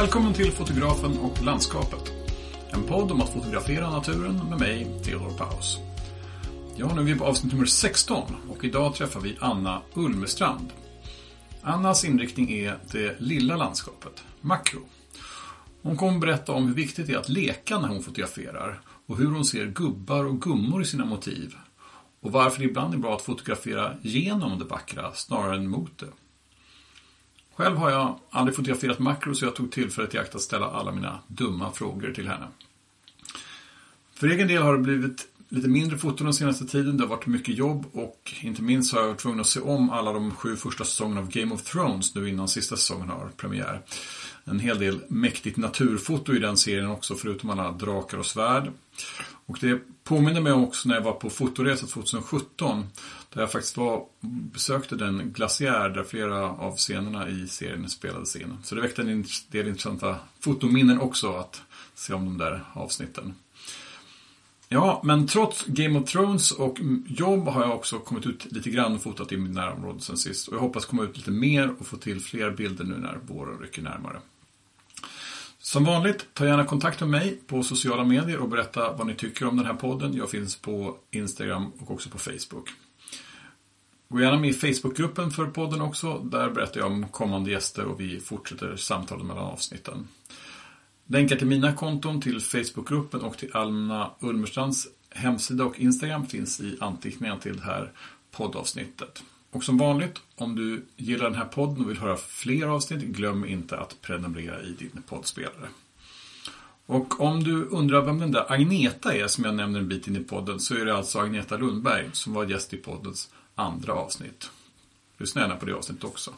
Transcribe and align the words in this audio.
Välkommen 0.00 0.34
till 0.34 0.52
Fotografen 0.52 1.18
och 1.18 1.42
landskapet. 1.44 2.12
En 2.70 2.82
podd 2.82 3.12
om 3.12 3.20
att 3.20 3.32
fotografera 3.32 3.90
naturen 3.90 4.40
med 4.50 4.58
mig, 4.58 4.86
Theodor 5.04 5.38
Paus. 5.38 5.78
Ja, 6.76 6.94
nu 6.94 7.00
är 7.00 7.04
vi 7.04 7.18
på 7.18 7.24
avsnitt 7.24 7.52
nummer 7.52 7.66
16 7.66 8.36
och 8.48 8.64
idag 8.64 8.94
träffar 8.94 9.20
vi 9.20 9.36
Anna 9.40 9.82
Ulmestrand. 9.94 10.72
Annas 11.62 12.04
inriktning 12.04 12.50
är 12.50 12.78
det 12.92 13.20
lilla 13.20 13.56
landskapet, 13.56 14.24
makro. 14.40 14.80
Hon 15.82 15.96
kommer 15.96 16.18
berätta 16.18 16.52
om 16.52 16.66
hur 16.66 16.74
viktigt 16.74 17.06
det 17.06 17.12
är 17.12 17.18
att 17.18 17.28
leka 17.28 17.78
när 17.78 17.88
hon 17.88 18.02
fotograferar 18.02 18.80
och 19.06 19.18
hur 19.18 19.30
hon 19.30 19.44
ser 19.44 19.66
gubbar 19.66 20.24
och 20.24 20.40
gummor 20.42 20.82
i 20.82 20.84
sina 20.84 21.04
motiv. 21.04 21.54
Och 22.20 22.32
varför 22.32 22.58
det 22.58 22.64
ibland 22.64 22.94
är 22.94 22.98
bra 22.98 23.14
att 23.16 23.22
fotografera 23.22 23.94
genom 24.02 24.58
det 24.58 24.64
vackra 24.64 25.12
snarare 25.12 25.56
än 25.56 25.68
mot 25.68 25.98
det. 25.98 26.08
Själv 27.60 27.76
har 27.76 27.90
jag 27.90 28.18
aldrig 28.30 28.56
fotograferat 28.56 28.98
makro 28.98 29.34
så 29.34 29.44
jag 29.44 29.56
tog 29.56 29.72
tillfället 29.72 30.14
i 30.14 30.18
akt 30.18 30.34
att 30.34 30.40
ställa 30.40 30.66
alla 30.66 30.92
mina 30.92 31.18
dumma 31.26 31.72
frågor 31.72 32.12
till 32.12 32.28
henne. 32.28 32.46
För 34.14 34.28
egen 34.28 34.48
del 34.48 34.62
har 34.62 34.72
det 34.72 34.78
blivit 34.78 35.26
lite 35.48 35.68
mindre 35.68 35.98
foton 35.98 36.24
den 36.24 36.34
senaste 36.34 36.66
tiden. 36.66 36.96
Det 36.96 37.02
har 37.02 37.08
varit 37.08 37.26
mycket 37.26 37.56
jobb 37.56 37.86
och 37.92 38.34
inte 38.40 38.62
minst 38.62 38.94
har 38.94 39.00
jag 39.00 39.08
varit 39.08 39.18
tvungen 39.18 39.40
att 39.40 39.46
se 39.46 39.60
om 39.60 39.90
alla 39.90 40.12
de 40.12 40.30
sju 40.30 40.56
första 40.56 40.84
säsongerna 40.84 41.20
av 41.20 41.30
Game 41.30 41.54
of 41.54 41.62
Thrones 41.62 42.14
nu 42.14 42.28
innan 42.28 42.48
sista 42.48 42.76
säsongen 42.76 43.08
har 43.08 43.30
premiär. 43.36 43.80
En 44.44 44.60
hel 44.60 44.78
del 44.78 45.00
mäktigt 45.08 45.56
naturfoto 45.56 46.34
i 46.34 46.38
den 46.38 46.56
serien 46.56 46.90
också 46.90 47.14
förutom 47.14 47.50
alla 47.50 47.72
drakar 47.72 48.18
och 48.18 48.26
svärd. 48.26 48.72
Och 49.46 49.58
det 49.60 49.80
påminner 50.10 50.40
mig 50.40 50.52
också 50.52 50.88
när 50.88 50.94
jag 50.94 51.02
var 51.02 51.12
på 51.12 51.30
fotoresa 51.30 51.86
2017 51.86 52.86
där 53.32 53.40
jag 53.40 53.52
faktiskt 53.52 53.76
var 53.76 54.04
besökte 54.20 54.96
den 54.96 55.32
glaciär 55.32 55.88
där 55.88 56.04
flera 56.04 56.50
av 56.50 56.76
scenerna 56.76 57.28
i 57.28 57.48
serien 57.48 57.88
spelades 57.88 58.36
in. 58.36 58.56
Så 58.62 58.74
det 58.74 58.80
väckte 58.80 59.02
en 59.02 59.24
del 59.50 59.68
intressanta 59.68 60.16
fotominnen 60.40 61.00
också 61.00 61.32
att 61.32 61.62
se 61.94 62.12
om 62.12 62.24
de 62.24 62.38
där 62.38 62.64
avsnitten. 62.72 63.34
Ja, 64.68 65.00
men 65.04 65.26
trots 65.26 65.64
Game 65.66 65.98
of 65.98 66.10
Thrones 66.10 66.52
och 66.52 66.78
jobb 67.06 67.48
har 67.48 67.62
jag 67.62 67.74
också 67.74 67.98
kommit 67.98 68.26
ut 68.26 68.52
lite 68.52 68.70
grann 68.70 68.94
och 68.94 69.02
fotat 69.02 69.32
i 69.32 69.36
mitt 69.36 69.54
närområde 69.54 70.00
sen 70.00 70.16
sist. 70.16 70.48
Och 70.48 70.54
jag 70.54 70.60
hoppas 70.60 70.84
komma 70.84 71.02
ut 71.02 71.16
lite 71.16 71.30
mer 71.30 71.74
och 71.78 71.86
få 71.86 71.96
till 71.96 72.20
fler 72.20 72.50
bilder 72.50 72.84
nu 72.84 72.96
när 72.96 73.18
våren 73.26 73.58
rycker 73.58 73.82
närmare. 73.82 74.20
Som 75.70 75.84
vanligt, 75.84 76.26
ta 76.34 76.46
gärna 76.46 76.64
kontakt 76.64 77.00
med 77.00 77.08
mig 77.08 77.40
på 77.46 77.62
sociala 77.62 78.04
medier 78.04 78.38
och 78.38 78.48
berätta 78.48 78.92
vad 78.92 79.06
ni 79.06 79.14
tycker 79.14 79.46
om 79.46 79.56
den 79.56 79.66
här 79.66 79.74
podden. 79.74 80.16
Jag 80.16 80.30
finns 80.30 80.56
på 80.56 80.96
Instagram 81.10 81.72
och 81.78 81.90
också 81.90 82.10
på 82.10 82.18
Facebook. 82.18 82.68
Gå 84.08 84.20
gärna 84.20 84.38
med 84.38 84.50
i 84.50 84.52
Facebookgruppen 84.52 85.30
för 85.30 85.46
podden 85.46 85.80
också. 85.80 86.18
Där 86.18 86.50
berättar 86.50 86.80
jag 86.80 86.92
om 86.92 87.08
kommande 87.08 87.50
gäster 87.50 87.84
och 87.84 88.00
vi 88.00 88.20
fortsätter 88.20 88.76
samtalen 88.76 89.26
mellan 89.26 89.44
avsnitten. 89.44 90.08
Länkar 91.06 91.36
till 91.36 91.46
mina 91.46 91.72
konton, 91.72 92.20
till 92.20 92.40
Facebookgruppen 92.40 93.20
och 93.20 93.38
till 93.38 93.56
Alma 93.56 94.10
Ulmerstrands 94.20 94.88
hemsida 95.10 95.64
och 95.64 95.80
Instagram 95.80 96.26
finns 96.26 96.60
i 96.60 96.76
anteckningarna 96.80 97.40
till 97.40 97.56
det 97.56 97.64
här 97.64 97.92
poddavsnittet. 98.30 99.22
Och 99.52 99.64
som 99.64 99.78
vanligt, 99.78 100.20
om 100.36 100.54
du 100.54 100.86
gillar 100.96 101.24
den 101.24 101.38
här 101.38 101.44
podden 101.44 101.84
och 101.84 101.90
vill 101.90 101.98
höra 101.98 102.16
fler 102.16 102.66
avsnitt, 102.66 103.00
glöm 103.00 103.44
inte 103.44 103.78
att 103.78 104.02
prenumerera 104.02 104.62
i 104.62 104.72
din 104.72 105.02
poddspelare. 105.08 105.68
Och 106.86 107.20
om 107.20 107.44
du 107.44 107.64
undrar 107.64 108.02
vem 108.02 108.18
den 108.18 108.32
där 108.32 108.52
Agneta 108.52 109.14
är 109.14 109.26
som 109.26 109.44
jag 109.44 109.54
nämner 109.54 109.80
en 109.80 109.88
bit 109.88 110.08
in 110.08 110.16
i 110.16 110.20
podden 110.20 110.60
så 110.60 110.74
är 110.74 110.84
det 110.84 110.96
alltså 110.96 111.18
Agneta 111.18 111.56
Lundberg 111.56 112.08
som 112.12 112.34
var 112.34 112.44
gäst 112.44 112.74
i 112.74 112.76
poddens 112.76 113.30
andra 113.54 113.92
avsnitt. 113.92 114.50
Lyssna 115.18 115.40
gärna 115.40 115.56
på 115.56 115.66
det 115.66 115.74
avsnittet 115.74 116.04
också. 116.04 116.30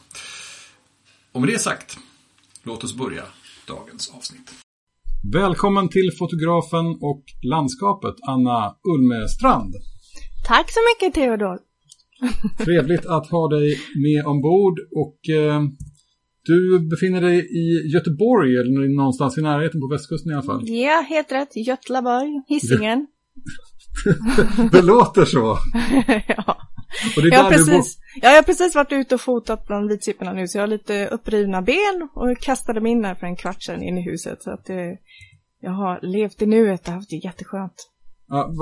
Och 1.31 1.41
med 1.41 1.49
det 1.49 1.59
sagt, 1.59 1.97
låt 2.63 2.83
oss 2.83 2.93
börja 2.93 3.23
dagens 3.67 4.09
avsnitt. 4.09 4.53
Välkommen 5.33 5.89
till 5.89 6.11
fotografen 6.19 6.85
och 7.01 7.23
landskapet, 7.43 8.15
Anna 8.27 8.75
Ulmestrand. 8.83 9.75
Tack 10.47 10.71
så 10.71 10.79
mycket 10.89 11.13
Theodor. 11.13 11.72
Trevligt 12.57 13.05
att 13.05 13.27
ha 13.27 13.47
dig 13.47 13.77
med 14.03 14.25
ombord 14.25 14.79
och 14.91 15.29
eh, 15.29 15.61
du 16.45 16.79
befinner 16.79 17.21
dig 17.21 17.39
i 17.39 17.91
Göteborg 17.93 18.57
eller 18.57 18.95
någonstans 18.95 19.37
i 19.37 19.41
närheten 19.41 19.81
på 19.81 19.87
västkusten 19.87 20.31
i 20.31 20.33
alla 20.35 20.43
fall. 20.43 20.69
Ja, 20.69 21.05
helt 21.09 21.31
rätt. 21.31 21.55
Götlaborg, 21.55 22.43
Hisingen. 22.47 23.07
det 24.71 24.81
låter 24.81 25.25
så. 25.25 25.37
ja. 26.27 26.57
jag, 27.15 27.43
har 27.43 27.49
precis, 27.49 27.97
jag 28.21 28.29
har 28.29 28.41
precis 28.41 28.75
varit 28.75 28.91
ute 28.91 29.15
och 29.15 29.21
fotat 29.21 29.67
bland 29.67 29.89
vitsipporna 29.89 30.33
nu 30.33 30.47
så 30.47 30.57
jag 30.57 30.63
har 30.63 30.67
lite 30.67 31.07
upprivna 31.07 31.61
ben 31.61 32.09
och 32.13 32.37
kastade 32.41 32.81
mig 32.81 32.91
in 32.91 33.05
här 33.05 33.15
för 33.15 33.27
en 33.27 33.35
kvart 33.35 33.63
sedan 33.63 33.83
in 33.83 33.97
i 33.97 34.01
huset. 34.01 34.43
Så 34.43 34.51
att 34.51 34.69
eh, 34.69 34.75
jag 35.59 35.71
har 35.71 35.99
levt 36.01 36.41
i 36.41 36.45
nuet 36.45 36.87
och 36.87 36.93
haft 36.93 37.09
det 37.09 37.15
jätteskönt. 37.15 37.89
Ja, 38.27 38.53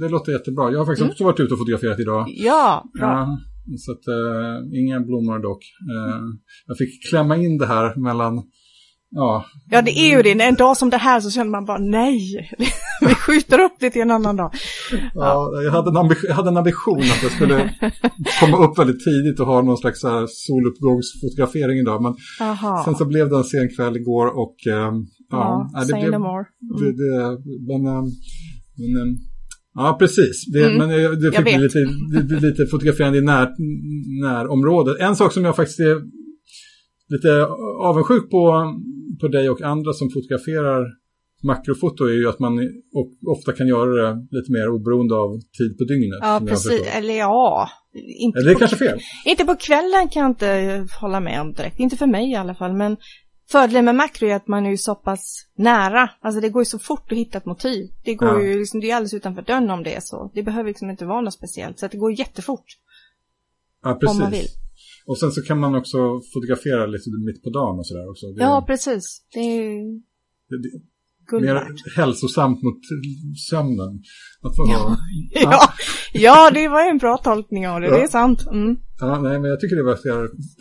det 0.00 0.08
låter 0.08 0.32
jättebra. 0.32 0.70
Jag 0.70 0.78
har 0.78 0.86
faktiskt 0.86 1.02
mm. 1.02 1.10
också 1.10 1.24
varit 1.24 1.40
ute 1.40 1.54
och 1.54 1.58
fotograferat 1.58 2.00
idag. 2.00 2.24
Ja, 2.28 2.84
bra. 2.98 3.06
Ja, 3.06 3.38
så 3.78 3.92
att, 3.92 4.08
uh, 4.08 4.78
inga 4.80 5.00
blommor 5.00 5.38
dock. 5.38 5.62
Uh, 5.94 6.24
jag 6.66 6.78
fick 6.78 7.10
klämma 7.10 7.36
in 7.36 7.58
det 7.58 7.66
här 7.66 7.96
mellan 7.96 8.42
Ja. 9.16 9.44
ja, 9.70 9.82
det 9.82 9.90
är 9.90 10.16
ju 10.16 10.22
det. 10.22 10.42
En 10.42 10.54
dag 10.54 10.76
som 10.76 10.90
det 10.90 10.96
här 10.96 11.20
så 11.20 11.30
känner 11.30 11.50
man 11.50 11.64
bara 11.64 11.78
nej, 11.78 12.50
vi 13.00 13.14
skjuter 13.14 13.60
upp 13.60 13.72
det 13.80 13.90
till 13.90 14.02
en 14.02 14.10
annan 14.10 14.36
dag. 14.36 14.50
Ja, 14.92 15.08
ja 15.14 15.62
jag, 15.62 15.72
hade 15.72 15.90
en 15.90 15.96
ambition, 15.96 16.28
jag 16.28 16.34
hade 16.34 16.48
en 16.48 16.56
ambition 16.56 16.98
att 16.98 17.22
jag 17.22 17.32
skulle 17.32 17.74
komma 18.40 18.56
upp 18.64 18.78
väldigt 18.78 19.04
tidigt 19.04 19.40
och 19.40 19.46
ha 19.46 19.62
någon 19.62 19.78
slags 19.78 20.00
soluppgångsfotografering 20.28 21.78
idag. 21.78 22.02
Men 22.02 22.14
Aha. 22.40 22.82
sen 22.84 22.94
så 22.94 23.04
blev 23.04 23.28
det 23.30 23.36
en 23.36 23.44
sen 23.44 23.68
kväll 23.76 23.96
igår 23.96 24.26
och 24.26 24.56
um, 24.66 25.06
ja, 25.30 25.70
ja, 25.72 25.84
det 25.84 25.92
blev, 25.92 26.12
no 26.12 26.18
more. 26.18 26.44
Mm. 26.62 26.76
Det, 26.80 26.92
det, 26.92 27.38
men, 27.68 27.96
um, 27.96 28.06
men 28.76 29.02
um, 29.02 29.18
Ja, 29.76 29.96
precis. 29.98 30.46
Det, 30.52 30.64
mm. 30.64 30.78
Men 30.78 31.20
det 31.20 31.32
fick 31.32 31.44
bli 31.44 31.58
lite, 31.58 31.78
lite, 32.12 32.46
lite 32.46 32.66
fotograferande 32.66 33.18
i 33.18 33.20
när, 33.20 33.48
närområdet. 34.22 35.00
En 35.00 35.16
sak 35.16 35.32
som 35.32 35.44
jag 35.44 35.56
faktiskt 35.56 35.80
är 35.80 36.02
lite 37.08 37.46
avundsjuk 37.82 38.30
på, 38.30 38.74
på 39.20 39.28
dig 39.28 39.50
och 39.50 39.62
andra 39.62 39.92
som 39.92 40.10
fotograferar 40.10 40.86
makrofoto 41.42 42.04
är 42.04 42.12
ju 42.12 42.28
att 42.28 42.38
man 42.38 42.52
ofta 43.26 43.52
kan 43.52 43.68
göra 43.68 44.14
det 44.14 44.26
lite 44.30 44.52
mer 44.52 44.68
oberoende 44.68 45.14
av 45.14 45.40
tid 45.58 45.78
på 45.78 45.84
dygnet. 45.84 46.18
Ja, 46.20 46.42
precis. 46.46 46.82
Eller 46.96 47.14
ja. 47.14 47.68
Inte 48.18 48.38
Eller 48.38 48.50
det 48.50 48.56
är 48.56 48.58
kanske 48.58 48.76
fel. 48.76 48.98
Inte 49.26 49.44
på 49.44 49.56
kvällen 49.56 50.08
kan 50.08 50.22
jag 50.22 50.30
inte 50.30 50.86
hålla 51.00 51.20
med 51.20 51.40
om 51.40 51.52
direkt. 51.52 51.78
Inte 51.78 51.96
för 51.96 52.06
mig 52.06 52.30
i 52.30 52.34
alla 52.34 52.54
fall. 52.54 52.72
Men 52.72 52.96
fördelen 53.50 53.84
med 53.84 53.94
makro 53.94 54.28
är 54.28 54.34
att 54.34 54.48
man 54.48 54.66
är 54.66 54.70
ju 54.70 54.76
så 54.76 54.94
pass 54.94 55.46
nära. 55.56 56.10
Alltså 56.20 56.40
det 56.40 56.48
går 56.48 56.62
ju 56.62 56.66
så 56.66 56.78
fort 56.78 57.12
att 57.12 57.18
hitta 57.18 57.38
ett 57.38 57.46
motiv. 57.46 57.90
Det 58.04 58.14
går 58.14 58.28
ja. 58.28 58.42
ju 58.42 58.58
liksom, 58.58 58.80
det 58.80 58.90
är 58.90 58.96
alldeles 58.96 59.14
utanför 59.14 59.42
dörren 59.42 59.70
om 59.70 59.82
det 59.82 59.94
är 59.94 60.00
så. 60.00 60.30
Det 60.34 60.42
behöver 60.42 60.68
liksom 60.68 60.90
inte 60.90 61.06
vara 61.06 61.20
något 61.20 61.34
speciellt. 61.34 61.78
Så 61.78 61.86
att 61.86 61.92
det 61.92 61.98
går 61.98 62.12
jättefort. 62.18 62.64
Ja, 63.82 63.94
precis. 63.94 64.16
Om 64.16 64.22
man 64.22 64.30
vill. 64.30 64.46
Och 65.06 65.18
sen 65.18 65.32
så 65.32 65.42
kan 65.42 65.58
man 65.58 65.74
också 65.74 66.20
fotografera 66.34 66.86
lite 66.86 67.10
mitt 67.26 67.42
på 67.42 67.50
dagen 67.50 67.78
och 67.78 67.86
sådär 67.86 68.10
också. 68.10 68.26
Det 68.26 68.42
ja, 68.42 68.64
precis. 68.66 69.22
Det 69.32 69.40
är 69.40 69.82
det, 70.48 70.56
det, 71.30 71.40
mer 71.40 71.66
hälsosamt 71.96 72.62
mot 72.62 72.80
sömnen. 73.50 74.02
Att 74.42 74.56
få 74.56 74.66
ja. 74.68 74.96
ja. 75.30 75.60
ja, 76.12 76.50
det 76.50 76.68
var 76.68 76.90
en 76.90 76.98
bra 76.98 77.16
tolkning 77.18 77.68
av 77.68 77.80
det. 77.80 77.86
Ja. 77.86 77.96
Det 77.96 78.02
är 78.02 78.08
sant. 78.08 78.46
Mm. 78.46 78.76
Ja, 79.00 79.20
nej, 79.20 79.38
men 79.38 79.50
jag 79.50 79.60
tycker 79.60 79.76
det 79.76 79.82
var 79.82 79.98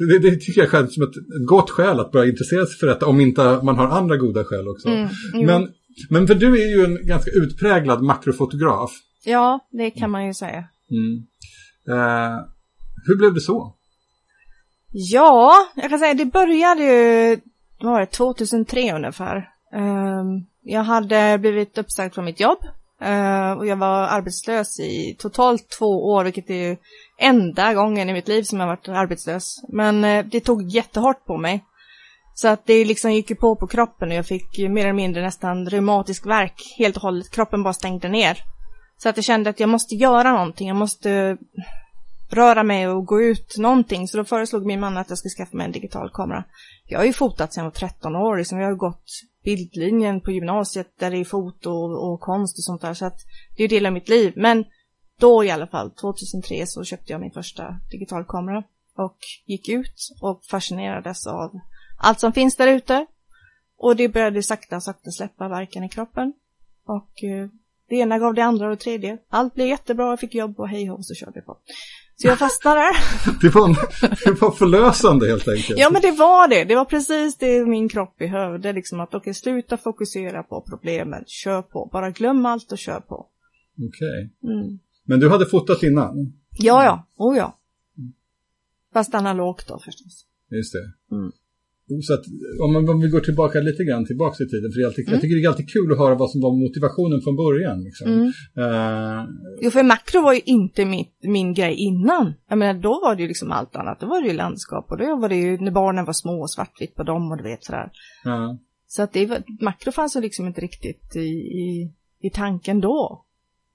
det, 0.07 0.19
det 0.19 0.35
tycker 0.35 0.61
jag 0.61 0.69
själv 0.69 0.87
som 0.87 1.03
ett, 1.03 1.47
gott 1.47 1.69
skäl 1.69 1.99
att 1.99 2.11
börja 2.11 2.31
intressera 2.31 2.65
sig 2.65 2.77
för 2.77 2.87
detta. 2.87 3.05
Om 3.05 3.21
inte 3.21 3.59
man 3.63 3.77
har 3.77 3.87
andra 3.87 4.17
goda 4.17 4.43
skäl 4.43 4.67
också. 4.67 4.87
Mm, 4.89 5.09
men, 5.33 5.69
men 6.09 6.27
för 6.27 6.35
du 6.35 6.61
är 6.61 6.77
ju 6.77 6.85
en 6.85 7.07
ganska 7.07 7.31
utpräglad 7.31 8.01
makrofotograf. 8.01 8.91
Ja, 9.25 9.67
det 9.71 9.91
kan 9.91 10.11
man 10.11 10.25
ju 10.25 10.33
säga. 10.33 10.63
Mm. 10.91 11.23
Eh, 11.87 12.39
hur 13.05 13.15
blev 13.17 13.33
det 13.33 13.41
så? 13.41 13.75
Ja, 14.91 15.53
jag 15.75 15.89
kan 15.89 15.99
säga 15.99 16.13
det 16.13 16.25
började 16.25 16.83
ju, 16.83 17.37
var 17.81 17.99
det 17.99 18.05
2003 18.05 18.95
ungefär. 18.95 19.49
Um, 19.75 20.45
jag 20.61 20.83
hade 20.83 21.37
blivit 21.37 21.77
uppsagd 21.77 22.13
från 22.13 22.25
mitt 22.25 22.39
jobb 22.39 22.57
uh, 23.05 23.51
och 23.51 23.67
jag 23.67 23.75
var 23.75 24.07
arbetslös 24.07 24.79
i 24.79 25.15
totalt 25.19 25.69
två 25.79 25.85
år, 25.85 26.23
vilket 26.23 26.49
är 26.49 26.69
ju 26.69 26.77
enda 27.19 27.73
gången 27.73 28.09
i 28.09 28.13
mitt 28.13 28.27
liv 28.27 28.43
som 28.43 28.59
jag 28.59 28.67
varit 28.67 28.89
arbetslös. 28.89 29.63
Men 29.69 30.03
eh, 30.03 30.25
det 30.25 30.39
tog 30.39 30.69
jättehårt 30.69 31.25
på 31.25 31.37
mig. 31.37 31.63
Så 32.35 32.47
att 32.47 32.65
det 32.65 32.85
liksom 32.85 33.11
gick 33.13 33.29
ju 33.29 33.35
på 33.35 33.55
på 33.55 33.67
kroppen 33.67 34.09
och 34.09 34.15
jag 34.15 34.25
fick 34.25 34.57
mer 34.69 34.81
eller 34.81 34.93
mindre 34.93 35.21
nästan 35.21 35.69
reumatisk 35.69 36.25
verk 36.25 36.75
helt 36.77 36.95
och 36.95 37.01
hållet. 37.01 37.31
Kroppen 37.31 37.63
bara 37.63 37.73
stängde 37.73 38.09
ner. 38.09 38.37
Så 38.97 39.09
att 39.09 39.17
jag 39.17 39.23
kände 39.23 39.49
att 39.49 39.59
jag 39.59 39.69
måste 39.69 39.95
göra 39.95 40.31
någonting. 40.31 40.67
Jag 40.67 40.77
måste 40.77 41.37
röra 42.29 42.63
mig 42.63 42.87
och 42.87 43.05
gå 43.05 43.21
ut 43.21 43.57
någonting. 43.57 44.07
Så 44.07 44.17
då 44.17 44.25
föreslog 44.25 44.65
min 44.65 44.79
man 44.79 44.97
att 44.97 45.09
jag 45.09 45.17
skulle 45.17 45.31
skaffa 45.45 45.57
mig 45.57 45.65
en 45.65 45.71
digital 45.71 46.09
kamera. 46.13 46.43
Jag 46.87 46.99
har 46.99 47.05
ju 47.05 47.13
fotat 47.13 47.53
sedan 47.53 47.63
jag 47.63 47.71
var 47.71 47.89
13 47.89 48.15
år, 48.15 48.37
liksom 48.37 48.59
jag 48.59 48.67
har 48.67 48.75
gått 48.75 49.05
bildlinjen 49.43 50.21
på 50.21 50.31
gymnasiet 50.31 50.87
där 50.99 51.11
det 51.11 51.17
är 51.17 51.25
foto 51.25 51.69
och, 51.69 52.13
och 52.13 52.19
konst 52.19 52.57
och 52.57 52.63
sånt 52.63 52.81
där. 52.81 52.93
Så 52.93 53.05
att 53.05 53.17
det 53.55 53.63
är 53.63 53.67
ju 53.69 53.75
del 53.75 53.85
av 53.85 53.93
mitt 53.93 54.09
liv. 54.09 54.33
Men 54.35 54.65
då 55.19 55.43
i 55.43 55.51
alla 55.51 55.67
fall, 55.67 55.91
2003 55.91 56.65
så 56.67 56.83
köpte 56.83 57.11
jag 57.11 57.21
min 57.21 57.31
första 57.31 57.79
digitalkamera 57.91 58.63
och 58.95 59.17
gick 59.45 59.69
ut 59.69 60.09
och 60.21 60.45
fascinerades 60.45 61.27
av 61.27 61.59
allt 61.97 62.19
som 62.19 62.33
finns 62.33 62.55
där 62.55 62.67
ute. 62.67 63.05
Och 63.77 63.95
det 63.95 64.09
började 64.09 64.43
sakta, 64.43 64.81
sakta 64.81 65.11
släppa 65.11 65.47
verken 65.47 65.83
i 65.83 65.89
kroppen. 65.89 66.33
Och 66.85 67.23
eh, 67.23 67.47
det 67.89 67.95
ena 67.95 68.19
gav 68.19 68.33
det 68.33 68.41
andra 68.41 68.65
och 68.65 68.71
det 68.71 68.83
tredje. 68.83 69.17
Allt 69.29 69.53
blev 69.53 69.67
jättebra, 69.67 70.09
jag 70.09 70.19
fick 70.19 70.35
jobb 70.35 70.59
och 70.59 70.69
hej 70.69 70.91
och 70.91 71.05
så 71.05 71.13
körde 71.15 71.31
jag 71.35 71.45
på. 71.45 71.57
Så 72.15 72.27
jag 72.27 72.39
fastnade 72.39 72.79
där. 72.79 72.93
det, 73.41 73.49
var, 73.49 73.67
det 74.25 74.41
var 74.41 74.51
förlösande 74.51 75.27
helt 75.27 75.47
enkelt. 75.47 75.79
Ja 75.79 75.89
men 75.89 76.01
det 76.01 76.11
var 76.11 76.47
det. 76.47 76.63
Det 76.63 76.75
var 76.75 76.85
precis 76.85 77.37
det 77.37 77.65
min 77.65 77.89
kropp 77.89 78.17
behövde. 78.17 78.73
Liksom 78.73 78.99
att 78.99 79.09
okej, 79.09 79.19
okay, 79.19 79.33
sluta 79.33 79.77
fokusera 79.77 80.43
på 80.43 80.61
problemen. 80.61 81.23
Kör 81.27 81.61
på. 81.61 81.89
Bara 81.91 82.09
glöm 82.09 82.45
allt 82.45 82.71
och 82.71 82.77
kör 82.77 82.99
på. 82.99 83.15
Okej. 83.77 83.87
Okay. 83.87 84.53
Mm. 84.53 84.79
Men 85.03 85.19
du 85.19 85.29
hade 85.29 85.45
fotat 85.45 85.83
innan? 85.83 86.33
Ja, 86.59 86.83
ja. 86.83 87.07
Oh 87.17 87.37
ja. 87.37 87.59
Fast 88.93 89.15
analogt 89.15 89.67
då 89.67 89.79
förstås. 89.79 90.25
Just 90.51 90.73
det. 90.73 91.15
Mm. 91.15 91.31
Så 92.01 92.13
att 92.13 92.25
om, 92.63 92.73
man, 92.73 92.89
om 92.89 93.01
vi 93.01 93.07
går 93.07 93.19
tillbaka 93.19 93.59
lite 93.59 93.83
grann 93.83 94.05
tillbaka 94.05 94.43
i 94.43 94.47
tiden, 94.47 94.71
för 94.71 94.85
alltid, 94.85 95.07
mm. 95.07 95.13
jag 95.13 95.21
tycker 95.21 95.35
det 95.35 95.43
är 95.43 95.49
alltid 95.49 95.69
kul 95.69 95.91
att 95.91 95.97
höra 95.97 96.15
vad 96.15 96.31
som 96.31 96.41
var 96.41 96.51
motivationen 96.67 97.21
från 97.21 97.35
början. 97.35 97.83
Liksom. 97.83 98.07
Mm. 98.07 98.25
Uh, 98.57 99.29
jo, 99.61 99.69
för 99.71 99.83
makro 99.83 100.21
var 100.21 100.33
ju 100.33 100.41
inte 100.45 100.85
mitt, 100.85 101.15
min 101.21 101.53
grej 101.53 101.75
innan. 101.75 102.33
Jag 102.49 102.57
menar, 102.57 102.81
då 102.81 102.89
var 102.89 103.15
det 103.15 103.21
ju 103.21 103.27
liksom 103.27 103.51
allt 103.51 103.75
annat. 103.75 103.99
Då 103.99 104.07
var 104.07 104.21
det 104.21 104.27
ju 104.27 104.33
landskap 104.33 104.91
och 104.91 104.97
då 104.97 105.15
var 105.15 105.29
det 105.29 105.35
ju 105.35 105.57
när 105.57 105.71
barnen 105.71 106.05
var 106.05 106.13
små 106.13 106.41
och 106.41 106.51
svartvitt 106.51 106.95
på 106.95 107.03
dem 107.03 107.31
och 107.31 107.37
du 107.37 107.43
vet 107.43 107.63
sådär. 107.63 107.91
Uh. 108.25 108.53
Så 108.87 109.01
att 109.01 109.13
det 109.13 109.25
var, 109.25 109.43
makro 109.59 109.91
fanns 109.91 110.15
ju 110.15 110.21
liksom 110.21 110.47
inte 110.47 110.61
riktigt 110.61 111.15
i, 111.15 111.19
i, 111.19 111.93
i 112.19 112.29
tanken 112.29 112.81
då. 112.81 113.25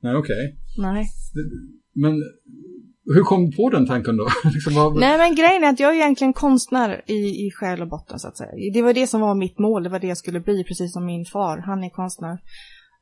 Nej, 0.03 0.17
okej. 0.17 0.57
Okay. 0.77 0.85
Nej. 0.85 1.07
Men 1.95 2.23
hur 3.15 3.23
kom 3.23 3.51
du 3.51 3.57
på 3.57 3.71
den 3.71 3.87
tanken 3.87 4.17
då? 4.17 4.29
liksom 4.55 4.75
vad... 4.75 4.97
Nej 4.97 5.19
men 5.19 5.35
grejen 5.35 5.65
är 5.65 5.69
att 5.69 5.81
jag 5.81 5.91
är 5.91 5.95
egentligen 5.95 6.33
konstnär 6.33 7.03
i, 7.07 7.47
i 7.47 7.51
själ 7.51 7.83
och 7.83 7.89
botten 7.89 8.19
så 8.19 8.29
att 8.29 8.37
säga. 8.37 8.73
Det 8.73 8.83
var 8.83 8.93
det 8.93 9.07
som 9.07 9.21
var 9.21 9.35
mitt 9.35 9.59
mål, 9.59 9.83
det 9.83 9.89
var 9.89 9.99
det 9.99 10.07
jag 10.07 10.17
skulle 10.17 10.41
bli, 10.41 10.65
precis 10.65 10.93
som 10.93 11.07
min 11.07 11.25
far, 11.25 11.59
han 11.59 11.85
är 11.85 11.91
konstnär. 11.91 12.39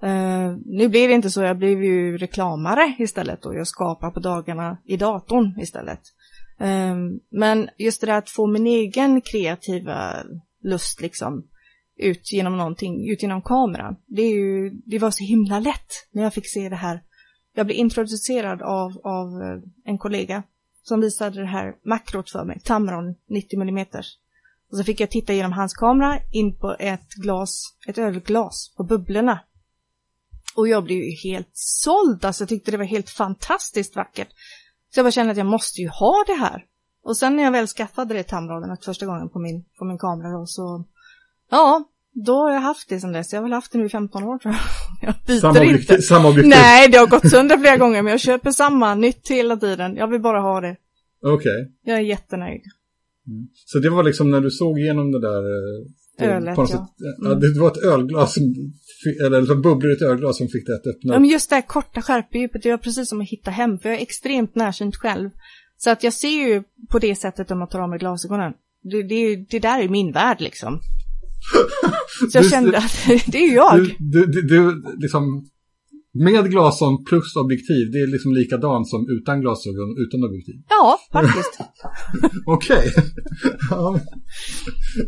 Uh, 0.04 0.56
nu 0.64 0.88
blev 0.88 1.08
det 1.08 1.14
inte 1.14 1.31
så, 1.31 1.43
jag 1.43 1.58
blev 1.58 1.84
ju 1.84 2.19
reklamare 2.19 2.96
istället 2.99 3.46
och 3.46 3.54
jag 3.54 3.66
skapar 3.66 4.10
på 4.10 4.20
dagarna 4.20 4.78
i 4.84 4.96
datorn 4.96 5.60
istället. 5.60 6.00
Uh, 6.60 6.96
men 7.31 7.69
just 7.78 8.00
det 8.00 8.06
där 8.06 8.19
att 8.19 8.31
få 8.31 8.46
min 8.46 8.66
egen 8.66 9.20
kreativa 9.20 10.12
lust 10.62 11.00
liksom 11.00 11.44
ut 11.98 12.32
genom 12.32 12.56
någonting, 12.56 13.10
ut 13.10 13.22
genom 13.22 13.43
kameran. 13.43 13.96
Det, 14.06 14.22
är 14.22 14.34
ju, 14.34 14.70
det 14.70 14.98
var 14.98 15.10
så 15.10 15.25
himla 15.25 15.60
lätt 15.60 15.93
när 16.10 16.22
jag 16.22 16.34
fick 16.34 16.52
se 16.52 16.69
det 16.69 16.76
här 16.76 17.00
jag 17.56 17.66
blev 17.66 17.78
introducerad 17.78 18.62
av, 18.62 19.00
av 19.04 19.43
eh, 19.43 19.58
en 19.84 19.98
kollega 19.98 20.43
som 20.82 21.00
visade 21.00 21.40
det 21.40 21.46
här 21.46 21.75
makrot 21.84 22.31
för 22.31 22.44
mig, 22.44 22.60
Tamron 22.64 23.14
90 23.28 23.60
mm. 23.60 23.87
Och 24.70 24.76
så 24.78 24.84
fick 24.84 25.00
jag 25.00 25.10
titta 25.10 25.32
genom 25.32 25.52
hans 25.52 25.75
kamera 25.75 26.20
in 26.32 26.56
på 26.56 26.76
ett 26.78 27.14
glas, 27.14 27.62
ett 27.88 27.99
ölglas 27.99 28.75
på 28.76 28.84
bubblorna. 28.84 29.40
Och 30.56 30.69
jag 30.69 30.84
blev 30.84 30.99
ju 30.99 31.31
helt 31.31 31.50
såld, 31.52 32.25
alltså 32.25 32.42
jag 32.42 32.49
tyckte 32.49 32.70
det 32.70 32.76
var 32.76 32.84
helt 32.84 33.10
fantastiskt 33.10 33.96
vackert. 33.96 34.28
Så 34.94 34.99
jag 34.99 35.04
bara 35.04 35.10
kände 35.10 35.31
att 35.31 35.38
jag 35.38 35.46
måste 35.46 35.81
ju 35.81 35.88
ha 35.88 36.25
det 36.26 36.34
här. 36.34 36.64
Och 37.02 37.16
sen 37.16 37.37
när 37.37 37.42
jag 37.42 37.52
väl 37.52 37.66
skaffade 37.66 38.14
det 38.14 38.22
Tamronet 38.22 38.84
första 38.84 39.06
gången 39.06 39.28
på 39.28 39.38
min, 39.38 39.64
på 39.78 39.84
min 39.84 39.99
kamera 39.99 40.38
då 40.38 40.46
så, 40.46 40.84
ja, 41.50 41.84
då 42.25 42.32
har 42.32 42.52
jag 42.52 42.60
haft 42.60 42.88
det 42.88 43.00
sedan 43.00 43.12
dess. 43.12 43.32
Jag 43.32 43.40
har 43.40 43.43
väl 43.43 43.52
haft 43.52 43.72
det 43.72 43.78
nu 43.78 43.87
i 43.87 43.88
15 43.88 44.25
år 44.25 44.38
tror 44.38 44.54
jag. 44.54 44.62
Jag 45.08 45.14
byter 45.26 45.40
samma 45.40 45.64
inte. 45.64 45.75
Objektiv, 45.75 45.98
samma 45.98 46.28
objektiv? 46.28 46.50
Nej, 46.50 46.88
det 46.88 46.98
har 46.98 47.06
gått 47.06 47.31
sönder 47.31 47.58
flera 47.58 47.76
gånger 47.76 48.02
men 48.02 48.10
jag 48.10 48.20
köper 48.20 48.50
samma, 48.50 48.94
nytt 48.94 49.28
hela 49.31 49.56
tiden. 49.56 49.96
Jag 49.96 50.08
vill 50.08 50.20
bara 50.20 50.40
ha 50.40 50.60
det. 50.60 50.76
Okej. 51.22 51.34
Okay. 51.34 51.72
Jag 51.84 51.96
är 51.96 52.02
jättenöjd. 52.02 52.62
Mm. 53.26 53.48
Så 53.64 53.78
det 53.78 53.90
var 53.90 54.02
liksom 54.02 54.31
när 54.31 54.40
du 54.40 54.50
såg 54.50 54.78
igenom 54.78 55.12
det 55.12 55.20
där... 55.20 55.43
Eh, 56.20 56.34
Ölet, 56.37 56.54
ja. 56.56 56.66
Sätt, 56.66 56.81
mm. 57.25 57.40
Det 57.40 57.60
var 57.60 57.70
ett 57.70 57.84
ölglas, 57.84 58.34
som, 58.34 58.42
eller 59.26 59.40
liksom 59.40 59.62
bubblor 59.62 59.92
i 59.92 59.94
ett 59.94 60.02
ölglas 60.02 60.38
som 60.38 60.49
fick 60.49 60.66
det 60.66 60.75
att 60.75 60.87
öppna. 60.87 61.12
Ja, 61.12 61.19
men 61.19 61.28
just 61.28 61.50
det 61.50 61.54
här 61.54 61.62
korta 61.62 62.02
skärpedjupet, 62.02 62.62
det 62.62 62.70
var 62.70 62.78
precis 62.78 63.08
som 63.08 63.20
att 63.20 63.28
hitta 63.28 63.50
hem. 63.50 63.78
För 63.78 63.88
jag 63.88 63.99
är 63.99 64.02
extremt 64.02 64.54
närsynt 64.54 64.96
själv. 64.96 65.31
Så 65.76 65.90
att 65.90 66.02
jag 66.02 66.12
ser 66.12 66.28
ju 66.28 66.62
på 66.90 66.99
det 66.99 67.16
sättet 67.16 67.50
om 67.50 67.58
man 67.58 67.69
tar 67.69 67.81
av 67.81 67.88
mig 67.88 67.99
glasögonen. 67.99 68.52
Det, 68.82 69.02
det, 69.02 69.37
det 69.37 69.58
där 69.58 69.81
är 69.81 69.88
min 69.88 70.12
värld 70.12 70.40
liksom. 70.40 70.81
Så 72.31 72.38
jag 72.38 72.44
du, 72.44 72.50
kände 72.50 72.78
att 72.78 73.06
det 73.26 73.38
är 73.38 73.54
jag. 73.54 73.96
Du, 73.98 74.26
du, 74.26 74.43
du, 74.43 74.82
liksom, 74.98 75.46
med 76.14 76.50
glasögon 76.50 77.04
plus 77.04 77.37
objektiv, 77.37 77.90
det 77.93 77.98
är 77.98 78.06
liksom 78.06 78.34
likadant 78.34 78.88
som 78.88 79.06
utan 79.08 79.40
glasögon 79.40 79.90
utan 79.98 80.25
objektiv? 80.25 80.54
Ja, 80.69 80.98
faktiskt. 81.12 81.58
Okej. 82.46 82.93
ja. 83.70 84.00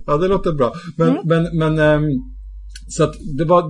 ja, 0.06 0.16
det 0.16 0.28
låter 0.28 0.52
bra. 0.52 0.72
Men, 0.96 1.08
mm. 1.08 1.22
men, 1.24 1.58
men 1.58 1.78
ähm, 1.78 2.04
så 2.88 3.04
att 3.04 3.14
det 3.38 3.44
var 3.44 3.62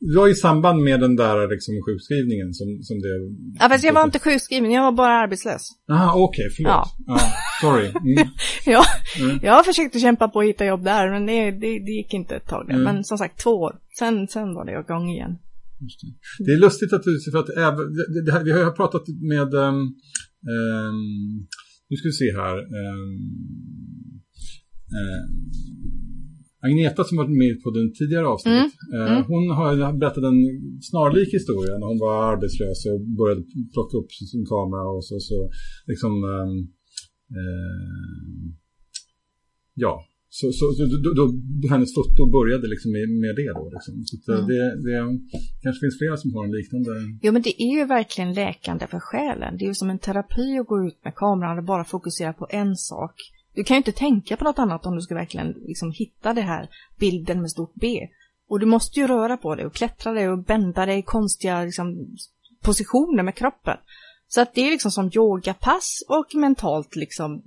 det 0.00 0.16
var 0.16 0.28
i 0.28 0.34
samband 0.34 0.82
med 0.82 1.00
den 1.00 1.16
där 1.16 1.48
liksom, 1.48 1.74
sjukskrivningen 1.86 2.54
som, 2.54 2.82
som 2.82 2.96
det... 2.98 3.08
Ja, 3.60 3.68
fast 3.68 3.84
jag 3.84 3.92
var 3.92 4.04
inte 4.04 4.18
sjukskriven, 4.18 4.70
jag 4.70 4.82
var 4.82 4.92
bara 4.92 5.12
arbetslös. 5.12 5.62
Jaha, 5.86 6.12
okej, 6.14 6.46
okay, 6.46 6.50
förlåt. 6.56 6.70
Ja. 6.70 6.88
ja 7.06 7.20
sorry. 7.60 7.88
Mm. 7.88 8.28
ja, 8.66 8.84
mm. 9.20 9.38
jag 9.42 9.66
försökte 9.66 10.00
kämpa 10.00 10.28
på 10.28 10.40
att 10.40 10.46
hitta 10.46 10.66
jobb 10.66 10.84
där, 10.84 11.10
men 11.10 11.26
det, 11.26 11.50
det, 11.50 11.78
det 11.86 11.90
gick 11.90 12.14
inte 12.14 12.36
ett 12.36 12.46
tag 12.46 12.66
där. 12.66 12.74
Mm. 12.74 12.84
Men 12.84 13.04
som 13.04 13.18
sagt, 13.18 13.38
två 13.38 13.50
år. 13.50 13.76
Sen, 13.98 14.28
sen 14.28 14.54
var 14.54 14.64
det 14.64 14.80
igång 14.80 15.10
igen. 15.10 15.38
Det. 15.78 16.44
det. 16.44 16.52
är 16.52 16.60
lustigt 16.60 16.92
att 16.92 17.02
du, 17.02 17.30
för 17.32 17.38
att 17.38 17.48
även, 17.48 17.94
det, 18.26 18.32
här, 18.32 18.44
vi 18.44 18.52
har 18.52 18.70
pratat 18.70 19.02
med, 19.08 19.54
um, 19.54 19.74
um, 19.74 20.98
nu 21.88 21.96
ska 21.96 22.08
vi 22.08 22.12
se 22.12 22.32
här, 22.36 22.58
um, 22.58 23.18
Agneta 26.66 27.04
som 27.04 27.16
varit 27.16 27.38
med 27.42 27.62
på 27.62 27.70
den 27.70 27.92
tidigare 27.98 28.26
avsnittet, 28.34 28.72
mm. 28.92 29.00
Eh, 29.00 29.12
mm. 29.12 29.24
hon 29.32 29.44
har 29.58 29.92
berättat 30.00 30.24
en 30.32 30.40
snarlik 30.90 31.30
historia 31.38 31.74
när 31.78 31.86
hon 31.86 31.98
var 32.06 32.32
arbetslös 32.32 32.86
och 32.90 33.00
började 33.18 33.42
plocka 33.74 33.94
upp 34.00 34.10
sin 34.32 34.46
kamera 34.52 34.88
och 34.96 35.04
så, 35.04 35.16
så 35.28 35.38
liksom, 35.90 36.12
um, 36.24 36.52
uh, 37.38 38.40
ja, 39.74 39.94
så, 40.30 40.52
så, 40.52 40.72
så 40.72 40.82
då, 41.04 41.10
då, 41.20 41.24
hennes 41.72 41.94
foto 41.94 42.30
började 42.36 42.66
liksom 42.68 42.90
med, 42.92 43.08
med 43.24 43.34
det 43.40 43.52
då. 43.58 43.64
Liksom. 43.74 43.94
Så 44.24 44.32
mm. 44.32 44.46
det, 44.50 44.62
det 44.86 44.98
kanske 45.62 45.80
finns 45.80 45.98
flera 45.98 46.16
som 46.16 46.34
har 46.34 46.44
en 46.44 46.56
liknande... 46.58 46.90
Jo, 47.22 47.32
men 47.32 47.42
det 47.42 47.62
är 47.62 47.72
ju 47.78 47.84
verkligen 47.84 48.32
läkande 48.32 48.86
för 48.86 49.00
själen. 49.00 49.56
Det 49.56 49.64
är 49.64 49.68
ju 49.68 49.74
som 49.74 49.90
en 49.90 49.98
terapi 49.98 50.58
att 50.58 50.66
gå 50.66 50.86
ut 50.86 51.04
med 51.04 51.14
kameran 51.14 51.58
och 51.58 51.64
bara 51.64 51.84
fokusera 51.84 52.32
på 52.32 52.46
en 52.50 52.76
sak. 52.76 53.14
Du 53.58 53.64
kan 53.64 53.74
ju 53.74 53.78
inte 53.78 53.92
tänka 53.92 54.36
på 54.36 54.44
något 54.44 54.58
annat 54.58 54.86
om 54.86 54.94
du 54.94 55.00
ska 55.00 55.14
verkligen 55.14 55.52
liksom 55.52 55.92
hitta 55.92 56.34
det 56.34 56.42
här 56.42 56.68
bilden 56.98 57.40
med 57.40 57.50
stort 57.50 57.74
B. 57.74 58.08
Och 58.48 58.60
du 58.60 58.66
måste 58.66 59.00
ju 59.00 59.06
röra 59.06 59.36
på 59.36 59.54
dig 59.54 59.66
och 59.66 59.74
klättra 59.74 60.12
dig 60.12 60.28
och 60.28 60.38
bända 60.38 60.86
dig 60.86 60.98
i 60.98 61.02
konstiga 61.02 61.62
liksom, 61.62 62.16
positioner 62.62 63.22
med 63.22 63.34
kroppen. 63.34 63.76
Så 64.28 64.40
att 64.40 64.54
det 64.54 64.60
är 64.60 64.70
liksom 64.70 64.90
som 64.90 65.10
yogapass 65.14 66.04
och 66.08 66.34
mentalt 66.34 66.96
liksom, 66.96 67.42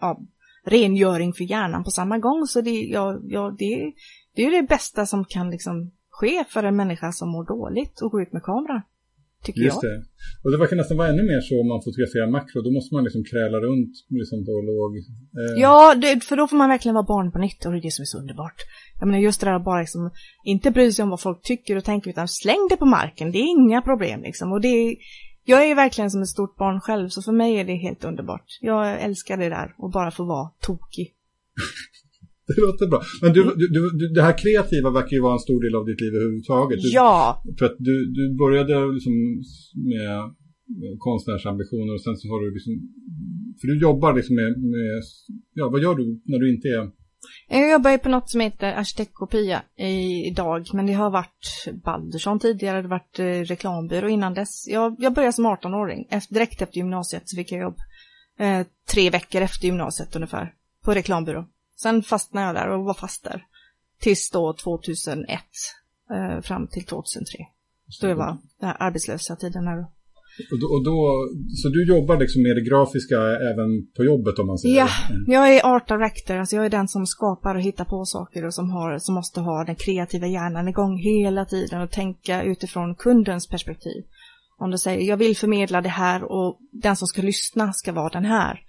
ja, 0.00 0.20
rengöring 0.64 1.32
för 1.32 1.44
hjärnan 1.44 1.84
på 1.84 1.90
samma 1.90 2.18
gång. 2.18 2.46
Så 2.46 2.60
det, 2.60 2.70
ja, 2.70 3.18
ja, 3.22 3.54
det, 3.58 3.92
det 4.34 4.42
är 4.42 4.50
det 4.50 4.68
bästa 4.68 5.06
som 5.06 5.24
kan 5.24 5.50
liksom 5.50 5.90
ske 6.10 6.44
för 6.48 6.62
en 6.62 6.76
människa 6.76 7.12
som 7.12 7.28
mår 7.28 7.44
dåligt 7.44 8.00
och 8.00 8.10
gå 8.10 8.20
ut 8.22 8.32
med 8.32 8.42
kameran. 8.42 8.82
Tycker 9.44 9.60
Just 9.60 9.82
jag. 9.82 9.92
det. 9.92 10.02
Och 10.42 10.50
det 10.50 10.58
verkar 10.58 10.76
nästan 10.76 10.96
vara 10.96 11.08
ännu 11.08 11.22
mer 11.22 11.40
så 11.40 11.60
om 11.60 11.68
man 11.68 11.82
fotograferar 11.82 12.30
makro. 12.30 12.62
Då 12.62 12.70
måste 12.70 12.94
man 12.94 13.04
liksom 13.04 13.24
kräla 13.24 13.58
runt 13.60 13.92
liksom 14.08 14.44
på 14.46 14.52
låg... 14.70 14.90
Eh. 14.96 15.60
Ja, 15.64 15.94
det, 15.94 16.24
för 16.24 16.36
då 16.36 16.48
får 16.48 16.56
man 16.56 16.68
verkligen 16.68 16.94
vara 16.94 17.06
barn 17.14 17.32
på 17.32 17.38
nytt 17.38 17.64
och 17.64 17.72
det 17.72 17.78
är 17.78 17.82
det 17.82 17.90
som 17.90 18.02
är 18.02 18.12
så 18.14 18.18
underbart. 18.18 18.58
Jag 18.98 19.06
menar 19.06 19.18
just 19.18 19.40
det 19.40 19.46
där 19.46 19.54
att 19.54 19.64
bara 19.64 19.80
liksom 19.80 20.10
inte 20.44 20.70
bry 20.70 20.92
sig 20.92 21.02
om 21.02 21.10
vad 21.10 21.20
folk 21.20 21.42
tycker 21.42 21.76
och 21.76 21.84
tänker 21.84 22.10
utan 22.10 22.28
släng 22.28 22.66
det 22.70 22.76
på 22.76 22.86
marken. 22.86 23.32
Det 23.32 23.38
är 23.38 23.48
inga 23.58 23.82
problem 23.82 24.22
liksom. 24.22 24.52
Och 24.52 24.60
det 24.60 24.68
är, 24.68 24.96
jag 25.44 25.70
är 25.70 25.74
verkligen 25.74 26.10
som 26.10 26.22
ett 26.22 26.28
stort 26.28 26.56
barn 26.56 26.80
själv 26.80 27.08
så 27.08 27.22
för 27.22 27.32
mig 27.32 27.56
är 27.56 27.64
det 27.64 27.76
helt 27.76 28.04
underbart. 28.04 28.46
Jag 28.60 29.02
älskar 29.02 29.36
det 29.36 29.48
där 29.48 29.74
och 29.78 29.90
bara 29.90 30.10
få 30.10 30.24
vara 30.24 30.50
tokig. 30.60 31.12
Det 32.50 32.60
låter 32.66 32.86
bra. 32.92 33.00
Men 33.22 33.32
du, 33.32 33.40
du, 33.56 33.66
du, 33.98 34.08
det 34.16 34.22
här 34.22 34.38
kreativa 34.38 34.90
verkar 34.90 35.14
ju 35.16 35.22
vara 35.22 35.32
en 35.32 35.46
stor 35.48 35.60
del 35.64 35.74
av 35.78 35.84
ditt 35.86 36.00
liv 36.00 36.12
överhuvudtaget. 36.14 36.78
Du, 36.82 36.88
ja. 36.88 37.42
För 37.58 37.64
att 37.66 37.76
du, 37.78 37.94
du 38.18 38.24
började 38.42 38.74
liksom 38.96 39.14
med 39.92 40.14
konstnärsambitioner 40.98 41.92
och 41.94 42.02
sen 42.06 42.16
så 42.16 42.28
har 42.32 42.40
du 42.44 42.48
liksom, 42.56 42.72
för 43.60 43.66
du 43.68 43.80
jobbar 43.80 44.10
liksom 44.18 44.34
med, 44.36 44.50
med 44.74 45.02
ja 45.54 45.68
vad 45.72 45.82
gör 45.82 45.94
du 45.94 46.04
när 46.30 46.38
du 46.38 46.54
inte 46.54 46.68
är 46.68 46.90
jag 47.48 47.70
jobbar 47.70 47.90
ju 47.90 47.98
på 47.98 48.08
något 48.08 48.30
som 48.30 48.40
heter 48.40 48.72
arkitektkopia 48.72 49.62
idag, 50.26 50.66
men 50.72 50.86
det 50.86 50.92
har 50.92 51.10
varit 51.10 51.68
Baldersson 51.84 52.38
tidigare, 52.38 52.76
det 52.76 52.82
har 52.82 52.88
varit 52.88 53.18
eh, 53.18 53.24
reklambyrå 53.24 54.08
innan 54.08 54.34
dess. 54.34 54.68
Jag, 54.68 54.96
jag 54.98 55.12
började 55.12 55.32
som 55.32 55.46
18-åring, 55.46 56.06
efter, 56.10 56.34
direkt 56.34 56.62
efter 56.62 56.76
gymnasiet 56.76 57.28
så 57.28 57.36
fick 57.36 57.52
jag 57.52 57.60
jobb. 57.60 57.76
Eh, 58.38 58.66
tre 58.90 59.10
veckor 59.10 59.42
efter 59.42 59.66
gymnasiet 59.66 60.16
ungefär, 60.16 60.54
på 60.84 60.94
reklambyrå. 60.94 61.46
Sen 61.82 62.02
fastnade 62.02 62.46
jag 62.46 62.54
där 62.54 62.68
och 62.68 62.84
var 62.84 62.94
fast 62.94 63.24
där. 63.24 63.46
Tills 64.00 64.30
då 64.30 64.52
2001, 64.52 65.40
eh, 66.10 66.40
fram 66.42 66.68
till 66.68 66.84
2003. 66.84 67.38
Då 68.00 68.08
jag 68.08 68.16
var 68.16 68.38
den 68.60 68.74
arbetslösa 68.78 69.36
tiden 69.36 69.66
här. 69.66 69.78
Och 70.52 70.60
då, 70.60 70.66
och 70.66 70.84
då, 70.84 71.28
så 71.62 71.68
du 71.68 71.86
jobbar 71.88 72.16
liksom 72.16 72.42
med 72.42 72.56
det 72.56 72.60
grafiska 72.60 73.16
även 73.50 73.86
på 73.96 74.04
jobbet 74.04 74.38
om 74.38 74.46
man 74.46 74.58
säger? 74.58 74.76
Ja, 74.76 74.88
jag 75.26 75.54
är 75.54 75.66
art 75.66 75.88
director, 75.88 76.36
alltså 76.36 76.56
jag 76.56 76.64
är 76.64 76.70
den 76.70 76.88
som 76.88 77.06
skapar 77.06 77.54
och 77.54 77.60
hittar 77.60 77.84
på 77.84 78.04
saker 78.04 78.46
och 78.46 78.54
som, 78.54 78.70
har, 78.70 78.98
som 78.98 79.14
måste 79.14 79.40
ha 79.40 79.64
den 79.64 79.74
kreativa 79.74 80.26
hjärnan 80.26 80.68
igång 80.68 80.98
hela 80.98 81.44
tiden 81.44 81.80
och 81.80 81.90
tänka 81.90 82.42
utifrån 82.42 82.94
kundens 82.94 83.48
perspektiv. 83.48 84.04
Om 84.58 84.70
du 84.70 84.78
säger, 84.78 85.08
jag 85.08 85.16
vill 85.16 85.36
förmedla 85.36 85.80
det 85.80 85.88
här 85.88 86.22
och 86.22 86.58
den 86.72 86.96
som 86.96 87.08
ska 87.08 87.22
lyssna 87.22 87.72
ska 87.72 87.92
vara 87.92 88.08
den 88.08 88.24
här. 88.24 88.60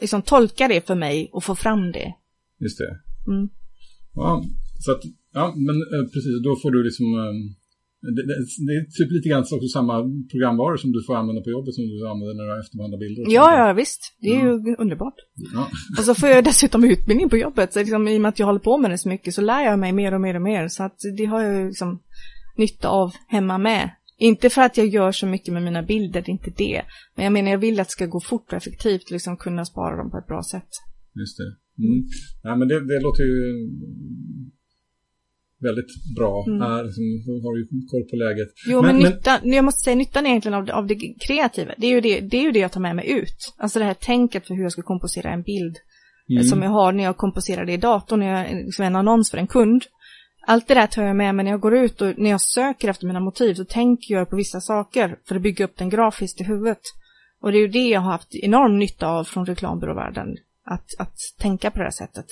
Liksom 0.00 0.22
tolka 0.22 0.68
det 0.68 0.86
för 0.86 0.94
mig 0.94 1.30
och 1.32 1.44
få 1.44 1.54
fram 1.54 1.92
det. 1.92 2.14
Just 2.64 2.78
det. 2.78 2.92
Mm. 3.32 3.48
Ja, 4.14 4.44
så 4.84 4.92
att, 4.92 5.02
ja, 5.32 5.54
men 5.56 5.76
eh, 5.76 6.04
precis, 6.12 6.42
då 6.44 6.56
får 6.62 6.70
du 6.70 6.84
liksom 6.84 7.06
eh, 7.06 7.34
det, 8.02 8.22
det, 8.26 8.36
det, 8.66 8.74
är 8.78 8.84
typ 8.98 9.12
lite 9.12 9.28
grann 9.28 9.40
också 9.40 9.68
samma 9.68 9.94
programvaror 10.30 10.76
som 10.76 10.92
du 10.92 11.04
får 11.06 11.16
använda 11.16 11.42
på 11.42 11.50
jobbet 11.50 11.74
som 11.74 11.84
du 11.84 12.08
använder 12.08 12.34
när 12.34 12.54
du 12.54 12.60
efterbehandlar 12.60 12.98
bilder. 12.98 13.24
Ja, 13.28 13.58
ja, 13.58 13.72
visst. 13.72 14.00
Det 14.20 14.30
är 14.30 14.40
mm. 14.40 14.66
ju 14.66 14.76
underbart. 14.78 15.14
Ja. 15.54 15.68
Och 15.98 16.04
så 16.04 16.14
får 16.14 16.28
jag 16.28 16.44
dessutom 16.44 16.84
utbildning 16.84 17.28
på 17.28 17.36
jobbet. 17.36 17.72
Så 17.72 17.78
liksom, 17.78 18.08
I 18.08 18.16
och 18.16 18.20
med 18.20 18.28
att 18.28 18.38
jag 18.38 18.46
håller 18.46 18.60
på 18.60 18.78
med 18.78 18.90
det 18.90 18.98
så 18.98 19.08
mycket 19.08 19.34
så 19.34 19.40
lär 19.40 19.62
jag 19.64 19.78
mig 19.78 19.92
mer 19.92 20.14
och 20.14 20.20
mer 20.20 20.34
och 20.34 20.42
mer. 20.42 20.68
Så 20.68 20.82
att 20.82 20.98
det 21.16 21.24
har 21.24 21.42
jag 21.42 21.66
liksom 21.66 21.98
nytta 22.56 22.88
av 22.88 23.12
hemma 23.28 23.58
med. 23.58 23.90
Inte 24.18 24.50
för 24.50 24.62
att 24.62 24.76
jag 24.76 24.86
gör 24.86 25.12
så 25.12 25.26
mycket 25.26 25.54
med 25.54 25.62
mina 25.62 25.82
bilder, 25.82 26.22
det 26.22 26.30
är 26.30 26.32
inte 26.32 26.52
det. 26.56 26.82
Men 27.14 27.24
jag 27.24 27.32
menar, 27.32 27.50
jag 27.50 27.58
vill 27.58 27.80
att 27.80 27.88
det 27.88 27.92
ska 27.92 28.06
gå 28.06 28.20
fort 28.20 28.52
och 28.52 28.56
effektivt 28.56 29.04
och 29.04 29.12
liksom 29.12 29.36
kunna 29.36 29.64
spara 29.64 29.96
dem 29.96 30.10
på 30.10 30.18
ett 30.18 30.26
bra 30.26 30.42
sätt. 30.42 30.68
Just 31.14 31.38
det. 31.38 31.65
Mm. 31.78 32.04
Ja, 32.42 32.56
men 32.56 32.68
det, 32.68 32.80
det 32.86 33.00
låter 33.00 33.22
ju 33.22 33.38
väldigt 35.60 35.92
bra. 36.16 36.44
Mm. 36.46 36.62
Är, 36.62 36.84
liksom, 36.84 37.04
har 37.44 37.56
ju 37.58 37.66
koll 37.90 38.04
på 38.10 38.16
läget. 38.16 38.48
Jo, 38.68 38.82
men, 38.82 38.96
men 38.96 39.10
nyttan, 39.10 39.38
jag 39.42 39.64
måste 39.64 39.84
säga 39.84 39.96
nyttan 39.96 40.26
egentligen 40.26 40.58
av, 40.58 40.70
av 40.70 40.86
det 40.86 41.14
kreativa, 41.26 41.72
det 41.78 41.86
är, 41.86 41.90
ju 41.90 42.00
det, 42.00 42.20
det 42.20 42.36
är 42.36 42.42
ju 42.42 42.52
det 42.52 42.58
jag 42.58 42.72
tar 42.72 42.80
med 42.80 42.96
mig 42.96 43.10
ut. 43.10 43.54
Alltså 43.56 43.78
det 43.78 43.84
här 43.84 43.94
tänket 43.94 44.46
för 44.46 44.54
hur 44.54 44.62
jag 44.62 44.72
ska 44.72 44.82
komposera 44.82 45.32
en 45.32 45.42
bild. 45.42 45.76
Mm. 46.30 46.42
Som 46.42 46.62
jag 46.62 46.70
har 46.70 46.92
när 46.92 47.04
jag 47.04 47.16
komposerar 47.16 47.64
det 47.64 47.72
i 47.72 47.76
datorn, 47.76 48.20
när 48.20 48.26
jag 48.26 48.64
liksom 48.64 48.84
en 48.84 48.96
annons 48.96 49.30
för 49.30 49.38
en 49.38 49.46
kund. 49.46 49.82
Allt 50.46 50.68
det 50.68 50.74
där 50.74 50.86
tar 50.86 51.02
jag 51.02 51.16
med 51.16 51.34
mig 51.34 51.44
när 51.44 51.50
jag 51.50 51.60
går 51.60 51.76
ut 51.76 52.00
och 52.02 52.18
när 52.18 52.30
jag 52.30 52.40
söker 52.40 52.88
efter 52.88 53.06
mina 53.06 53.20
motiv 53.20 53.54
så 53.54 53.64
tänker 53.64 54.14
jag 54.14 54.30
på 54.30 54.36
vissa 54.36 54.60
saker 54.60 55.18
för 55.28 55.36
att 55.36 55.42
bygga 55.42 55.64
upp 55.64 55.76
den 55.76 55.90
grafiskt 55.90 56.40
i 56.40 56.44
huvudet. 56.44 56.80
Och 57.40 57.52
det 57.52 57.58
är 57.58 57.60
ju 57.60 57.68
det 57.68 57.88
jag 57.88 58.00
har 58.00 58.12
haft 58.12 58.34
enorm 58.34 58.78
nytta 58.78 59.08
av 59.08 59.24
från 59.24 59.46
reklambyråvärlden. 59.46 60.36
Att, 60.70 60.86
att 60.98 61.16
tänka 61.38 61.70
på 61.70 61.78
det 61.78 61.84
här 61.84 61.90
sättet. 61.90 62.26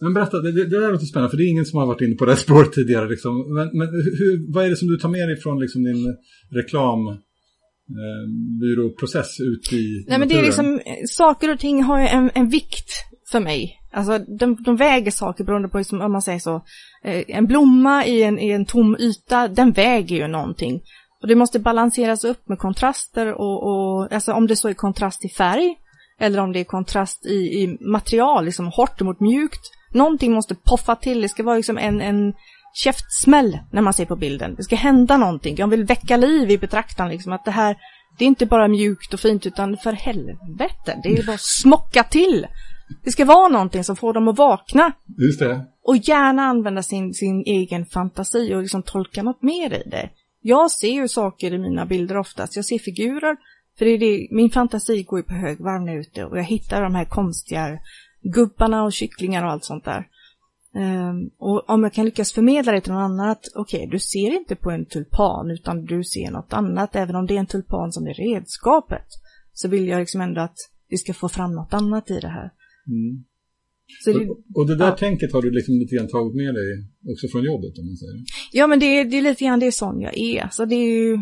Men 0.00 0.14
berätta, 0.14 0.40
det, 0.40 0.52
det 0.52 0.80
där 0.80 0.92
låter 0.92 1.06
spännande 1.06 1.30
för 1.30 1.36
det 1.36 1.44
är 1.44 1.50
ingen 1.50 1.64
som 1.64 1.78
har 1.78 1.86
varit 1.86 2.00
inne 2.00 2.14
på 2.14 2.24
det 2.24 2.36
spåret 2.36 2.72
tidigare. 2.72 3.08
Liksom. 3.08 3.54
Men, 3.54 3.78
men 3.78 3.88
hur, 4.18 4.52
vad 4.54 4.64
är 4.64 4.70
det 4.70 4.76
som 4.76 4.88
du 4.88 4.96
tar 4.96 5.08
med 5.08 5.28
dig 5.28 5.36
från 5.36 5.60
liksom, 5.60 5.84
din 5.84 6.16
reklambyråprocess 6.50 9.40
eh, 9.40 9.46
ut 9.46 9.72
i 9.72 10.04
Nej, 10.08 10.18
men 10.18 10.28
det 10.28 10.38
är 10.38 10.42
liksom, 10.42 10.80
saker 11.08 11.52
och 11.52 11.58
ting 11.58 11.82
har 11.82 12.00
en, 12.00 12.30
en 12.34 12.48
vikt 12.48 12.90
för 13.30 13.40
mig. 13.40 13.80
Alltså 13.92 14.18
de, 14.18 14.62
de 14.62 14.76
väger 14.76 15.10
saker 15.10 15.44
beroende 15.44 15.68
på, 15.68 15.78
liksom, 15.78 16.00
om 16.00 16.12
man 16.12 16.22
säger 16.22 16.38
så, 16.38 16.54
eh, 17.04 17.24
en 17.28 17.46
blomma 17.46 18.06
i 18.06 18.22
en, 18.22 18.38
i 18.38 18.50
en 18.50 18.66
tom 18.66 18.96
yta, 19.00 19.48
den 19.48 19.72
väger 19.72 20.16
ju 20.16 20.28
någonting. 20.28 20.80
Och 21.22 21.28
det 21.28 21.34
måste 21.34 21.58
balanseras 21.58 22.24
upp 22.24 22.48
med 22.48 22.58
kontraster 22.58 23.32
och, 23.32 23.66
och 23.66 24.12
alltså 24.12 24.32
om 24.32 24.46
det 24.46 24.56
så 24.56 24.68
är 24.68 24.74
kontrast 24.74 25.24
i 25.24 25.28
färg, 25.28 25.76
eller 26.20 26.38
om 26.38 26.52
det 26.52 26.60
är 26.60 26.64
kontrast 26.64 27.26
i, 27.26 27.34
i 27.34 27.78
material, 27.80 28.44
liksom 28.44 28.66
hårt 28.66 29.00
mot 29.00 29.20
mjukt, 29.20 29.70
Någonting 29.96 30.32
måste 30.32 30.54
poffa 30.54 30.96
till, 30.96 31.20
det 31.20 31.28
ska 31.28 31.42
vara 31.42 31.56
liksom 31.56 31.78
en, 31.78 32.00
en 32.00 32.34
käftsmäll 32.74 33.58
när 33.72 33.82
man 33.82 33.92
ser 33.92 34.04
på 34.04 34.16
bilden. 34.16 34.54
Det 34.54 34.62
ska 34.62 34.76
hända 34.76 35.16
någonting, 35.16 35.56
jag 35.58 35.68
vill 35.68 35.84
väcka 35.84 36.16
liv 36.16 36.50
i 36.50 36.58
betraktaren 36.58 37.10
liksom 37.10 37.32
att 37.32 37.44
det 37.44 37.50
här, 37.50 37.76
det 38.18 38.24
är 38.24 38.26
inte 38.26 38.46
bara 38.46 38.68
mjukt 38.68 39.14
och 39.14 39.20
fint 39.20 39.46
utan 39.46 39.76
för 39.76 39.92
helvete, 39.92 41.00
det 41.02 41.08
är 41.08 41.26
bara 41.26 41.38
smocka 41.38 42.04
till. 42.04 42.46
Det 43.04 43.10
ska 43.10 43.24
vara 43.24 43.48
någonting 43.48 43.84
som 43.84 43.96
får 43.96 44.12
dem 44.12 44.28
att 44.28 44.38
vakna. 44.38 44.92
Just 45.18 45.40
det. 45.40 45.64
Och 45.84 45.96
gärna 45.96 46.42
använda 46.42 46.82
sin, 46.82 47.14
sin 47.14 47.42
egen 47.46 47.86
fantasi 47.86 48.54
och 48.54 48.62
liksom 48.62 48.82
tolka 48.82 49.22
något 49.22 49.42
mer 49.42 49.74
i 49.74 49.90
det. 49.90 50.10
Jag 50.42 50.70
ser 50.70 50.92
ju 50.92 51.08
saker 51.08 51.54
i 51.54 51.58
mina 51.58 51.86
bilder 51.86 52.16
oftast. 52.16 52.56
Jag 52.56 52.64
ser 52.64 52.78
figurer, 52.78 53.36
för 53.78 53.84
det 53.84 53.90
är 53.90 53.98
det, 53.98 54.28
min 54.30 54.50
fantasi 54.50 55.02
går 55.02 55.18
ju 55.18 55.22
på 55.22 55.34
högvarv 55.34 55.88
är 55.88 56.00
ute 56.00 56.24
och 56.24 56.38
jag 56.38 56.44
hittar 56.44 56.82
de 56.82 56.94
här 56.94 57.04
konstiga 57.04 57.78
gubbarna 58.22 58.84
och 58.84 58.92
kycklingar 58.92 59.44
och 59.44 59.50
allt 59.50 59.64
sånt 59.64 59.84
där. 59.84 60.08
Um, 60.74 61.30
och 61.38 61.70
om 61.70 61.82
jag 61.82 61.92
kan 61.92 62.04
lyckas 62.04 62.32
förmedla 62.32 62.72
det 62.72 62.80
till 62.80 62.92
någon 62.92 63.02
annan 63.02 63.30
att 63.30 63.44
okej, 63.54 63.78
okay, 63.78 63.90
du 63.90 63.98
ser 63.98 64.36
inte 64.36 64.56
på 64.56 64.70
en 64.70 64.86
tulpan 64.86 65.50
utan 65.50 65.84
du 65.84 66.04
ser 66.04 66.30
något 66.30 66.52
annat, 66.52 66.96
även 66.96 67.16
om 67.16 67.26
det 67.26 67.34
är 67.34 67.38
en 67.38 67.46
tulpan 67.46 67.92
som 67.92 68.06
är 68.06 68.14
redskapet, 68.14 69.06
så 69.52 69.68
vill 69.68 69.88
jag 69.88 70.00
liksom 70.00 70.20
ändå 70.20 70.40
att 70.40 70.56
vi 70.88 70.96
ska 70.96 71.14
få 71.14 71.28
fram 71.28 71.54
något 71.54 71.74
annat 71.74 72.10
i 72.10 72.20
det 72.20 72.28
här. 72.28 72.50
Mm. 72.86 73.24
Det, 74.04 74.28
och, 74.28 74.38
och, 74.54 74.66
det 74.66 74.76
där 74.76 74.86
ja. 74.86 74.96
tänket 74.96 75.32
har 75.32 75.42
du 75.42 75.50
liksom 75.50 75.74
lite 75.74 75.96
grann 75.96 76.08
tagit 76.08 76.36
med 76.36 76.54
dig 76.54 76.86
också 77.12 77.28
från 77.28 77.44
jobbet 77.44 77.78
om 77.78 77.86
man 77.86 77.96
säger? 77.96 78.24
Ja, 78.52 78.66
men 78.66 78.78
det, 78.80 79.04
det 79.04 79.16
är 79.16 79.22
lite 79.22 79.44
grann 79.44 79.60
det 79.60 79.66
är 79.66 79.70
sån 79.70 80.00
jag 80.00 80.18
är. 80.18 80.48
Så 80.52 80.64
det 80.64 80.74
är 80.74 80.88
ju 80.88 81.18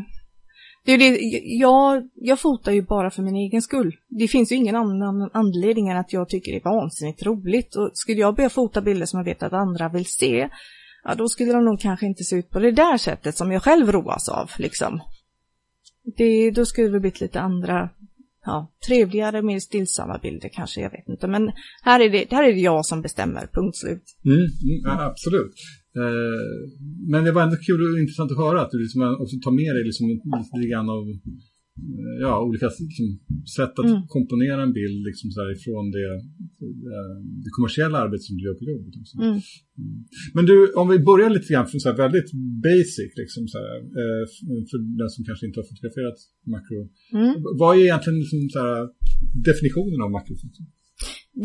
det 0.85 0.93
är 0.93 0.99
det, 0.99 1.19
jag, 1.45 2.09
jag 2.15 2.41
fotar 2.41 2.73
ju 2.73 2.83
bara 2.83 3.11
för 3.11 3.23
min 3.23 3.37
egen 3.37 3.63
skull. 3.63 3.97
Det 4.09 4.29
finns 4.29 4.53
ju 4.53 4.57
ingen 4.57 4.77
annan 4.77 5.31
anledning 5.33 5.89
än 5.89 5.97
att 5.97 6.13
jag 6.13 6.29
tycker 6.29 6.53
det 6.53 6.59
är 6.59 6.65
vansinnigt 6.65 7.23
roligt. 7.23 7.77
Och 7.77 7.91
skulle 7.95 8.21
jag 8.21 8.37
börja 8.37 8.51
fota 8.51 8.81
bilder 8.83 9.07
som 9.07 9.19
jag 9.19 9.25
vet 9.25 9.43
att 9.43 9.53
andra 9.53 9.89
vill 9.89 10.07
se, 10.07 10.49
ja 11.05 11.15
då 11.15 11.29
skulle 11.29 11.53
de 11.53 11.65
nog 11.65 11.81
kanske 11.81 12.07
inte 12.07 12.25
se 12.25 12.37
ut 12.37 12.51
på 12.51 12.59
det 12.59 12.71
där 12.71 12.99
sättet 12.99 13.37
som 13.37 13.53
jag 13.53 13.63
själv 13.63 13.93
roas 13.93 14.29
av, 14.29 14.51
liksom. 14.59 15.01
Det, 16.17 16.51
då 16.51 16.67
skulle 16.67 16.89
det 16.89 17.01
blivit 17.01 17.21
lite 17.21 17.41
andra, 17.41 17.91
ja, 18.45 18.73
trevligare, 18.87 19.43
mer 19.43 19.61
stillsamma 19.61 20.19
bilder 20.19 20.49
kanske, 20.49 20.81
jag 20.81 20.91
vet 20.91 21.09
inte. 21.09 21.27
Men 21.27 21.53
här 21.83 22.01
är 22.01 22.11
det, 22.11 22.33
här 22.33 22.45
är 22.45 22.53
det 22.53 22.61
jag 22.61 22.87
som 22.87 23.03
bestämmer, 23.03 23.49
punkt 23.53 23.77
slut. 23.77 24.03
Mm, 24.25 24.39
mm, 24.39 24.81
ja, 24.85 25.05
absolut. 25.05 25.55
Eh, 26.03 26.47
men 27.13 27.25
det 27.25 27.33
var 27.33 27.43
ändå 27.43 27.57
kul 27.57 27.81
och 27.83 28.01
intressant 28.05 28.31
att 28.33 28.45
höra 28.45 28.59
att 28.61 28.71
du 28.71 28.79
liksom 28.85 29.01
också 29.23 29.37
tar 29.45 29.55
med 29.63 29.73
dig 29.77 29.85
liksom 29.85 30.05
lite 30.57 30.69
grann 30.73 30.89
av 30.97 31.05
eh, 31.11 32.17
ja, 32.27 32.35
olika 32.49 32.67
liksom, 32.89 33.07
sätt 33.57 33.75
att 33.81 33.91
mm. 33.93 34.07
komponera 34.17 34.63
en 34.63 34.77
bild 34.81 34.99
liksom 35.09 35.27
så 35.31 35.39
här, 35.41 35.49
ifrån 35.57 35.85
det, 35.97 36.09
eh, 36.95 37.17
det 37.45 37.51
kommersiella 37.57 37.99
arbetet 38.05 38.27
som 38.29 38.37
du 38.37 38.43
gör 38.47 38.57
på 38.61 38.65
jobbet. 38.73 38.95
Också. 39.01 39.15
Mm. 39.19 39.29
Mm. 39.31 39.99
Men 40.37 40.45
du, 40.51 40.57
om 40.83 40.89
vi 40.95 40.99
börjar 41.11 41.31
lite 41.31 41.53
grann 41.53 41.69
från 41.71 41.81
så 41.81 41.89
här 41.91 41.97
väldigt 42.05 42.31
basic, 42.67 43.11
liksom 43.23 43.43
så 43.53 43.57
här, 43.63 43.73
för 44.71 44.79
den 45.01 45.11
som 45.15 45.25
kanske 45.29 45.47
inte 45.47 45.59
har 45.61 45.67
fotograferat 45.73 46.19
makro. 46.55 46.81
Mm. 47.21 47.35
Vad 47.61 47.71
är 47.77 47.81
egentligen 47.89 48.19
liksom 48.23 48.41
så 48.55 48.59
här, 48.65 48.81
definitionen 49.49 50.01
av 50.05 50.11
makrofoto? 50.19 50.61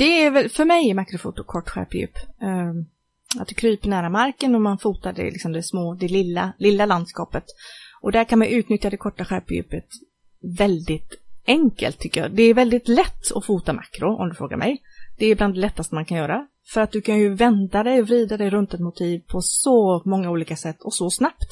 Det 0.02 0.12
är 0.26 0.32
väl, 0.32 0.50
för 0.50 0.66
mig 0.66 0.90
är 0.90 0.96
makrofoto 1.02 1.42
kort 1.44 1.70
skärpedjup. 1.70 2.16
Um 2.50 2.78
att 3.38 3.48
det 3.48 3.54
kryper 3.54 3.90
nära 3.90 4.10
marken 4.10 4.56
och 4.56 4.62
man 4.62 4.78
fotar 4.78 5.14
det, 5.14 5.32
liksom 5.32 5.52
det 5.52 5.64
små, 5.64 5.94
det 5.94 6.08
lilla, 6.08 6.54
lilla 6.58 6.86
landskapet. 6.86 7.44
Och 8.02 8.12
där 8.12 8.24
kan 8.24 8.40
man 8.40 8.48
utnyttja 8.48 8.90
det 8.90 8.98
korta 8.98 9.26
skärpedjupet 9.26 9.86
väldigt 10.58 11.14
enkelt 11.48 12.00
tycker 12.00 12.22
jag. 12.22 12.32
Det 12.32 12.44
är 12.44 12.54
väldigt 12.54 12.88
lätt 12.88 13.32
att 13.36 13.46
fota 13.46 13.74
makro 13.74 14.16
om 14.16 14.30
du 14.30 14.36
frågar 14.36 14.58
mig. 14.58 14.82
Det 15.18 15.26
är 15.26 15.36
bland 15.36 15.54
det 15.54 15.60
lättaste 15.60 15.96
man 15.96 16.06
kan 16.06 16.18
göra. 16.18 16.48
För 16.74 16.82
att 16.82 16.92
du 16.92 17.02
kan 17.02 17.20
ju 17.20 17.36
vända 17.36 17.84
dig 17.84 18.02
och 18.02 18.08
vrida 18.08 18.38
dig 18.38 18.50
runt 18.50 18.74
ett 18.74 18.80
motiv 18.80 19.20
på 19.28 19.42
så 19.42 20.02
många 20.06 20.30
olika 20.30 20.56
sätt 20.56 20.82
och 20.82 20.94
så 20.94 21.10
snabbt. 21.10 21.48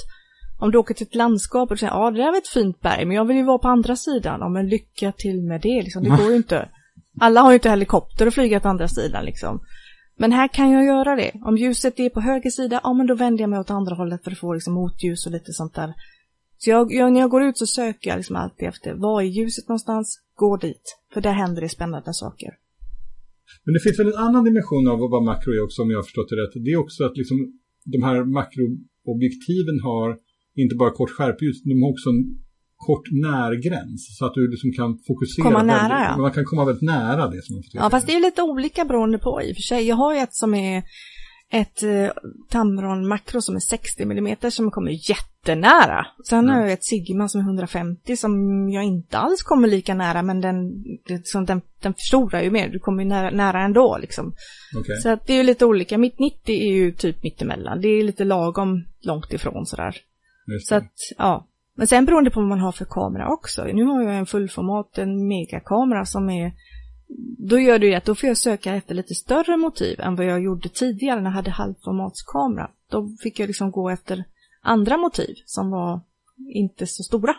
Om 0.60 0.72
du 0.72 0.78
åker 0.78 0.94
till 0.94 1.08
ett 1.08 1.16
landskap 1.16 1.72
och 1.72 1.80
säger 1.80 1.94
ja 1.94 2.12
det 2.12 2.18
där 2.18 2.32
var 2.32 2.38
ett 2.38 2.48
fint 2.48 2.82
berg 2.82 3.06
men 3.06 3.16
jag 3.16 3.26
vill 3.26 3.38
ju 3.38 3.44
vara 3.44 3.58
på 3.58 3.68
andra 3.68 3.96
sidan. 3.96 4.40
Ja 4.40 4.50
men 4.50 4.70
lycka 4.70 5.12
till 5.12 5.42
med 5.44 5.62
det 5.62 5.82
liksom, 5.82 6.04
det 6.04 6.10
går 6.10 6.30
ju 6.30 6.36
inte. 6.36 6.70
Alla 7.20 7.42
har 7.42 7.52
ju 7.52 7.56
inte 7.56 7.70
helikopter 7.70 8.28
och 8.28 8.34
flyga 8.34 8.60
till 8.60 8.70
andra 8.70 8.88
sidan 8.88 9.26
liksom. 9.26 9.60
Men 10.18 10.32
här 10.32 10.48
kan 10.48 10.72
jag 10.72 10.86
göra 10.86 11.16
det. 11.16 11.32
Om 11.42 11.58
ljuset 11.58 12.00
är 12.00 12.10
på 12.10 12.22
höger 12.22 12.50
sida, 12.50 12.82
ja 12.84 12.94
men 12.94 13.08
då 13.08 13.16
vänder 13.16 13.44
jag 13.44 13.50
mig 13.50 13.60
åt 13.60 13.70
andra 13.70 13.96
hållet 13.96 14.24
för 14.24 14.32
att 14.32 14.38
få 14.38 14.54
liksom 14.54 14.74
motljus 14.74 15.26
och 15.26 15.32
lite 15.32 15.54
sånt 15.54 15.74
där. 15.74 15.94
Så 16.58 16.70
jag, 16.70 16.92
jag, 16.92 17.14
när 17.14 17.20
jag 17.20 17.30
går 17.30 17.44
ut 17.44 17.58
så 17.58 17.66
söker 17.66 18.10
jag 18.10 18.18
liksom 18.18 18.36
alltid 18.36 18.68
efter, 18.68 18.94
var 18.94 19.22
är 19.22 19.26
ljuset 19.26 19.68
någonstans? 19.68 20.22
Gå 20.36 20.58
dit. 20.58 20.98
För 21.14 21.22
där 21.22 21.32
händer 21.32 21.62
det 21.62 21.70
spännande 21.70 22.14
saker. 22.14 22.50
Men 23.66 23.74
det 23.74 23.80
finns 23.80 24.00
väl 24.00 24.08
en 24.08 24.24
annan 24.28 24.44
dimension 24.44 24.88
av 24.88 25.00
vad 25.00 25.24
makro 25.24 25.52
är 25.54 25.64
också 25.64 25.82
om 25.82 25.90
jag 25.92 25.98
har 25.98 26.04
förstått 26.04 26.30
det 26.30 26.36
rätt. 26.36 26.66
Det 26.66 26.72
är 26.72 26.78
också 26.78 27.04
att 27.04 27.18
liksom 27.18 27.38
de 27.94 28.04
här 28.04 28.18
makroobjektiven 28.24 29.80
har 29.84 30.18
inte 30.56 30.76
bara 30.76 30.92
kort 30.92 31.10
skärpljus, 31.10 31.64
de 31.64 31.82
har 31.82 31.90
också 31.90 32.10
en 32.10 32.22
kort 32.78 33.12
närgräns 33.12 34.18
så 34.18 34.26
att 34.26 34.34
du 34.34 34.52
liksom 34.52 34.72
kan 34.72 35.00
fokusera. 35.08 35.44
Komma 35.44 35.64
nära 35.64 35.80
väldigt, 35.80 36.08
ja. 36.10 36.18
Man 36.18 36.32
kan 36.32 36.46
komma 36.46 36.66
väldigt 36.66 36.82
nära 36.82 37.28
det 37.28 37.42
som 37.44 37.56
man 37.56 37.64
Ja 37.72 37.90
fast 37.90 38.08
det 38.08 38.16
är 38.16 38.20
lite 38.20 38.42
olika 38.42 38.86
beroende 38.86 39.18
på 39.18 39.42
i 39.42 39.52
och 39.52 39.56
för 39.56 39.62
sig. 39.62 39.88
Jag 39.88 39.96
har 39.96 40.14
ju 40.14 40.20
ett 40.20 40.36
som 40.36 40.54
är 40.54 40.84
ett 41.50 41.84
eh, 41.84 42.10
Tamron 42.50 43.08
makro 43.08 43.42
som 43.42 43.56
är 43.56 43.60
60 43.60 44.04
mm 44.04 44.52
som 44.52 44.72
kommer 44.72 45.10
jättenära. 45.10 46.08
Sen 46.30 46.40
mm. 46.40 46.56
har 46.56 46.62
jag 46.62 46.72
ett 46.72 46.86
Sigma 46.86 47.28
som 47.28 47.42
är 47.42 47.46
150 47.46 48.18
som 48.18 48.34
jag 48.70 48.84
inte 48.84 49.18
alls 49.18 49.44
kommer 49.44 49.68
lika 49.68 49.94
nära 49.94 50.24
men 50.24 50.42
den, 50.42 50.84
liksom, 51.06 51.46
den, 51.46 51.62
den 51.82 51.94
förstorar 51.94 52.42
ju 52.42 52.52
mer. 52.52 52.68
Du 52.68 52.80
kommer 52.80 53.04
ju 53.04 53.10
nära, 53.10 53.30
nära 53.30 53.62
ändå 53.62 53.98
liksom. 54.02 54.34
Okay. 54.80 54.96
Så 55.04 55.10
att 55.10 55.28
det 55.28 55.34
är 55.34 55.38
ju 55.38 55.44
lite 55.44 55.66
olika. 55.66 55.98
Mitt 55.98 56.20
90 56.20 56.56
är 56.56 56.74
ju 56.74 56.92
typ 56.92 57.24
mittemellan. 57.24 57.82
Det 57.82 57.88
är 57.88 58.04
lite 58.04 58.24
lagom 58.24 58.86
långt 59.02 59.34
ifrån 59.34 59.66
sådär. 59.66 59.96
Så 60.64 60.76
att, 60.76 60.94
ja. 61.18 61.48
Men 61.78 61.88
sen 61.88 62.06
beroende 62.06 62.30
på 62.30 62.40
vad 62.40 62.50
man 62.50 62.60
har 62.60 62.72
för 62.72 62.86
kamera 62.86 63.34
också. 63.34 63.64
Nu 63.64 63.84
har 63.84 64.04
jag 64.04 64.18
en 64.18 64.26
fullformat, 64.26 64.98
en 64.98 65.28
megakamera 65.28 66.06
som 66.06 66.30
är 66.30 66.52
då 67.38 67.60
gör 67.60 67.80
det 67.80 67.88
ju 67.88 67.94
att 67.94 68.06
då 68.06 68.16
får 68.16 68.28
jag 68.28 68.38
söka 68.38 68.76
efter 68.76 68.96
lite 68.96 69.16
större 69.16 69.58
motiv 69.58 70.00
än 70.00 70.16
vad 70.16 70.26
jag 70.26 70.44
gjorde 70.44 70.70
tidigare 70.70 71.22
när 71.22 71.30
jag 71.30 71.36
hade 71.36 71.52
halvformatskamera. 71.52 72.72
Då 72.90 73.10
fick 73.24 73.40
jag 73.40 73.48
liksom 73.48 73.72
gå 73.72 73.90
efter 73.90 74.24
andra 74.62 74.98
motiv 74.98 75.36
som 75.46 75.72
var 75.72 76.02
inte 76.50 76.88
så 76.88 77.04
stora. 77.04 77.36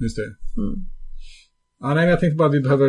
Just 0.00 0.16
det. 0.16 0.60
Mm. 0.60 0.86
Ja, 1.82 1.94
nej, 1.94 2.08
jag 2.08 2.20
tänkte 2.20 2.36
bara 2.36 2.48
att 2.48 2.54
vi 2.54 2.60
behöver 2.60 2.88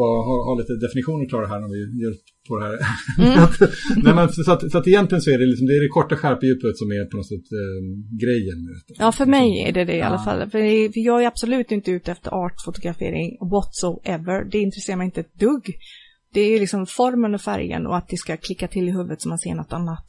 ha, 0.00 0.10
ha, 0.46 0.54
lite 0.60 0.86
definitioner 0.86 1.28
klara 1.28 1.46
här 1.46 1.60
när 1.60 1.70
vi 1.74 1.80
gör 2.02 2.14
på 2.48 2.52
det 2.58 2.64
här. 2.66 2.76
Mm. 3.18 3.48
nej, 4.04 4.14
men, 4.14 4.28
så, 4.28 4.52
att, 4.52 4.70
så 4.72 4.78
att 4.78 4.86
egentligen 4.86 5.22
så 5.22 5.30
är 5.30 5.38
det, 5.38 5.46
liksom, 5.46 5.66
det, 5.66 5.74
är 5.76 5.82
det 5.82 5.88
korta 5.88 6.16
skärpedjupet 6.16 6.78
som 6.78 6.88
är 6.98 7.04
på 7.10 7.16
något 7.16 7.28
sätt 7.34 7.48
eh, 7.60 7.80
grejen 8.24 8.58
med 8.64 8.72
detta. 8.76 9.04
Ja, 9.04 9.12
för 9.12 9.26
mig 9.26 9.48
är 9.68 9.72
det 9.72 9.84
det 9.84 9.96
i 9.96 10.02
alla 10.02 10.18
fall. 10.18 10.40
För, 10.50 10.92
för 10.92 11.00
jag 11.00 11.22
är 11.22 11.26
absolut 11.26 11.72
inte 11.72 11.90
ute 11.90 12.12
efter 12.12 12.30
artfotografering 12.44 13.28
whatsoever. 13.54 14.50
Det 14.52 14.58
intresserar 14.58 14.96
mig 14.96 15.04
inte 15.04 15.20
ett 15.20 15.34
dugg. 15.34 15.64
Det 16.32 16.40
är 16.40 16.60
liksom 16.60 16.86
formen 16.86 17.34
och 17.34 17.40
färgen 17.40 17.86
och 17.86 17.96
att 17.96 18.08
det 18.08 18.16
ska 18.16 18.36
klicka 18.36 18.68
till 18.68 18.88
i 18.88 18.92
huvudet 18.92 19.22
så 19.22 19.28
man 19.28 19.38
ser 19.38 19.54
något 19.54 19.72
annat. 19.72 20.08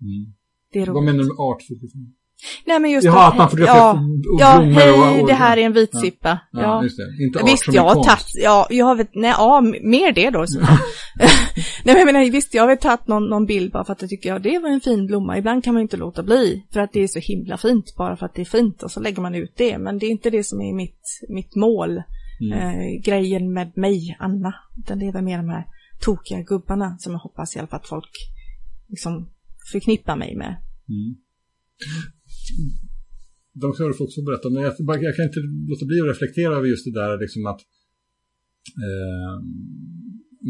Mm. 0.00 0.32
Det 0.72 0.78
är 0.78 0.86
roligt. 0.86 0.94
Vad 0.94 1.04
menar 1.04 1.18
du 1.18 1.24
med 1.24 1.36
artfotografering? 1.38 2.14
Nej 2.64 2.80
men 2.80 2.90
just 2.90 3.04
Jaha, 3.04 3.28
att, 3.28 3.36
man 3.36 3.50
fotograferar 3.50 3.76
ja, 3.76 4.02
ja, 4.38 4.60
hej, 4.60 4.90
och, 4.90 5.20
och, 5.20 5.26
det 5.26 5.34
här 5.34 5.56
är 5.56 5.62
en 5.62 5.72
vitsippa. 5.72 6.38
Ja, 6.52 6.60
ja. 6.60 6.82
just 6.82 6.96
det. 6.96 7.24
Inte 7.24 7.44
visst, 7.44 7.72
jag 7.72 7.82
har 7.82 8.04
tagit, 8.04 8.26
ja, 8.34 8.66
jag 8.70 8.86
har 8.86 8.94
väl, 8.94 9.06
nej, 9.12 9.34
ja, 9.38 9.60
mer 9.82 10.12
det 10.12 10.30
då. 10.30 10.38
nej 11.84 11.94
men 11.94 11.96
jag 11.96 12.06
menar, 12.06 12.30
visst, 12.30 12.54
jag 12.54 12.62
har 12.62 12.68
väl 12.68 12.78
tagit 12.78 13.06
någon, 13.06 13.28
någon 13.28 13.46
bild 13.46 13.72
bara 13.72 13.84
för 13.84 13.92
att 13.92 14.00
jag 14.00 14.10
tycker, 14.10 14.28
ja, 14.28 14.38
det 14.38 14.58
var 14.58 14.68
en 14.68 14.80
fin 14.80 15.06
blomma. 15.06 15.38
Ibland 15.38 15.64
kan 15.64 15.74
man 15.74 15.82
inte 15.82 15.96
låta 15.96 16.22
bli, 16.22 16.66
för 16.72 16.80
att 16.80 16.92
det 16.92 17.02
är 17.02 17.08
så 17.08 17.18
himla 17.18 17.56
fint, 17.56 17.94
bara 17.96 18.16
för 18.16 18.26
att 18.26 18.34
det 18.34 18.42
är 18.42 18.44
fint, 18.44 18.82
och 18.82 18.90
så 18.90 19.00
lägger 19.00 19.22
man 19.22 19.34
ut 19.34 19.52
det. 19.56 19.78
Men 19.78 19.98
det 19.98 20.06
är 20.06 20.10
inte 20.10 20.30
det 20.30 20.44
som 20.44 20.60
är 20.60 20.74
mitt, 20.74 21.02
mitt 21.28 21.56
mål, 21.56 22.02
mm. 22.40 22.58
eh, 22.58 23.02
grejen 23.04 23.52
med 23.52 23.76
mig, 23.76 24.16
Anna. 24.18 24.54
Utan 24.78 24.98
det 24.98 25.06
är 25.06 25.12
väl 25.12 25.24
mer 25.24 25.36
de 25.36 25.48
här 25.48 25.66
tokiga 26.00 26.42
gubbarna 26.42 26.96
som 26.98 27.12
jag 27.12 27.20
hoppas 27.20 27.56
i 27.56 27.58
alla 27.58 27.68
fall 27.68 27.80
att 27.80 27.88
folk 27.88 28.10
liksom 28.88 29.28
förknippar 29.72 30.16
mig 30.16 30.36
med. 30.36 30.56
Mm 30.88 31.16
de 33.52 33.94
få 33.94 34.04
också 34.04 34.22
berätta, 34.22 34.50
men 34.50 34.62
jag, 34.62 34.74
jag, 35.08 35.16
kan 35.16 35.24
inte 35.24 35.40
låta 35.70 35.84
bli 35.86 36.00
att 36.00 36.12
reflektera 36.14 36.52
över 36.56 36.68
just 36.68 36.84
det 36.84 36.94
där 37.00 37.20
liksom 37.24 37.46
att 37.46 37.60
eh, 38.86 39.34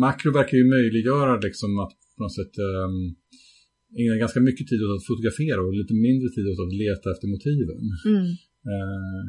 makro 0.02 0.32
verkar 0.32 0.56
ju 0.56 0.64
möjliggöra 0.64 1.40
liksom 1.46 1.78
att 1.78 1.92
på 2.16 2.22
något 2.22 2.34
sätt 2.34 2.54
eh, 2.68 2.90
ägna 4.00 4.16
ganska 4.16 4.40
mycket 4.40 4.66
tid 4.68 4.80
åt 4.84 4.96
att 4.96 5.06
fotografera 5.06 5.60
och 5.66 5.74
lite 5.74 5.94
mindre 5.94 6.28
tid 6.34 6.46
åt 6.52 6.60
att 6.66 6.74
leta 6.84 7.06
efter 7.12 7.26
motiven. 7.34 7.80
Mm. 8.12 8.26
Eh, 8.72 9.22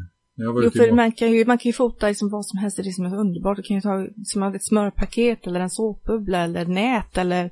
jo, 0.64 0.70
för 0.80 0.92
man 0.92 1.12
kan, 1.12 1.32
ju, 1.32 1.46
man 1.46 1.58
kan 1.58 1.70
ju 1.70 1.74
fota 1.74 2.08
liksom 2.08 2.30
vad 2.30 2.46
som 2.46 2.60
helst, 2.60 2.78
det 2.78 2.90
är 2.90 2.92
som 2.92 3.06
är 3.06 3.20
underbart. 3.26 3.58
Du 3.58 3.64
kan 3.64 3.78
ju 3.78 3.82
ta 3.82 4.08
som 4.24 4.44
ett 4.44 4.66
smörpaket 4.66 5.48
eller 5.48 5.60
en 5.60 5.70
såpbubbla 5.70 6.44
eller 6.44 6.66
nät 6.66 7.18
eller 7.18 7.52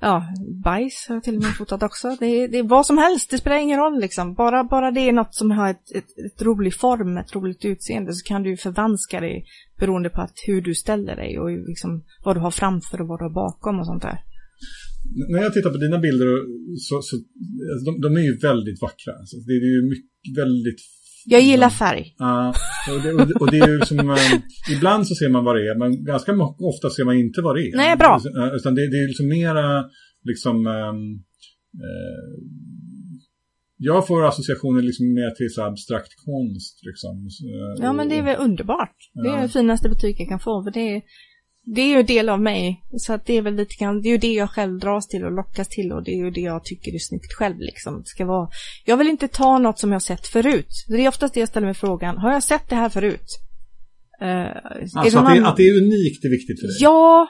ja, 0.00 0.26
bajs 0.64 1.06
har 1.08 1.16
jag 1.16 1.24
till 1.24 1.36
och 1.36 1.42
med 1.42 1.56
fotat 1.56 1.82
också. 1.82 2.16
Det 2.20 2.26
är, 2.26 2.48
det 2.48 2.58
är 2.58 2.62
vad 2.62 2.86
som 2.86 2.98
helst, 2.98 3.30
det 3.30 3.38
spelar 3.38 3.56
ingen 3.56 3.78
roll 3.78 4.00
liksom. 4.00 4.34
Bara, 4.34 4.64
bara 4.64 4.90
det 4.90 5.00
är 5.00 5.12
något 5.12 5.34
som 5.34 5.50
har 5.50 5.70
ett, 5.70 5.90
ett, 5.94 6.18
ett 6.26 6.42
roligt 6.42 6.76
form, 6.76 7.18
ett 7.18 7.34
roligt 7.34 7.64
utseende 7.64 8.12
så 8.12 8.24
kan 8.24 8.42
du 8.42 8.56
förvanska 8.56 9.20
det 9.20 9.42
beroende 9.78 10.10
på 10.10 10.20
att 10.20 10.34
hur 10.46 10.62
du 10.62 10.74
ställer 10.74 11.16
dig 11.16 11.38
och 11.38 11.50
liksom 11.50 12.04
vad 12.24 12.36
du 12.36 12.40
har 12.40 12.50
framför 12.50 13.00
och 13.00 13.08
vad 13.08 13.18
du 13.20 13.24
har 13.24 13.34
bakom 13.34 13.78
och 13.80 13.86
sånt 13.86 14.02
där. 14.02 14.18
När 15.32 15.42
jag 15.42 15.52
tittar 15.52 15.70
på 15.70 15.78
dina 15.78 15.98
bilder 15.98 16.26
så, 16.86 16.88
så 16.88 16.96
alltså, 16.96 17.16
de, 17.84 18.00
de, 18.00 18.16
är 18.20 18.24
ju 18.30 18.38
väldigt 18.38 18.82
vackra. 18.82 19.12
Alltså, 19.20 19.36
det 19.36 19.52
är 19.52 19.74
ju 19.76 19.82
mycket, 19.92 20.38
väldigt 20.42 20.80
jag 21.24 21.40
gillar 21.40 21.70
färg. 21.70 22.14
Ja, 22.18 22.54
och 22.94 23.02
det, 23.02 23.12
och 23.12 23.26
det, 23.28 23.34
och 23.34 23.50
det 23.50 23.58
är 23.58 23.68
ju 23.68 23.80
som, 23.80 23.98
um, 23.98 24.16
ibland 24.70 25.06
så 25.06 25.14
ser 25.14 25.28
man 25.28 25.44
vad 25.44 25.56
det 25.56 25.70
är, 25.70 25.78
men 25.78 26.04
ganska 26.04 26.32
ofta 26.58 26.90
ser 26.90 27.04
man 27.04 27.16
inte 27.16 27.42
vad 27.42 27.56
det 27.56 27.62
är. 27.68 27.76
Nej, 27.76 27.96
bra. 27.96 28.20
Utan 28.54 28.74
det, 28.74 28.90
det 28.90 28.96
är 28.96 29.06
liksom 29.06 29.28
mera, 29.28 29.84
liksom, 30.24 30.56
um, 30.66 31.24
eh, 31.84 32.34
jag 33.76 34.06
får 34.06 34.28
associationer 34.28 34.82
liksom 34.82 35.14
mer 35.14 35.30
till 35.30 35.54
så 35.54 35.62
abstrakt 35.62 36.12
konst. 36.24 36.80
Liksom. 36.88 37.28
Ja, 37.82 37.92
men 37.92 38.08
det 38.08 38.18
är 38.18 38.22
väl 38.22 38.40
underbart. 38.40 38.96
Det 39.22 39.28
är 39.28 39.42
det 39.42 39.48
finaste 39.48 39.88
betyg 39.88 40.16
jag 40.18 40.28
kan 40.28 40.40
få. 40.40 40.62
För 40.64 40.70
det 40.70 40.96
är, 40.96 41.02
det 41.64 41.80
är 41.80 41.86
ju 41.86 42.00
en 42.00 42.06
del 42.06 42.28
av 42.28 42.40
mig. 42.40 42.84
Så 42.96 43.12
att 43.12 43.26
det 43.26 43.36
är 43.36 43.42
väl 43.42 43.54
lite 43.54 43.74
grann, 43.74 44.02
det 44.02 44.08
är 44.08 44.10
ju 44.10 44.18
det 44.18 44.32
jag 44.32 44.50
själv 44.50 44.78
dras 44.78 45.08
till 45.08 45.24
och 45.24 45.32
lockas 45.32 45.68
till 45.68 45.92
och 45.92 46.02
det 46.04 46.10
är 46.10 46.24
ju 46.24 46.30
det 46.30 46.40
jag 46.40 46.64
tycker 46.64 46.94
är 46.94 46.98
snyggt 46.98 47.32
själv 47.32 47.58
liksom. 47.58 48.00
Det 48.00 48.06
ska 48.06 48.24
vara, 48.24 48.48
jag 48.84 48.96
vill 48.96 49.08
inte 49.08 49.28
ta 49.28 49.58
något 49.58 49.78
som 49.78 49.92
jag 49.92 50.02
sett 50.02 50.26
förut. 50.26 50.84
Det 50.88 51.04
är 51.04 51.08
oftast 51.08 51.34
det 51.34 51.40
jag 51.40 51.48
ställer 51.48 51.66
mig 51.66 51.74
frågan, 51.74 52.18
har 52.18 52.32
jag 52.32 52.42
sett 52.42 52.68
det 52.68 52.76
här 52.76 52.88
förut? 52.88 53.26
Uh, 54.22 54.28
alltså 54.94 55.18
att 55.18 55.34
det, 55.34 55.46
att 55.48 55.56
det 55.56 55.68
är 55.68 55.82
unikt 55.82 56.24
är 56.24 56.30
viktigt 56.30 56.60
för 56.60 56.66
dig? 56.66 56.76
Ja, 56.80 57.28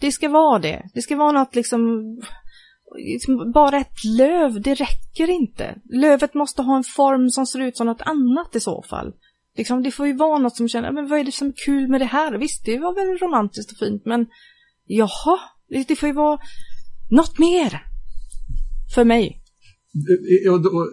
det 0.00 0.12
ska 0.12 0.28
vara 0.28 0.58
det. 0.58 0.82
Det 0.94 1.02
ska 1.02 1.16
vara 1.16 1.32
något 1.32 1.54
liksom, 1.54 1.80
liksom, 2.98 3.52
bara 3.52 3.76
ett 3.76 4.04
löv, 4.04 4.60
det 4.60 4.74
räcker 4.74 5.30
inte. 5.30 5.74
Lövet 5.92 6.34
måste 6.34 6.62
ha 6.62 6.76
en 6.76 6.84
form 6.84 7.30
som 7.30 7.46
ser 7.46 7.60
ut 7.60 7.76
som 7.76 7.86
något 7.86 8.00
annat 8.00 8.56
i 8.56 8.60
så 8.60 8.82
fall. 8.82 9.12
Liksom, 9.56 9.82
det 9.82 9.90
får 9.90 10.06
ju 10.06 10.16
vara 10.16 10.38
något 10.38 10.56
som 10.56 10.68
känner, 10.68 10.92
men 10.92 11.08
vad 11.08 11.18
är 11.18 11.24
det 11.24 11.32
som 11.32 11.48
är 11.48 11.54
kul 11.66 11.88
med 11.88 12.00
det 12.00 12.04
här? 12.04 12.38
Visst, 12.38 12.64
det 12.64 12.78
var 12.78 12.94
väl 12.94 13.18
romantiskt 13.18 13.72
och 13.72 13.78
fint, 13.78 14.02
men 14.04 14.26
jaha, 14.84 15.38
det, 15.68 15.88
det 15.88 15.96
får 15.96 16.06
ju 16.06 16.14
vara 16.14 16.38
något 17.10 17.38
mer. 17.38 17.82
För 18.94 19.04
mig. 19.04 19.42
Och, 20.48 20.54
och, 20.54 20.74
och, 20.74 20.86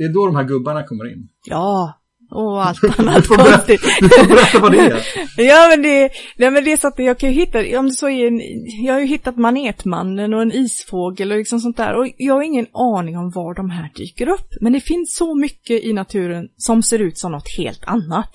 är 0.00 0.06
det 0.08 0.14
då 0.14 0.26
de 0.26 0.36
här 0.36 0.44
gubbarna 0.44 0.86
kommer 0.86 1.12
in? 1.12 1.28
Ja, 1.44 1.99
och 2.30 2.64
allt 2.66 2.98
annat 2.98 3.26
konstigt. 3.26 3.82
Du 4.00 4.08
får 4.08 4.28
berätta 4.28 4.58
vad 4.58 4.72
det 4.72 4.78
är. 4.78 5.02
ja, 5.36 5.66
men 5.70 5.82
det, 5.82 6.10
nej, 6.36 6.50
men 6.50 6.64
det 6.64 6.72
är 6.72 6.76
så 6.76 6.88
att 6.88 6.98
jag 6.98 7.18
kan 7.18 7.32
ju 7.32 7.40
hitta, 7.40 7.78
om 7.78 7.86
det 7.86 7.92
så 7.92 8.08
är 8.08 8.26
en, 8.26 8.40
jag 8.84 8.94
har 8.94 9.00
ju 9.00 9.06
hittat 9.06 9.36
manetmannen 9.36 10.34
och 10.34 10.42
en 10.42 10.52
isfågel 10.52 11.32
och 11.32 11.38
liksom 11.38 11.60
sånt 11.60 11.76
där. 11.76 11.94
Och 11.94 12.08
jag 12.16 12.34
har 12.34 12.42
ingen 12.42 12.66
aning 12.72 13.18
om 13.18 13.30
var 13.30 13.54
de 13.54 13.70
här 13.70 13.90
dyker 13.94 14.28
upp. 14.28 14.48
Men 14.60 14.72
det 14.72 14.80
finns 14.80 15.16
så 15.16 15.34
mycket 15.34 15.84
i 15.84 15.92
naturen 15.92 16.48
som 16.56 16.82
ser 16.82 16.98
ut 16.98 17.18
som 17.18 17.32
något 17.32 17.56
helt 17.58 17.84
annat. 17.84 18.30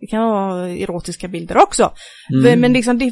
Det 0.00 0.06
kan 0.06 0.22
vara 0.22 0.68
erotiska 0.68 1.28
bilder 1.28 1.62
också. 1.62 1.92
Mm. 2.32 2.60
Men 2.60 2.72
liksom, 2.72 2.98
de, 2.98 3.10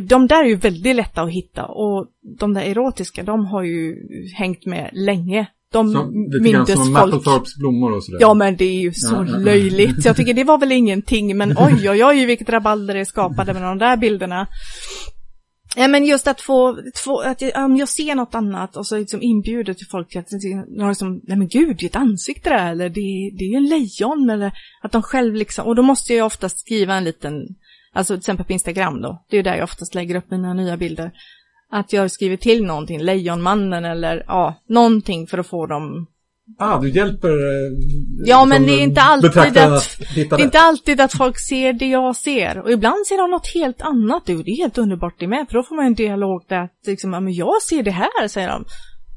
de 0.00 0.26
där 0.26 0.44
är 0.44 0.48
ju 0.48 0.56
väldigt 0.56 0.96
lätta 0.96 1.22
att 1.22 1.30
hitta 1.30 1.64
och 1.66 2.06
de 2.38 2.54
där 2.54 2.62
erotiska, 2.62 3.22
de 3.22 3.46
har 3.46 3.62
ju 3.62 3.96
hängt 4.36 4.66
med 4.66 4.90
länge. 4.92 5.46
De 5.74 5.92
som, 5.92 6.28
lite 6.30 6.50
grann 6.50 6.66
som 6.66 6.92
Mapplethorps 6.92 7.56
blommor 7.56 7.96
och 7.96 8.04
sådär. 8.04 8.18
Ja, 8.20 8.34
men 8.34 8.56
det 8.56 8.64
är 8.64 8.80
ju 8.80 8.92
så 8.92 9.26
ja, 9.28 9.38
löjligt. 9.38 10.04
Jag 10.04 10.16
tycker 10.16 10.34
det 10.34 10.44
var 10.44 10.58
väl 10.58 10.72
ingenting, 10.72 11.36
men 11.36 11.50
oj, 11.58 11.90
oj, 11.90 12.04
oj, 12.04 12.24
vilket 12.26 12.48
rabalder 12.48 12.94
det 12.94 13.06
skapade 13.06 13.52
med 13.52 13.62
de 13.62 13.78
där 13.78 13.96
bilderna. 13.96 14.46
Ja, 15.76 15.88
men 15.88 16.04
just 16.04 16.26
att 16.26 16.40
få, 16.40 16.78
få 16.94 17.20
att 17.20 17.40
jag, 17.40 17.64
om 17.64 17.76
jag 17.76 17.88
ser 17.88 18.14
något 18.14 18.34
annat 18.34 18.76
och 18.76 18.86
så 18.86 18.98
liksom 18.98 19.22
inbjuder 19.22 19.74
till 19.74 19.86
folk 19.86 20.08
till 20.08 20.20
att, 20.20 20.32
liksom, 20.88 21.20
nej 21.24 21.38
men 21.38 21.48
gud, 21.48 21.76
det 21.78 21.84
är 21.84 21.88
ett 21.88 21.96
ansikte 21.96 22.50
där, 22.50 22.72
eller 22.72 22.88
det, 22.88 23.30
det 23.38 23.44
är 23.44 23.56
en 23.56 23.68
lejon, 23.68 24.30
eller 24.30 24.52
att 24.82 24.92
de 24.92 25.02
själv 25.02 25.34
liksom, 25.34 25.66
och 25.66 25.76
då 25.76 25.82
måste 25.82 26.14
jag 26.14 26.26
oftast 26.26 26.58
skriva 26.58 26.94
en 26.94 27.04
liten, 27.04 27.34
alltså 27.92 28.14
till 28.14 28.18
exempel 28.18 28.46
på 28.46 28.52
Instagram 28.52 29.02
då, 29.02 29.24
det 29.30 29.38
är 29.38 29.42
där 29.42 29.56
jag 29.56 29.64
oftast 29.64 29.94
lägger 29.94 30.14
upp 30.14 30.30
mina 30.30 30.54
nya 30.54 30.76
bilder 30.76 31.12
att 31.74 31.92
jag 31.92 32.10
skriver 32.10 32.36
till 32.36 32.64
någonting, 32.64 33.02
Lejonmannen 33.02 33.84
eller 33.84 34.24
ja, 34.26 34.54
någonting 34.68 35.26
för 35.26 35.38
att 35.38 35.46
få 35.46 35.66
dem 35.66 36.06
Ah, 36.58 36.78
du 36.78 36.90
hjälper 36.90 37.28
eh, 37.28 37.72
Ja, 38.24 38.44
men 38.44 38.62
det 38.62 38.72
är 38.72 38.82
inte 38.82 39.00
alltid 39.00 39.38
att, 39.38 39.56
att 39.56 40.14
det 40.14 40.32
är 40.32 40.40
inte 40.40 40.60
alltid 40.60 41.00
att 41.00 41.12
folk 41.12 41.38
ser 41.38 41.72
det 41.72 41.86
jag 41.86 42.16
ser. 42.16 42.58
Och 42.58 42.72
ibland 42.72 43.06
ser 43.06 43.16
de 43.18 43.30
något 43.30 43.54
helt 43.54 43.82
annat. 43.82 44.26
Det 44.26 44.32
är 44.32 44.56
helt 44.56 44.78
underbart 44.78 45.14
det 45.18 45.26
med, 45.26 45.46
för 45.48 45.54
då 45.54 45.62
får 45.62 45.76
man 45.76 45.86
en 45.86 45.94
dialog 45.94 46.44
där 46.48 46.62
att 46.62 46.86
liksom, 46.86 47.12
ja, 47.12 47.20
men 47.20 47.32
jag 47.32 47.62
ser 47.62 47.82
det 47.82 47.90
här, 47.90 48.28
säger 48.28 48.48
de. 48.48 48.64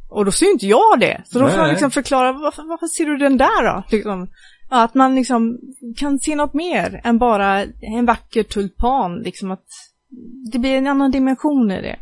Och 0.09 0.25
då 0.25 0.31
ser 0.31 0.51
inte 0.51 0.67
jag 0.67 0.99
det. 0.99 1.21
Så 1.25 1.39
då 1.39 1.45
Nej. 1.45 1.53
får 1.53 1.61
man 1.61 1.69
liksom 1.69 1.91
förklara, 1.91 2.31
varför, 2.31 2.63
varför 2.63 2.87
ser 2.87 3.05
du 3.05 3.17
den 3.17 3.37
där 3.37 3.63
då? 3.63 3.83
Liksom, 3.91 4.27
ja, 4.69 4.83
att 4.83 4.93
man 4.93 5.15
liksom 5.15 5.57
kan 5.97 6.19
se 6.19 6.35
något 6.35 6.53
mer 6.53 7.01
än 7.03 7.17
bara 7.17 7.63
en 7.81 8.05
vacker 8.05 8.43
tulpan, 8.43 9.19
liksom 9.19 9.51
att 9.51 9.65
det 10.51 10.59
blir 10.59 10.75
en 10.75 10.87
annan 10.87 11.11
dimension 11.11 11.71
i 11.71 11.81
det. 11.81 11.99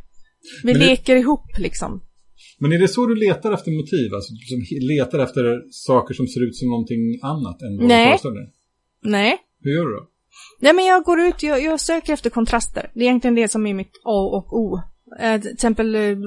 Vi 0.64 0.74
men 0.74 0.82
leker 0.82 1.14
det... 1.14 1.20
ihop 1.20 1.58
liksom. 1.58 2.02
Men 2.60 2.72
är 2.72 2.80
det 2.80 2.88
så 2.88 3.06
du 3.06 3.16
letar 3.16 3.52
efter 3.52 3.72
motiv? 3.72 4.14
Alltså 4.14 4.34
du 4.34 4.88
letar 4.88 5.20
efter 5.20 5.72
saker 5.72 6.14
som 6.14 6.28
ser 6.28 6.48
ut 6.48 6.56
som 6.56 6.70
någonting 6.70 7.20
annat 7.22 7.62
än 7.62 7.78
vad 7.78 7.88
Nej. 7.88 8.06
du 8.06 8.10
föreställer? 8.10 8.50
Nej. 9.04 9.38
Hur 9.62 9.72
gör 9.72 9.86
du 9.86 9.96
då? 9.96 10.08
Nej 10.60 10.74
men 10.74 10.86
jag 10.86 11.04
går 11.04 11.20
ut, 11.20 11.44
jag, 11.44 11.64
jag 11.64 11.80
söker 11.80 12.14
efter 12.14 12.30
kontraster. 12.30 12.92
Det 12.94 13.00
är 13.00 13.04
egentligen 13.04 13.36
det 13.36 13.48
som 13.48 13.68
är 13.68 13.74
mitt 13.74 13.94
A 14.04 14.20
och 14.38 14.54
O. 14.54 14.80
Eh, 15.20 15.42
till 15.42 15.52
exempel 15.54 15.96
eh, 15.96 16.18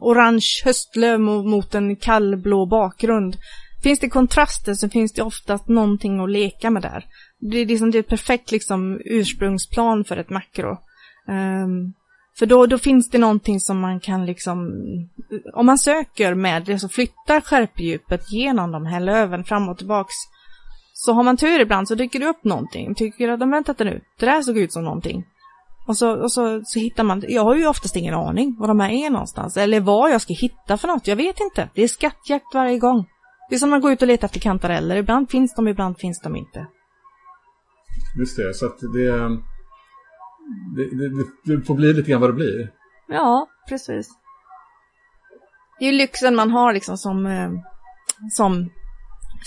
orange 0.00 0.46
höstlöv 0.64 1.20
mot 1.20 1.74
en 1.74 1.96
kallblå 1.96 2.66
bakgrund. 2.66 3.36
Finns 3.82 3.98
det 3.98 4.08
kontraster 4.08 4.74
så 4.74 4.88
finns 4.88 5.12
det 5.12 5.22
oftast 5.22 5.68
någonting 5.68 6.20
att 6.20 6.30
leka 6.30 6.70
med 6.70 6.82
där. 6.82 7.04
Det 7.40 7.58
är 7.58 7.66
liksom 7.66 7.90
det 7.90 7.98
är 7.98 8.00
ett 8.00 8.08
perfekt 8.08 8.52
liksom 8.52 9.00
ursprungsplan 9.04 10.04
för 10.04 10.16
ett 10.16 10.30
makro. 10.30 10.70
Um, 11.28 11.94
för 12.38 12.46
då, 12.46 12.66
då 12.66 12.78
finns 12.78 13.10
det 13.10 13.18
någonting 13.18 13.60
som 13.60 13.80
man 13.80 14.00
kan 14.00 14.26
liksom, 14.26 14.72
om 15.54 15.66
man 15.66 15.78
söker 15.78 16.34
med 16.34 16.64
det 16.64 16.78
så 16.78 16.88
flyttar 16.88 17.40
skärpedjupet 17.40 18.32
genom 18.32 18.72
de 18.72 18.86
här 18.86 19.00
löven 19.00 19.44
fram 19.44 19.68
och 19.68 19.78
tillbaks. 19.78 20.14
Så 20.94 21.12
har 21.12 21.22
man 21.22 21.36
tur 21.36 21.60
ibland 21.60 21.88
så 21.88 21.94
dyker 21.94 22.20
det 22.20 22.26
upp 22.26 22.44
någonting. 22.44 22.94
Tycker 22.94 23.28
att 23.28 23.40
de 23.40 23.50
väntat 23.50 23.78
nu, 23.78 24.00
det 24.18 24.26
där 24.26 24.42
såg 24.42 24.58
ut 24.58 24.72
som 24.72 24.84
någonting. 24.84 25.24
Och 25.86 25.96
så, 25.96 26.22
och 26.22 26.32
så, 26.32 26.60
så 26.64 26.78
hittar 26.78 27.04
man, 27.04 27.24
jag 27.28 27.44
har 27.44 27.56
ju 27.56 27.66
oftast 27.66 27.96
ingen 27.96 28.14
aning 28.14 28.56
var 28.58 28.68
de 28.68 28.80
här 28.80 28.90
är 28.90 29.10
någonstans. 29.10 29.56
Eller 29.56 29.80
vad 29.80 30.12
jag 30.12 30.20
ska 30.20 30.34
hitta 30.34 30.76
för 30.76 30.88
något, 30.88 31.06
jag 31.06 31.16
vet 31.16 31.40
inte. 31.40 31.68
Det 31.74 31.82
är 31.82 31.88
skattjakt 31.88 32.54
varje 32.54 32.78
gång. 32.78 33.06
Det 33.48 33.54
är 33.54 33.58
som 33.58 33.72
att 33.72 33.82
gå 33.82 33.90
ut 33.90 34.02
och 34.02 34.08
leta 34.08 34.26
efter 34.26 34.40
kantareller. 34.40 34.96
Ibland 34.96 35.30
finns 35.30 35.54
de, 35.54 35.68
ibland 35.68 35.98
finns 35.98 36.20
de 36.20 36.36
inte. 36.36 36.66
Just 38.18 38.36
det, 38.36 38.54
så 38.54 38.66
att 38.66 38.78
det, 38.78 39.38
det, 40.76 40.84
det, 40.84 41.56
det 41.56 41.64
får 41.66 41.74
bli 41.74 41.92
lite 41.92 42.10
grann 42.10 42.20
vad 42.20 42.30
det 42.30 42.34
blir. 42.34 42.70
Ja, 43.08 43.48
precis. 43.68 44.08
Det 45.78 45.84
är 45.84 45.92
ju 45.92 45.98
lyxen 45.98 46.34
man 46.34 46.50
har 46.50 46.72
liksom 46.72 46.96
som, 46.96 47.26
eh, 47.26 47.50
som 48.30 48.70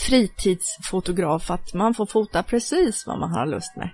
fritidsfotograf, 0.08 1.52
att 1.52 1.74
man 1.74 1.94
får 1.94 2.06
fota 2.06 2.44
precis 2.44 3.04
vad 3.08 3.20
man 3.20 3.32
har 3.32 3.46
lust 3.46 3.76
med. 3.78 3.90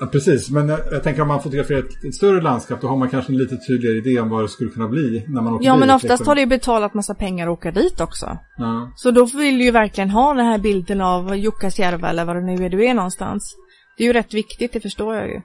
Ja, 0.00 0.06
precis, 0.06 0.50
men 0.50 0.68
jag, 0.68 0.80
jag 0.90 1.02
tänker 1.02 1.22
om 1.22 1.28
man 1.28 1.42
fotograferar 1.42 1.78
ett, 1.78 2.04
ett, 2.04 2.14
större 2.14 2.40
landskap 2.40 2.80
då 2.80 2.88
har 2.88 2.96
man 2.96 3.10
kanske 3.10 3.32
en 3.32 3.38
lite 3.38 3.56
tydligare 3.56 3.96
idé 3.96 4.20
om 4.20 4.28
vad 4.28 4.44
det 4.44 4.48
skulle 4.48 4.70
kunna 4.70 4.88
bli 4.88 5.24
när 5.28 5.42
man 5.42 5.54
åker 5.54 5.66
Ja, 5.66 5.72
dit, 5.72 5.80
men 5.80 5.90
oftast 5.90 6.10
liksom. 6.10 6.26
har 6.26 6.34
det 6.34 6.40
ju 6.40 6.46
betalat 6.46 6.94
massa 6.94 7.14
pengar 7.14 7.46
att 7.46 7.52
åka 7.52 7.70
dit 7.70 8.00
också. 8.00 8.38
Ja. 8.56 8.92
Så 8.96 9.10
då 9.10 9.24
vill 9.24 9.58
du 9.58 9.64
ju 9.64 9.70
verkligen 9.70 10.10
ha 10.10 10.34
den 10.34 10.46
här 10.46 10.58
bilden 10.58 11.00
av 11.00 11.36
Jukkasjärva 11.36 12.08
eller 12.08 12.24
vad 12.24 12.36
det 12.36 12.42
nu 12.42 12.64
är 12.64 12.68
du 12.68 12.84
är 12.84 12.94
någonstans. 12.94 13.56
Det 13.96 14.04
är 14.04 14.06
ju 14.06 14.12
rätt 14.12 14.34
viktigt, 14.34 14.72
det 14.72 14.80
förstår 14.80 15.14
jag 15.14 15.28
ju. 15.28 15.40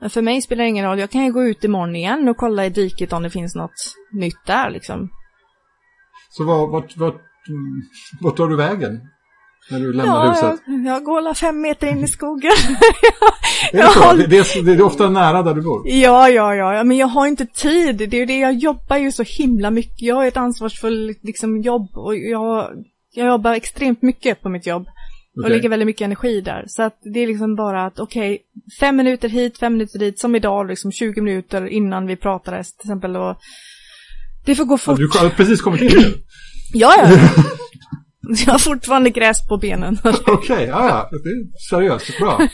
Men 0.00 0.10
för 0.10 0.22
mig 0.22 0.42
spelar 0.42 0.64
det 0.64 0.70
ingen 0.70 0.86
roll, 0.86 0.98
jag 0.98 1.10
kan 1.10 1.24
ju 1.24 1.32
gå 1.32 1.44
ut 1.44 1.64
imorgon 1.64 1.96
igen 1.96 2.28
och 2.28 2.36
kolla 2.36 2.66
i 2.66 2.70
diket 2.70 3.12
om 3.12 3.22
det 3.22 3.30
finns 3.30 3.54
något 3.54 3.94
nytt 4.12 4.46
där 4.46 4.70
liksom. 4.70 5.10
Så 6.30 6.44
vart, 6.44 6.70
vart, 6.70 6.96
vart, 6.96 7.20
mm, 7.48 7.82
vart 8.20 8.36
tar 8.36 8.48
du 8.48 8.56
vägen? 8.56 9.00
När 9.70 9.80
du 9.80 9.92
lämnar 9.92 10.24
ja, 10.24 10.30
huset? 10.30 10.60
Jag, 10.66 10.86
jag 10.86 11.04
går 11.04 11.18
alla 11.18 11.34
fem 11.34 11.60
meter 11.60 11.86
in 11.86 12.04
i 12.04 12.08
skogen. 12.08 12.50
Är 13.72 13.76
det, 13.76 13.88
så? 13.88 14.12
Det, 14.12 14.26
det, 14.26 14.36
är, 14.38 14.62
det 14.62 14.72
är 14.72 14.82
ofta 14.82 15.08
nära 15.08 15.42
där 15.42 15.54
du 15.54 15.62
bor? 15.62 15.88
Ja, 15.88 16.28
ja, 16.28 16.54
ja, 16.54 16.84
men 16.84 16.96
jag 16.96 17.06
har 17.06 17.26
inte 17.26 17.46
tid. 17.46 17.96
Det 17.96 18.16
är 18.16 18.20
ju 18.20 18.26
det, 18.26 18.38
jag 18.38 18.54
jobbar 18.54 18.96
ju 18.96 19.12
så 19.12 19.22
himla 19.26 19.70
mycket. 19.70 20.02
Jag 20.02 20.14
har 20.14 20.26
ett 20.26 20.36
ansvarsfullt 20.36 21.18
liksom, 21.22 21.60
jobb 21.62 21.88
och 21.94 22.16
jag, 22.16 22.70
jag 23.14 23.26
jobbar 23.26 23.52
extremt 23.52 24.02
mycket 24.02 24.42
på 24.42 24.48
mitt 24.48 24.66
jobb. 24.66 24.86
Och 25.36 25.40
Okej. 25.42 25.50
lägger 25.56 25.68
väldigt 25.68 25.86
mycket 25.86 26.04
energi 26.04 26.40
där. 26.40 26.64
Så 26.68 26.82
att 26.82 26.98
det 27.14 27.20
är 27.20 27.26
liksom 27.26 27.56
bara 27.56 27.86
att 27.86 27.98
okej, 28.00 28.38
fem 28.80 28.96
minuter 28.96 29.28
hit, 29.28 29.58
fem 29.58 29.72
minuter 29.72 29.98
dit, 29.98 30.18
som 30.18 30.34
idag, 30.36 30.66
liksom 30.68 30.92
20 30.92 31.20
minuter 31.20 31.66
innan 31.66 32.06
vi 32.06 32.16
pratades 32.16 32.76
till 32.76 32.86
exempel. 32.88 33.16
Och 33.16 33.36
det 34.44 34.54
får 34.54 34.64
gå 34.64 34.74
Ja, 34.74 34.78
fort. 34.78 34.96
du 34.98 35.08
har 35.18 35.28
precis 35.30 35.60
kommit 35.60 35.80
in 35.82 35.90
nu? 35.98 36.14
Ja, 36.72 36.92
ja. 36.98 37.18
Jag 38.46 38.52
har 38.52 38.58
fortfarande 38.58 39.10
gräs 39.10 39.48
på 39.48 39.56
benen. 39.56 39.98
Okej, 40.26 40.66
ja, 40.66 40.88
ja. 40.88 41.08
Det 41.10 41.28
är 41.28 41.58
seriöst. 41.70 42.18
Bra. 42.18 42.38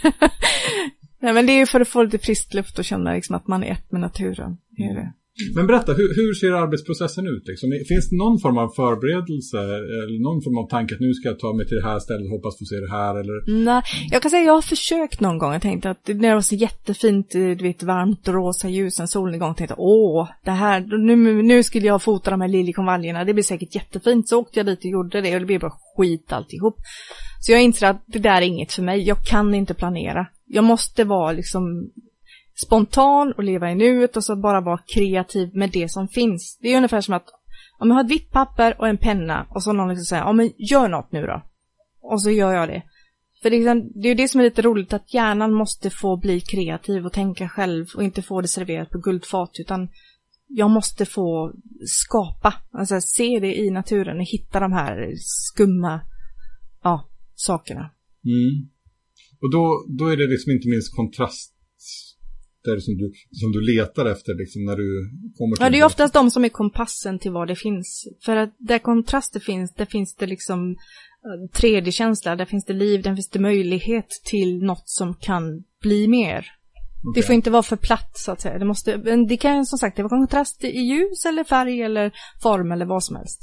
Nej, 1.22 1.32
men 1.32 1.46
det 1.46 1.52
är 1.52 1.58
ju 1.58 1.66
för 1.66 1.80
att 1.80 1.88
få 1.88 2.02
lite 2.02 2.18
frisk 2.18 2.54
luft 2.54 2.78
och 2.78 2.84
känna 2.84 3.12
liksom 3.12 3.36
att 3.36 3.46
man 3.46 3.64
är 3.64 3.72
ett 3.72 3.92
med 3.92 4.00
naturen. 4.00 4.56
Det 4.76 4.82
är 4.82 4.94
det. 4.94 5.12
Men 5.54 5.66
berätta, 5.66 5.92
hur, 5.92 6.14
hur 6.14 6.34
ser 6.34 6.52
arbetsprocessen 6.52 7.26
ut? 7.26 7.48
Liksom? 7.48 7.70
Finns 7.88 8.10
det 8.10 8.16
någon 8.16 8.38
form 8.38 8.58
av 8.58 8.68
förberedelse 8.68 9.58
eller 10.02 10.22
någon 10.22 10.42
form 10.42 10.58
av 10.58 10.68
tanke 10.68 10.94
att 10.94 11.00
nu 11.00 11.14
ska 11.14 11.28
jag 11.28 11.38
ta 11.38 11.52
mig 11.52 11.66
till 11.66 11.76
det 11.76 11.88
här 11.88 11.98
stället 11.98 12.24
och 12.24 12.30
hoppas 12.30 12.58
få 12.58 12.64
se 12.64 12.76
det 12.76 12.90
här? 12.90 13.14
Eller? 13.20 13.64
Nej, 13.64 13.82
jag 14.10 14.22
kan 14.22 14.30
säga 14.30 14.40
att 14.40 14.46
jag 14.46 14.54
har 14.54 14.62
försökt 14.62 15.20
någon 15.20 15.38
gång. 15.38 15.52
Jag 15.52 15.62
tänkte 15.62 15.90
att 15.90 16.08
när 16.08 16.28
det 16.28 16.34
var 16.34 16.40
så 16.40 16.54
jättefint, 16.54 17.34
eh, 17.34 17.40
du 17.40 17.62
vet, 17.64 17.82
varmt 17.82 18.28
rosa 18.28 18.68
ljus, 18.68 19.00
en 19.00 19.08
solnedgång, 19.08 19.54
tänkte 19.54 19.74
jag, 19.78 19.80
åh, 19.80 20.28
det 20.44 20.50
här, 20.50 20.80
nu, 21.06 21.42
nu 21.42 21.62
skulle 21.62 21.86
jag 21.86 22.02
fota 22.02 22.30
de 22.30 22.40
här 22.40 22.48
liljekonvaljerna, 22.48 23.24
det 23.24 23.34
blir 23.34 23.44
säkert 23.44 23.74
jättefint. 23.74 24.28
Så 24.28 24.40
åkte 24.40 24.58
jag 24.58 24.66
dit 24.66 24.78
och 24.78 24.90
gjorde 24.90 25.20
det 25.20 25.34
och 25.34 25.40
det 25.40 25.46
blev 25.46 25.60
bara 25.60 25.72
skit 25.96 26.32
alltihop. 26.32 26.76
Så 27.40 27.52
jag 27.52 27.62
inser 27.62 27.86
att 27.86 28.04
det 28.06 28.18
där 28.18 28.36
är 28.36 28.46
inget 28.46 28.72
för 28.72 28.82
mig, 28.82 29.02
jag 29.02 29.24
kan 29.24 29.54
inte 29.54 29.74
planera. 29.74 30.26
Jag 30.46 30.64
måste 30.64 31.04
vara 31.04 31.32
liksom 31.32 31.90
spontan 32.54 33.32
och 33.32 33.44
leva 33.44 33.70
i 33.70 33.74
nuet 33.74 34.16
och 34.16 34.24
så 34.24 34.36
bara 34.36 34.60
vara 34.60 34.78
kreativ 34.94 35.50
med 35.54 35.70
det 35.70 35.90
som 35.90 36.08
finns. 36.08 36.58
Det 36.60 36.72
är 36.72 36.76
ungefär 36.76 37.00
som 37.00 37.14
att 37.14 37.28
om 37.78 37.88
jag 37.88 37.94
har 37.94 38.04
ett 38.04 38.10
vitt 38.10 38.30
papper 38.30 38.76
och 38.78 38.88
en 38.88 38.98
penna 38.98 39.46
och 39.50 39.62
så 39.62 39.72
någon 39.72 39.88
liksom 39.88 40.04
säger, 40.04 40.22
ja 40.22 40.32
men 40.32 40.52
gör 40.58 40.88
något 40.88 41.12
nu 41.12 41.26
då. 41.26 41.42
Och 42.00 42.22
så 42.22 42.30
gör 42.30 42.52
jag 42.52 42.68
det. 42.68 42.82
För 43.42 43.50
det 43.50 43.56
är, 43.56 43.58
liksom, 43.58 44.02
det 44.02 44.08
ju 44.08 44.14
det 44.14 44.28
som 44.28 44.40
är 44.40 44.44
lite 44.44 44.62
roligt, 44.62 44.92
att 44.92 45.14
hjärnan 45.14 45.52
måste 45.52 45.90
få 45.90 46.16
bli 46.16 46.40
kreativ 46.40 47.06
och 47.06 47.12
tänka 47.12 47.48
själv 47.48 47.86
och 47.96 48.02
inte 48.02 48.22
få 48.22 48.40
det 48.40 48.48
serverat 48.48 48.90
på 48.90 48.98
guldfat, 48.98 49.50
utan 49.58 49.88
jag 50.46 50.70
måste 50.70 51.06
få 51.06 51.52
skapa, 51.86 52.54
alltså 52.72 53.00
se 53.00 53.40
det 53.40 53.58
i 53.58 53.70
naturen 53.70 54.16
och 54.16 54.24
hitta 54.24 54.60
de 54.60 54.72
här 54.72 55.12
skumma, 55.16 56.00
ja, 56.82 57.08
sakerna. 57.34 57.90
Mm. 58.24 58.68
Och 59.40 59.50
då, 59.50 59.86
då 59.98 60.06
är 60.08 60.16
det 60.16 60.26
liksom 60.26 60.52
inte 60.52 60.68
minst 60.68 60.96
kontrast 60.96 61.51
där 62.64 62.78
som 62.78 62.96
du, 62.96 63.12
som 63.30 63.52
du 63.52 63.60
letar 63.60 64.06
efter 64.06 64.34
liksom 64.34 64.64
när 64.64 64.76
du 64.76 65.10
kommer 65.36 65.56
till 65.56 65.64
Ja, 65.64 65.70
det 65.70 65.78
är 65.78 65.84
oftast 65.84 66.14
de 66.14 66.30
som 66.30 66.44
är 66.44 66.48
kompassen 66.48 67.18
till 67.18 67.30
vad 67.30 67.48
det 67.48 67.56
finns. 67.56 68.08
För 68.24 68.36
att 68.36 68.54
där 68.58 68.78
kontraster 68.78 69.40
finns, 69.40 69.74
där 69.74 69.86
finns 69.86 70.14
det 70.14 70.26
liksom 70.26 70.70
eh, 70.70 71.60
3D-känsla, 71.60 72.36
där 72.36 72.44
finns 72.44 72.64
det 72.64 72.72
liv, 72.72 73.02
där 73.02 73.14
finns 73.14 73.30
det 73.30 73.38
möjlighet 73.38 74.08
till 74.24 74.58
något 74.62 74.88
som 74.88 75.14
kan 75.14 75.64
bli 75.82 76.08
mer. 76.08 76.46
Det 77.02 77.08
Okej. 77.08 77.22
får 77.22 77.34
inte 77.34 77.50
vara 77.50 77.62
för 77.62 77.76
platt 77.76 78.12
så 78.14 78.32
att 78.32 78.40
säga. 78.40 78.58
Det, 78.58 78.64
måste, 78.64 78.96
det 79.28 79.36
kan 79.36 79.66
som 79.66 79.78
sagt 79.78 79.96
det 79.96 80.02
vara 80.02 80.18
kontrast 80.18 80.64
i 80.64 80.80
ljus 80.80 81.24
eller 81.26 81.44
färg 81.44 81.82
eller 81.82 82.12
form 82.42 82.72
eller 82.72 82.86
vad 82.86 83.04
som 83.04 83.16
helst. 83.16 83.40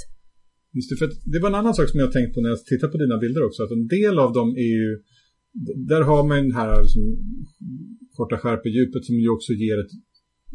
Just 0.73 0.89
det, 0.89 0.97
för 1.01 1.07
det 1.33 1.39
var 1.39 1.49
en 1.49 1.55
annan 1.55 1.73
sak 1.73 1.89
som 1.89 1.99
jag 1.99 2.11
tänkt 2.11 2.33
på 2.33 2.41
när 2.41 2.49
jag 2.49 2.65
tittar 2.65 2.87
på 2.87 2.97
dina 2.97 3.17
bilder 3.17 3.43
också. 3.47 3.63
Att 3.63 3.71
en 3.71 3.87
del 3.87 4.19
av 4.19 4.33
dem 4.33 4.49
är 4.67 4.71
ju, 4.77 4.89
där 5.91 6.01
har 6.01 6.27
man 6.27 6.37
den 6.37 6.51
här 6.51 6.81
liksom, 6.81 7.03
korta 8.17 8.37
skärpedjupet 8.37 9.05
som 9.05 9.15
ju 9.15 9.29
också 9.29 9.53
ger 9.53 9.77
ett, 9.83 9.91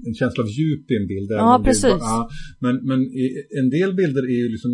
en 0.07 0.14
känsla 0.14 0.43
av 0.45 0.49
djup 0.51 0.90
i 0.90 0.95
en 0.97 1.07
bild. 1.07 1.31
Ja, 1.31 1.62
precis. 1.64 1.83
bara- 1.83 1.99
ja, 1.99 2.29
men 2.61 2.75
men 2.88 3.01
i, 3.01 3.25
en 3.61 3.71
del 3.71 3.95
bilder 3.95 4.23
är 4.23 4.38
ju 4.43 4.49
liksom 4.49 4.71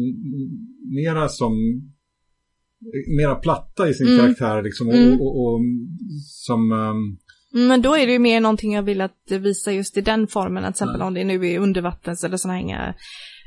mera 1.00 1.28
som, 1.28 1.52
mera 3.18 3.34
platta 3.34 3.88
i 3.88 3.94
sin 3.94 4.06
Mm. 4.06 4.18
karaktär 4.18 4.62
liksom. 4.62 4.88
Och, 4.88 4.94
Mm. 4.94 5.20
och, 5.20 5.32
och, 5.44 5.60
som, 6.46 6.72
ehm, 6.72 7.16
Men 7.68 7.82
då 7.82 7.94
är 7.96 8.06
det 8.06 8.12
ju 8.12 8.18
mer 8.18 8.40
någonting 8.40 8.72
jag 8.74 8.82
vill 8.82 9.00
att 9.00 9.30
visa 9.40 9.72
just 9.72 9.96
i 9.96 10.00
den 10.00 10.26
formen, 10.26 10.64
att 10.64 10.76
till 10.76 10.84
exempel 10.84 11.02
om 11.02 11.14
det 11.14 11.24
nu 11.24 11.46
är 11.46 11.58
undervattens 11.58 12.24
eller 12.24 12.36
sådana 12.36 12.54
här 12.58 12.62
inga 12.64 12.94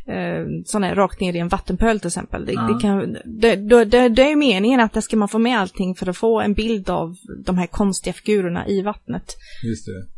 eh, 0.08 0.46
sådana 0.66 0.88
här 0.88 0.96
rakt 0.96 1.20
ner 1.20 1.36
i 1.36 1.40
en 1.40 1.48
vattenpöl 1.48 2.00
till 2.00 2.08
exempel. 2.08 2.46
Det, 2.46 2.54
Ja. 2.54 2.62
det, 2.62 2.82
kan, 2.82 3.18
det, 3.26 3.56
det, 3.86 4.10
det, 4.10 4.32
är 4.32 4.36
meningen 4.36 4.80
att 4.80 4.94
där 4.94 5.02
ska 5.02 5.18
man 5.18 5.28
få 5.28 5.40
med 5.40 5.60
allting 5.60 5.96
för 5.96 6.10
att 6.10 6.18
få 6.18 6.42
en 6.42 6.54
bild 6.54 6.90
av 6.90 7.16
de 7.46 7.58
här 7.58 7.68
konstiga 7.68 8.14
figurerna 8.14 8.68
i 8.68 8.82
vattnet. 8.82 9.36
just 9.64 9.86
det. 9.86 10.14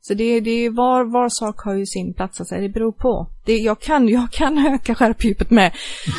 Så 0.00 0.14
det, 0.14 0.40
det 0.40 0.50
är 0.50 0.70
var, 0.70 1.04
var 1.04 1.28
sak 1.28 1.60
har 1.60 1.74
ju 1.74 1.86
sin 1.86 2.14
plats, 2.14 2.40
alltså, 2.40 2.54
det 2.54 2.68
beror 2.68 2.92
på. 2.92 3.30
Det, 3.44 3.56
jag, 3.56 3.80
kan, 3.80 4.08
jag 4.08 4.30
kan 4.32 4.58
öka 4.74 4.94
skärpdjupet 4.94 5.50
med, 5.50 5.72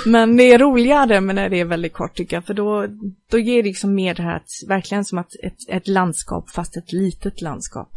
men 0.05 0.37
det 0.37 0.51
är 0.51 0.59
roligare 0.59 1.21
men 1.21 1.35
när 1.35 1.49
det 1.49 1.59
är 1.59 1.65
väldigt 1.65 1.93
kort 1.93 2.15
tycker 2.15 2.37
jag, 2.37 2.45
för 2.45 2.53
då, 2.53 2.87
då 3.31 3.39
ger 3.39 3.63
det 3.63 3.69
liksom 3.69 3.95
mer 3.95 4.15
det 4.15 4.23
här, 4.23 4.35
att, 4.35 4.49
verkligen 4.67 5.05
som 5.05 5.17
att 5.17 5.31
ett, 5.43 5.57
ett 5.69 5.87
landskap, 5.87 6.49
fast 6.49 6.77
ett 6.77 6.93
litet 6.93 7.41
landskap. 7.41 7.89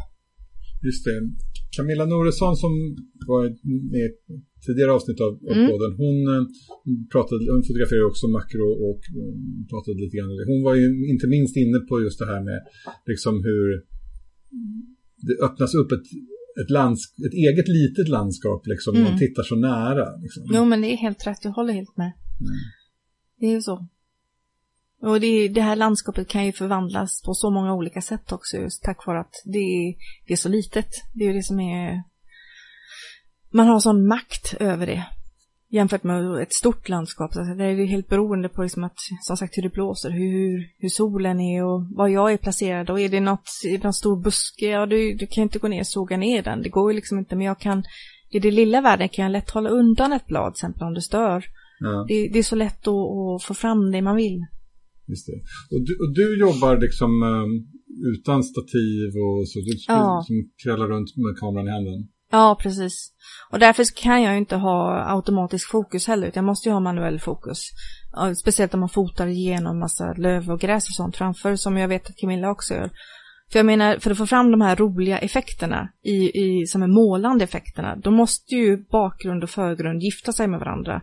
Just 0.85 1.05
det. 1.05 1.17
Camilla 1.77 2.05
Noresson 2.05 2.55
som 2.55 2.71
var 3.27 3.43
med 3.91 4.11
tidigare 4.65 4.91
avsnitt 4.97 5.19
av, 5.25 5.31
av 5.51 5.57
Mm. 5.57 5.67
podden, 5.71 5.91
hon, 6.03 6.17
eh, 6.33 6.43
pratade, 7.13 7.41
hon 7.53 7.63
fotograferade 7.69 8.05
också 8.11 8.25
makro 8.37 8.67
och 8.89 9.01
eh, 9.19 9.33
pratade 9.71 9.97
lite 10.03 10.15
grann. 10.17 10.29
Hon 10.51 10.61
var 10.67 10.75
ju 10.81 10.87
inte 11.13 11.27
minst 11.35 11.55
inne 11.63 11.79
på 11.89 11.93
just 12.05 12.19
det 12.21 12.25
här 12.33 12.41
med 12.49 12.59
liksom 13.11 13.33
hur 13.47 13.65
det 15.27 15.35
öppnas 15.45 15.73
upp 15.75 15.91
ett, 15.91 16.07
ett, 16.61 16.69
lands, 16.69 17.01
ett 17.27 17.33
eget 17.33 17.67
litet 17.67 18.07
landskap 18.09 18.61
liksom, 18.67 18.95
Mm. 18.95 19.07
man 19.09 19.19
tittar 19.19 19.43
så 19.43 19.55
nära. 19.55 20.05
Liksom. 20.23 20.43
Jo, 20.55 20.65
men 20.65 20.81
det 20.81 20.87
är 20.93 20.97
helt 20.97 21.27
rätt, 21.27 21.39
jag 21.43 21.51
håller 21.51 21.73
helt 21.73 21.97
med. 21.97 22.11
Det 23.39 23.45
är 23.45 23.51
ju 23.51 23.61
så. 23.61 23.87
Och 25.01 25.19
det, 25.19 25.47
det 25.47 25.61
här 25.61 25.75
landskapet 25.75 26.27
kan 26.27 26.45
ju 26.45 26.51
förvandlas 26.51 27.21
på 27.25 27.33
så 27.33 27.49
många 27.51 27.73
olika 27.73 28.01
sätt 28.01 28.31
också, 28.31 28.57
just 28.57 28.83
tack 28.83 29.07
vare 29.07 29.19
att 29.19 29.33
det 29.45 29.57
är, 29.59 29.95
det 30.27 30.33
är 30.33 30.37
så 30.37 30.49
litet. 30.49 30.87
Det 31.13 31.23
är 31.23 31.27
ju 31.27 31.33
det 31.33 31.43
som 31.43 31.59
är... 31.59 32.03
Man 33.53 33.67
har 33.67 33.79
sån 33.79 34.07
makt 34.07 34.53
över 34.59 34.85
det. 34.87 35.03
Jämfört 35.69 36.03
med 36.03 36.41
ett 36.41 36.53
stort 36.53 36.89
landskap. 36.89 37.33
Så 37.33 37.39
det 37.57 37.65
är 37.65 37.69
ju 37.69 37.85
helt 37.85 38.07
beroende 38.09 38.49
på 38.49 38.63
liksom 38.63 38.83
att, 38.83 38.93
som 39.27 39.37
sagt, 39.37 39.57
hur 39.57 39.63
det 39.63 39.69
blåser, 39.73 40.09
hur, 40.09 40.67
hur 40.79 40.89
solen 40.89 41.39
är 41.39 41.63
och 41.65 41.87
var 41.95 42.07
jag 42.07 42.33
är 42.33 42.37
placerad. 42.37 42.89
Och 42.89 42.99
är 42.99 43.09
det 43.09 43.19
något, 43.19 43.47
är 43.67 43.77
det 43.77 43.83
någon 43.83 43.93
stor 43.93 44.23
buske, 44.23 44.65
ja 44.65 44.85
du, 44.85 45.13
du 45.13 45.27
kan 45.27 45.43
inte 45.43 45.59
gå 45.59 45.67
ner 45.67 45.79
och 45.79 45.87
såga 45.87 46.17
ner 46.17 46.43
den. 46.43 46.61
Det 46.61 46.69
går 46.69 46.91
ju 46.91 46.95
liksom 46.95 47.19
inte, 47.19 47.35
men 47.35 47.45
jag 47.45 47.59
kan, 47.59 47.83
i 48.31 48.39
det 48.39 48.51
lilla 48.51 48.81
världen 48.81 49.09
kan 49.09 49.23
jag 49.23 49.31
lätt 49.31 49.49
hålla 49.49 49.69
undan 49.69 50.13
ett 50.13 50.27
blad, 50.27 50.53
till 50.53 50.59
exempel 50.65 50.87
om 50.87 50.93
det 50.93 51.01
stör. 51.01 51.45
Ja, 51.79 52.05
Det, 52.07 52.29
det 52.33 52.39
är 52.39 52.43
så 52.43 52.55
lätt 52.55 52.87
att, 52.87 52.93
att 52.93 53.43
få 53.43 53.53
fram 53.53 53.91
det 53.91 54.01
man 54.01 54.15
vill. 54.15 54.39
just 55.07 55.25
det. 55.27 55.39
Och, 55.75 55.81
du, 55.87 55.93
och 56.03 56.13
du 56.13 56.39
jobbar 56.39 56.77
liksom, 56.77 57.23
eh, 57.23 57.47
utan 58.13 58.43
stativ 58.43 59.07
och 59.25 59.49
så. 59.49 59.59
Du 59.59 59.73
Ja. 59.87 60.23
som 60.27 60.35
krallar 60.63 60.87
runt 60.87 61.09
med 61.17 61.37
kameran 61.39 61.67
i 61.67 61.71
handen. 61.71 62.07
Ja, 62.33 62.57
precis. 62.61 63.11
Och 63.49 63.59
därför 63.59 63.85
kan 63.95 64.21
jag 64.21 64.31
ju 64.33 64.37
inte 64.37 64.55
ha 64.55 65.03
automatisk 65.15 65.69
fokus 65.69 66.07
heller, 66.07 66.27
utan 66.27 66.41
jag 66.41 66.49
måste 66.49 66.69
ju 66.69 66.73
ha 66.73 66.79
manuell 66.79 67.19
fokus. 67.19 67.69
Speciellt 68.37 68.73
om 68.73 68.79
man 68.79 68.89
fotar 68.89 69.27
igenom 69.27 69.79
massa 69.79 70.13
löv 70.13 70.51
och 70.51 70.59
gräs 70.59 70.89
och 70.89 70.95
sånt 70.95 71.17
framför, 71.17 71.55
som 71.55 71.77
jag 71.77 71.87
vet 71.87 72.09
att 72.09 72.17
Camilla 72.17 72.51
också 72.51 72.73
gör. 72.73 72.89
För 73.51 73.59
jag 73.59 73.65
menar, 73.65 73.97
för 73.97 74.11
att 74.11 74.17
få 74.17 74.25
fram 74.25 74.51
de 74.51 74.61
här 74.61 74.75
roliga 74.75 75.17
effekterna, 75.17 75.89
i, 76.03 76.41
i, 76.43 76.67
som 76.67 76.83
är 76.83 76.87
målande 76.87 77.43
effekterna, 77.43 77.95
då 77.95 78.11
måste 78.11 78.55
ju 78.55 78.85
bakgrund 78.91 79.43
och 79.43 79.49
förgrund 79.49 80.01
gifta 80.03 80.33
sig 80.33 80.47
med 80.47 80.59
varandra. 80.59 81.01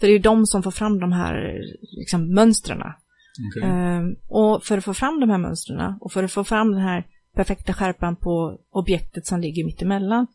För 0.00 0.06
det 0.06 0.12
är 0.12 0.16
ju 0.16 0.18
de 0.18 0.46
som 0.46 0.62
får 0.62 0.70
fram 0.70 1.00
de 1.00 1.12
här 1.12 1.60
liksom, 1.98 2.34
mönstren. 2.34 2.78
Okej. 2.78 3.70
Ehm, 3.70 4.14
och 4.28 4.64
för 4.64 4.78
att 4.78 4.84
få 4.84 4.94
fram 4.94 5.20
de 5.20 5.30
här 5.30 5.38
mönstren 5.38 5.94
och 6.00 6.12
för 6.12 6.24
att 6.24 6.32
få 6.32 6.44
fram 6.44 6.72
den 6.72 6.80
här 6.80 7.06
perfekta 7.34 7.72
skärpan 7.72 8.16
på 8.16 8.58
objektet 8.70 9.26
som 9.26 9.40
ligger 9.40 9.64
mitt 9.64 9.82
emellan. 9.82 10.26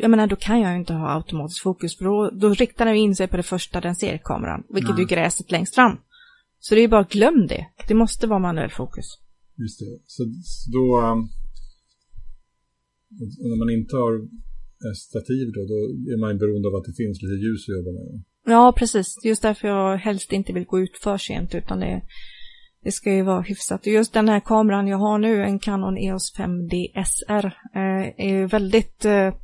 Jag 0.00 0.10
menar, 0.10 0.26
då 0.26 0.36
kan 0.36 0.60
jag 0.60 0.72
ju 0.72 0.78
inte 0.78 0.92
ha 0.92 1.14
automatisk 1.14 1.62
fokus, 1.62 1.98
för 1.98 2.04
då, 2.04 2.30
då 2.30 2.48
riktar 2.48 2.86
den 2.86 2.96
in 2.96 3.16
sig 3.16 3.28
på 3.28 3.36
det 3.36 3.42
första 3.42 3.80
den 3.80 3.96
ser, 3.96 4.18
kameran, 4.18 4.62
vilket 4.68 4.94
Nej. 4.94 5.04
är 5.04 5.08
gräset 5.08 5.50
längst 5.50 5.74
fram. 5.74 5.96
Så 6.58 6.74
det 6.74 6.80
är 6.80 6.82
ju 6.82 6.88
bara 6.88 7.02
glöm 7.10 7.46
det. 7.46 7.66
Det 7.88 7.94
måste 7.94 8.26
vara 8.26 8.38
manuell 8.38 8.70
fokus. 8.70 9.04
Just 9.56 9.80
det. 9.80 9.98
Så, 10.06 10.24
så 10.44 10.70
då... 10.70 11.00
Um, 11.00 11.28
när 13.50 13.58
man 13.58 13.70
inte 13.70 13.96
har 13.96 14.28
stativ 14.94 15.52
då, 15.52 15.60
då 15.72 15.78
är 16.12 16.20
man 16.20 16.32
ju 16.32 16.38
beroende 16.38 16.68
av 16.68 16.74
att 16.74 16.84
det 16.84 16.92
finns 17.02 17.22
lite 17.22 17.34
ljus 17.44 17.68
att 17.68 17.76
jobba 17.76 17.92
med. 17.92 18.22
Ja, 18.46 18.72
precis. 18.76 19.24
Just 19.24 19.42
därför 19.42 19.68
jag 19.68 19.96
helst 19.96 20.32
inte 20.32 20.52
vill 20.52 20.64
gå 20.64 20.80
ut 20.80 20.96
för 21.02 21.18
sent, 21.18 21.54
utan 21.54 21.80
det, 21.80 22.02
det 22.84 22.92
ska 22.92 23.12
ju 23.12 23.22
vara 23.22 23.40
hyfsat. 23.40 23.86
Just 23.86 24.12
den 24.12 24.28
här 24.28 24.40
kameran 24.40 24.88
jag 24.88 24.98
har 24.98 25.18
nu, 25.18 25.42
en 25.42 25.58
Canon 25.58 25.98
EOS 25.98 26.34
5D 26.38 27.04
SR, 27.04 27.46
eh, 27.74 28.26
är 28.26 28.28
ju 28.28 28.46
väldigt, 28.46 29.04
eh, 29.04 29.34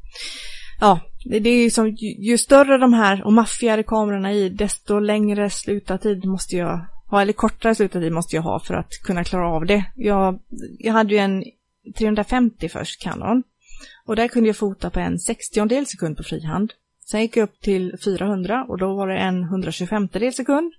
ja, 0.81 1.01
det, 1.25 1.49
är 1.51 1.63
ju 1.63 1.71
som, 1.71 1.89
ju, 1.89 2.31
ju 2.31 2.39
större 2.39 2.79
de 2.79 2.93
här 2.93 3.27
och 3.27 3.33
maffigare 3.33 3.83
kamerorna 3.83 4.33
i, 4.33 4.49
desto 4.49 4.99
längre 4.99 5.51
slutartid 5.51 6.25
måste 6.25 6.57
jag 6.57 6.87
ha, 7.11 7.23
eller 7.23 7.33
kortare 7.33 7.75
slutartid 7.75 8.13
måste 8.13 8.37
jag 8.37 8.43
ha 8.43 8.61
för 8.61 8.75
att 8.75 8.93
kunna 9.03 9.25
klara 9.25 9.49
av 9.49 9.67
det. 9.67 9.85
Jag, 9.97 10.39
jag 10.79 10.93
hade 10.93 11.15
ju 11.15 11.19
en 11.19 11.45
350 11.99 12.69
först, 12.69 13.03
Canon. 13.03 13.43
Och 14.07 14.17
där 14.17 14.29
kunde 14.29 14.49
jag 14.49 14.57
fota 14.57 14.91
på 14.91 15.01
en 15.01 15.19
60 15.19 15.85
sekund 15.85 16.17
på 16.17 16.23
frihand. 16.23 16.73
Sen 17.11 17.21
gick 17.21 17.37
jag 17.37 17.45
upp 17.45 17.61
till 17.61 17.97
400 18.05 18.67
och 18.69 18.79
då 18.79 18.95
var 18.95 19.09
det 19.09 19.19
en 19.19 19.43
125 19.43 20.09
sekund. 20.33 20.73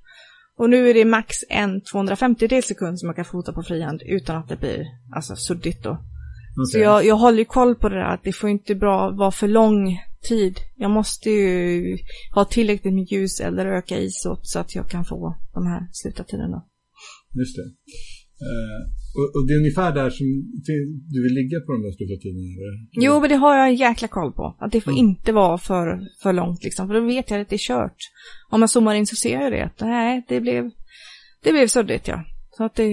Och 0.57 0.69
nu 0.69 0.89
är 0.89 0.93
det 0.93 1.05
max 1.05 1.35
en 1.49 1.81
250 1.81 2.61
sekund 2.61 2.99
som 2.99 3.07
jag 3.07 3.15
kan 3.15 3.25
fota 3.25 3.53
på 3.53 3.63
frihand 3.63 4.01
utan 4.05 4.35
att 4.35 4.49
det 4.49 4.55
blir 4.55 4.85
alltså 5.15 5.35
suddigt 5.35 5.83
då. 5.83 5.97
Så 6.55 6.61
Okej. 6.77 6.81
jag, 6.81 7.05
jag 7.05 7.15
håller 7.15 7.37
ju 7.37 7.45
koll 7.45 7.75
på 7.75 7.89
det 7.89 7.95
där 7.95 8.13
att 8.13 8.23
det 8.23 8.33
får 8.33 8.49
inte 8.49 8.75
bra 8.75 9.11
vara 9.11 9.31
för 9.31 9.47
lång 9.47 9.97
tid. 10.29 10.55
Jag 10.75 10.91
måste 10.91 11.29
ju 11.29 11.97
ha 12.35 12.45
tillräckligt 12.45 12.93
med 12.93 13.03
ljus 13.11 13.39
eller 13.39 13.65
öka 13.65 13.99
isot 13.99 14.39
så 14.43 14.59
att 14.59 14.75
jag 14.75 14.89
kan 14.89 15.05
få 15.05 15.35
de 15.53 15.67
här 15.67 15.81
slutartiderna. 15.91 16.63
Just 17.39 17.55
det. 17.55 17.67
Eh, 18.47 18.81
och, 19.17 19.35
och 19.35 19.47
det 19.47 19.53
är 19.53 19.57
ungefär 19.57 19.91
där 19.95 20.09
som 20.09 20.27
du 21.13 21.23
vill 21.23 21.33
ligga 21.33 21.59
på 21.59 21.71
de 21.71 21.81
där 21.81 21.91
slutartiderna? 21.91 22.47
eller? 22.61 23.05
Jo, 23.05 23.19
men 23.19 23.29
det 23.29 23.35
har 23.35 23.57
jag 23.57 23.67
en 23.67 23.75
jäkla 23.75 24.07
koll 24.07 24.31
på. 24.33 24.55
Att 24.59 24.71
det 24.71 24.81
får 24.81 24.91
Mm. 24.91 25.05
inte 25.07 25.31
vara 25.31 25.57
för, 25.57 25.99
för 26.23 26.33
långt 26.33 26.63
liksom. 26.63 26.87
För 26.87 26.93
då 26.93 27.01
vet 27.05 27.29
jag 27.31 27.41
att 27.41 27.49
det 27.49 27.55
är 27.55 27.67
kört. 27.69 27.97
Om 28.49 28.59
man 28.59 28.69
zoomar 28.69 28.95
in 28.95 29.05
så 29.07 29.15
ser 29.15 29.41
jag 29.41 29.51
det. 29.51 29.65
att 29.65 29.79
Nej, 29.81 30.25
det 30.29 30.41
blev, 30.41 30.63
det 31.43 31.51
blev 31.51 31.67
suddigt 31.67 32.07
ja. 32.07 32.23
Så 32.57 32.63
att 32.63 32.75
det, 32.75 32.83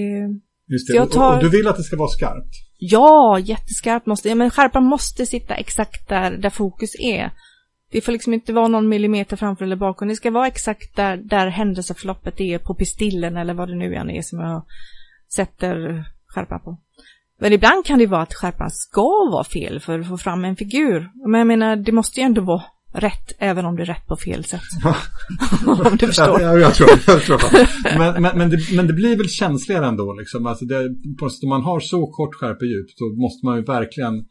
Just 0.73 0.89
det. 0.89 0.95
jag 0.95 1.05
Och- 1.07 1.11
tar- 1.13 1.37
Och, 1.37 1.43
du 1.45 1.51
vill 1.51 1.69
att 1.69 1.77
det 1.77 1.83
ska 1.83 1.97
vara 1.97 2.09
skarpt? 2.09 2.55
Ja, 2.79 3.39
jätteskarpt 3.39 4.07
måste, 4.07 4.29
ja, 4.29 4.35
men 4.35 4.51
skärpan 4.51 4.85
måste 4.85 5.27
sitta 5.27 5.55
exakt 5.55 6.09
där, 6.09 6.31
där 6.31 6.51
fokus 6.51 6.91
är. 6.99 7.31
Det 7.91 8.01
får 8.01 8.13
liksom 8.13 8.35
inte 8.35 8.53
vara 8.53 8.69
någon 8.69 8.89
millimeter 8.89 9.37
framför 9.37 9.65
eller 9.65 9.77
bakom. 9.77 10.09
Det 10.09 10.15
ska 10.15 10.31
vara 10.31 10.47
exakt 10.47 10.97
där, 10.97 11.17
där 11.17 11.47
händelseförloppet 11.47 12.41
är 12.41 12.59
på 12.59 12.75
pistillen 12.75 13.37
eller 13.37 13.55
vad 13.55 13.69
det 13.69 13.75
nu 13.75 13.95
än 13.95 14.11
är 14.11 14.23
som 14.23 14.41
jag 14.41 14.65
sätter 15.35 16.05
skärpan 16.27 16.61
på. 16.61 16.79
Men 17.41 17.53
ibland 17.53 17.85
kan 17.85 17.99
det 17.99 18.07
vara 18.07 18.23
att 18.23 18.35
skärpan 18.35 18.71
ska 18.71 19.29
vara 19.33 19.45
fel 19.45 19.81
för 19.81 19.99
att 19.99 20.09
få 20.09 20.19
fram 20.19 20.45
en 20.45 20.57
figur. 20.57 21.11
Men 21.31 21.39
jag 21.39 21.47
menar, 21.47 21.77
det 21.77 21.93
måste 21.93 22.21
ju 22.21 22.27
ändå 22.27 22.41
vara 22.41 22.63
rätt, 22.93 23.33
även 23.39 23.65
om 23.65 23.77
det 23.77 23.83
är 23.83 23.87
rätt 23.87 24.07
på 24.07 24.17
fel 24.17 24.45
sätt. 24.45 24.61
om 25.67 25.97
du 25.97 26.07
förstår. 26.07 26.41
Ja, 26.41 26.59
jag 26.59 26.75
tror, 26.75 26.89
jag 27.07 27.23
tror 27.23 27.41
men, 27.99 28.23
men, 28.23 28.39
men, 28.39 28.51
det, 28.51 28.59
men 28.77 28.87
det 28.87 28.93
blir 28.93 29.17
väl 29.17 29.29
känsligare 29.29 29.87
ändå 29.87 30.13
liksom. 30.13 30.47
Alltså 30.47 30.65
det, 30.65 30.89
om 31.43 31.49
man 31.49 31.63
har 31.63 31.81
så 31.81 32.07
kort 32.07 32.35
skärpedjup 32.35 32.87
då 32.99 33.23
måste 33.23 33.47
man 33.47 33.57
ju 33.57 33.63
verkligen, 33.63 34.25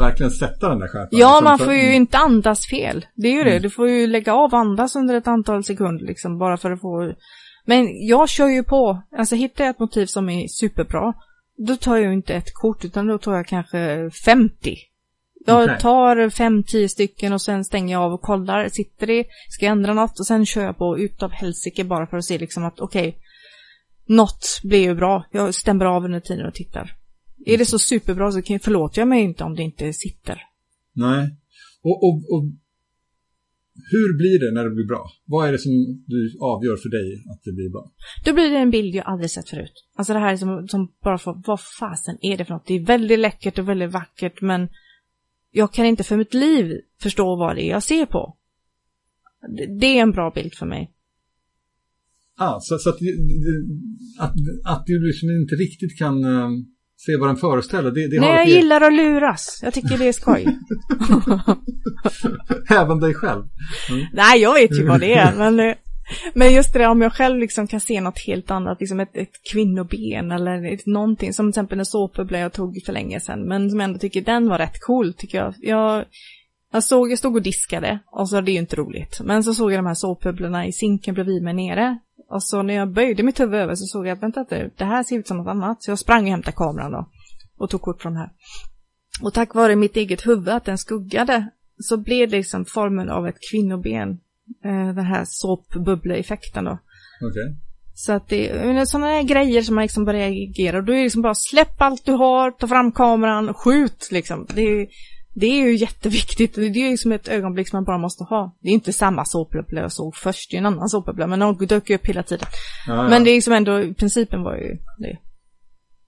verkligen 0.00 0.30
sätta 0.30 0.68
den 0.68 0.78
där 0.78 0.88
skärpan. 0.88 1.08
Ja, 1.12 1.28
liksom, 1.28 1.44
man 1.44 1.58
får 1.58 1.74
ju 1.74 1.94
inte 1.94 2.18
andas 2.18 2.66
fel. 2.66 3.06
Det 3.14 3.28
är 3.28 3.32
ju 3.32 3.44
det. 3.44 3.50
Mm. 3.50 3.62
Du 3.62 3.70
får 3.70 3.88
ju 3.88 4.06
lägga 4.06 4.34
av 4.34 4.54
andas 4.54 4.96
under 4.96 5.14
ett 5.14 5.28
antal 5.28 5.64
sekunder 5.64 6.06
liksom, 6.06 6.38
bara 6.38 6.56
för 6.56 6.70
att 6.70 6.80
få... 6.80 7.12
Men 7.64 8.06
jag 8.06 8.28
kör 8.28 8.48
ju 8.48 8.62
på. 8.62 9.02
Alltså 9.18 9.34
hittar 9.34 9.64
jag 9.64 9.70
ett 9.70 9.80
motiv 9.80 10.06
som 10.06 10.28
är 10.28 10.48
superbra, 10.48 11.14
då 11.66 11.76
tar 11.76 11.96
jag 11.96 12.06
ju 12.06 12.12
inte 12.12 12.34
ett 12.34 12.54
kort, 12.54 12.84
utan 12.84 13.06
då 13.06 13.18
tar 13.18 13.34
jag 13.34 13.46
kanske 13.46 14.10
50. 14.24 14.76
Jag 15.46 15.80
tar 15.80 16.16
5-10 16.16 16.88
stycken 16.88 17.32
och 17.32 17.42
sen 17.42 17.64
stänger 17.64 17.94
jag 17.94 18.02
av 18.02 18.12
och 18.12 18.22
kollar. 18.22 18.68
Sitter 18.68 19.06
det? 19.06 19.24
Ska 19.48 19.64
jag 19.64 19.72
ändra 19.72 19.94
något? 19.94 20.20
Och 20.20 20.26
sen 20.26 20.46
kör 20.46 20.62
jag 20.62 20.78
på 20.78 20.98
utav 20.98 21.30
helsike 21.30 21.84
bara 21.84 22.06
för 22.06 22.16
att 22.16 22.24
se 22.24 22.38
liksom 22.38 22.64
att 22.64 22.80
okej, 22.80 23.18
något 24.06 24.60
blir 24.64 24.82
ju 24.82 24.94
bra. 24.94 25.26
Jag 25.32 25.54
stämmer 25.54 25.84
av 25.84 26.04
under 26.04 26.20
tiden 26.20 26.46
och 26.46 26.54
tittar. 26.54 26.92
Är 27.46 27.58
det 27.58 27.66
så 27.66 27.78
superbra 27.78 28.32
så 28.32 28.42
kan, 28.42 28.60
förlåter 28.60 29.00
jag 29.00 29.08
mig 29.08 29.22
inte 29.22 29.44
om 29.44 29.54
det 29.54 29.62
inte 29.62 29.92
sitter. 29.92 30.42
Nej. 30.92 31.36
Och, 31.82 32.04
och, 32.04 32.14
och 32.14 32.44
hur 33.90 34.18
blir 34.18 34.38
det 34.40 34.54
när 34.54 34.64
det 34.64 34.74
blir 34.74 34.86
bra? 34.86 35.10
Vad 35.24 35.48
är 35.48 35.52
det 35.52 35.58
som 35.58 35.72
du 36.06 36.38
avgör 36.40 36.76
för 36.76 36.88
dig 36.88 37.24
att 37.32 37.42
det 37.44 37.52
blir 37.52 37.70
bra? 37.70 37.92
Då 38.24 38.34
blir 38.34 38.50
det 38.50 38.58
en 38.58 38.70
bild 38.70 38.94
jag 38.94 39.06
aldrig 39.06 39.30
sett 39.30 39.50
förut. 39.50 39.72
Alltså 39.96 40.12
det 40.12 40.18
här 40.18 40.32
är 40.32 40.36
som, 40.36 40.68
som 40.68 40.92
bara 41.04 41.18
får, 41.18 41.42
vad 41.46 41.60
fasen 41.80 42.18
är 42.20 42.36
det 42.36 42.44
för 42.44 42.54
något? 42.54 42.66
Det 42.66 42.74
är 42.74 42.86
väldigt 42.86 43.18
läckert 43.18 43.58
och 43.58 43.68
väldigt 43.68 43.92
vackert 43.92 44.40
men 44.40 44.68
jag 45.56 45.72
kan 45.72 45.86
inte 45.86 46.04
för 46.04 46.16
mitt 46.16 46.34
liv 46.34 46.80
förstå 47.02 47.36
vad 47.36 47.56
det 47.56 47.62
är 47.62 47.70
jag 47.70 47.82
ser 47.82 48.06
på. 48.06 48.36
Det, 49.80 49.86
är 49.86 50.02
en 50.02 50.10
bra 50.10 50.32
bild 50.34 50.54
för 50.54 50.66
mig. 50.66 50.90
Ah, 52.38 52.60
så, 52.60 52.78
så 52.78 52.90
att, 52.90 52.96
att, 54.18 54.34
att 54.64 54.86
du 54.86 55.06
liksom 55.06 55.28
inte 55.30 55.54
riktigt 55.54 55.98
kan 55.98 56.24
eh, 56.24 56.50
se 56.96 57.16
vad 57.16 57.28
den 57.28 57.36
föreställer, 57.36 57.90
det, 57.90 58.08
det 58.08 58.20
Nej, 58.20 58.30
har 58.30 58.36
jag 58.36 58.48
gillar 58.48 58.80
att 58.80 58.92
luras. 58.92 59.60
Jag 59.62 59.74
tycker 59.74 59.98
det 59.98 60.08
är 60.08 60.12
skoj. 60.12 60.58
Även 62.70 63.00
dig 63.00 63.14
själv. 63.14 63.44
Nej, 64.12 64.40
jag 64.40 64.54
vet 64.54 64.78
ju 64.78 64.86
vad 64.86 65.00
det 65.00 65.14
är, 65.14 65.36
men, 65.36 65.60
eh, 65.60 65.74
men 66.34 66.52
just 66.52 66.72
det 66.72 66.78
där 66.78 66.88
om 66.88 67.02
jag 67.02 67.12
själv 67.12 67.38
liksom 67.38 67.66
kan 67.66 67.80
se 67.80 68.00
något 68.00 68.18
helt 68.26 68.50
annat, 68.50 68.80
liksom 68.80 69.00
ett, 69.00 69.16
ett 69.16 69.42
kvinnoben 69.52 70.32
eller 70.32 70.74
ett, 70.74 70.86
någonting, 70.86 71.32
som 71.32 71.46
till 71.46 71.48
exempel 71.48 71.78
en 71.78 71.86
såpbubbla 71.86 72.38
jag 72.38 72.52
tog 72.52 72.82
för 72.86 72.92
länge 72.92 73.20
sedan, 73.20 73.48
men 73.48 73.70
som 73.70 73.80
jag 73.80 73.84
ändå 73.84 73.98
tycker 73.98 74.20
den 74.20 74.48
var 74.48 74.58
rätt 74.58 74.80
cool, 74.80 75.14
tycker 75.14 75.38
jag. 75.38 75.54
Jag, 75.58 76.04
jag 76.72 76.84
såg, 76.84 77.10
jag 77.10 77.18
stod 77.18 77.36
och 77.36 77.42
diskade, 77.42 77.98
och 78.06 78.28
så 78.28 78.40
det 78.40 78.50
är 78.50 78.52
ju 78.52 78.58
inte 78.58 78.76
roligt, 78.76 79.20
men 79.24 79.44
så 79.44 79.54
såg 79.54 79.72
jag 79.72 79.78
de 79.78 79.86
här 79.86 79.94
såpbubblorna 79.94 80.66
i 80.66 80.72
sinken 80.72 81.14
bredvid 81.14 81.42
mig 81.42 81.54
nere, 81.54 81.98
och 82.30 82.42
så 82.42 82.62
när 82.62 82.74
jag 82.74 82.92
böjde 82.92 83.22
mitt 83.22 83.40
huvud 83.40 83.60
över 83.60 83.74
så 83.74 83.86
såg 83.86 84.06
jag, 84.06 84.20
vänta 84.20 84.46
nu, 84.50 84.70
det 84.76 84.84
här 84.84 85.02
ser 85.02 85.18
ut 85.18 85.26
som 85.26 85.36
något 85.36 85.50
annat, 85.50 85.82
så 85.82 85.90
jag 85.90 85.98
sprang 85.98 86.24
och 86.24 86.30
hämtade 86.30 86.56
kameran 86.56 86.92
då, 86.92 87.08
och 87.58 87.70
tog 87.70 87.80
kort 87.80 88.02
från 88.02 88.12
de 88.12 88.18
här. 88.18 88.30
Och 89.22 89.34
tack 89.34 89.54
vare 89.54 89.76
mitt 89.76 89.96
eget 89.96 90.26
huvud, 90.26 90.48
att 90.48 90.64
den 90.64 90.78
skuggade, 90.78 91.50
så 91.78 91.96
blev 91.96 92.30
det 92.30 92.36
liksom 92.36 92.64
formen 92.64 93.10
av 93.10 93.26
ett 93.26 93.38
kvinnoben. 93.50 94.20
Eh, 94.64 94.94
den 94.94 95.04
här 95.04 95.24
såpbubbleeffekten 95.26 96.64
då. 96.64 96.78
Okej. 97.22 97.56
Så 97.94 98.12
att 98.12 98.28
det 98.28 98.48
är 98.48 98.84
sådana 98.84 99.06
här 99.06 99.22
grejer 99.22 99.62
som 99.62 99.74
man 99.74 99.82
liksom 99.82 100.04
börjar 100.04 100.30
reagera. 100.30 100.78
Och 100.78 100.84
då 100.84 100.92
är 100.92 100.96
det 100.96 101.02
liksom 101.02 101.22
bara 101.22 101.34
släpp 101.34 101.80
allt 101.82 102.04
du 102.04 102.12
har, 102.12 102.50
ta 102.50 102.66
fram 102.68 102.92
kameran, 102.92 103.54
skjut 103.54 104.08
liksom. 104.12 104.46
Det 104.54 104.62
är, 104.62 104.88
det 105.34 105.46
är 105.46 105.66
ju 105.66 105.76
jätteviktigt. 105.76 106.54
Det 106.54 106.62
är 106.62 106.90
ju 106.90 106.96
som 106.96 107.12
ett 107.12 107.28
ögonblick 107.28 107.68
som 107.68 107.76
man 107.76 107.84
bara 107.84 107.98
måste 107.98 108.24
ha. 108.24 108.56
Det 108.62 108.68
är 108.68 108.72
inte 108.72 108.92
samma 108.92 109.24
såpbubbla 109.24 109.80
jag 109.80 109.92
såg 109.92 110.16
först, 110.16 110.50
det 110.50 110.56
är 110.56 110.58
en 110.58 110.66
annan 110.66 110.88
såpbubbla. 110.88 111.26
Men 111.26 111.38
de 111.38 111.66
dök 111.66 111.90
ju 111.90 111.96
upp 111.96 112.06
hela 112.06 112.22
tiden. 112.22 112.48
Ja, 112.86 112.94
ja. 112.94 113.08
Men 113.08 113.24
det 113.24 113.30
är 113.30 113.34
liksom 113.34 113.52
ändå, 113.52 113.94
principen 113.94 114.42
var 114.42 114.56
ju 114.56 114.70
det. 114.98 115.18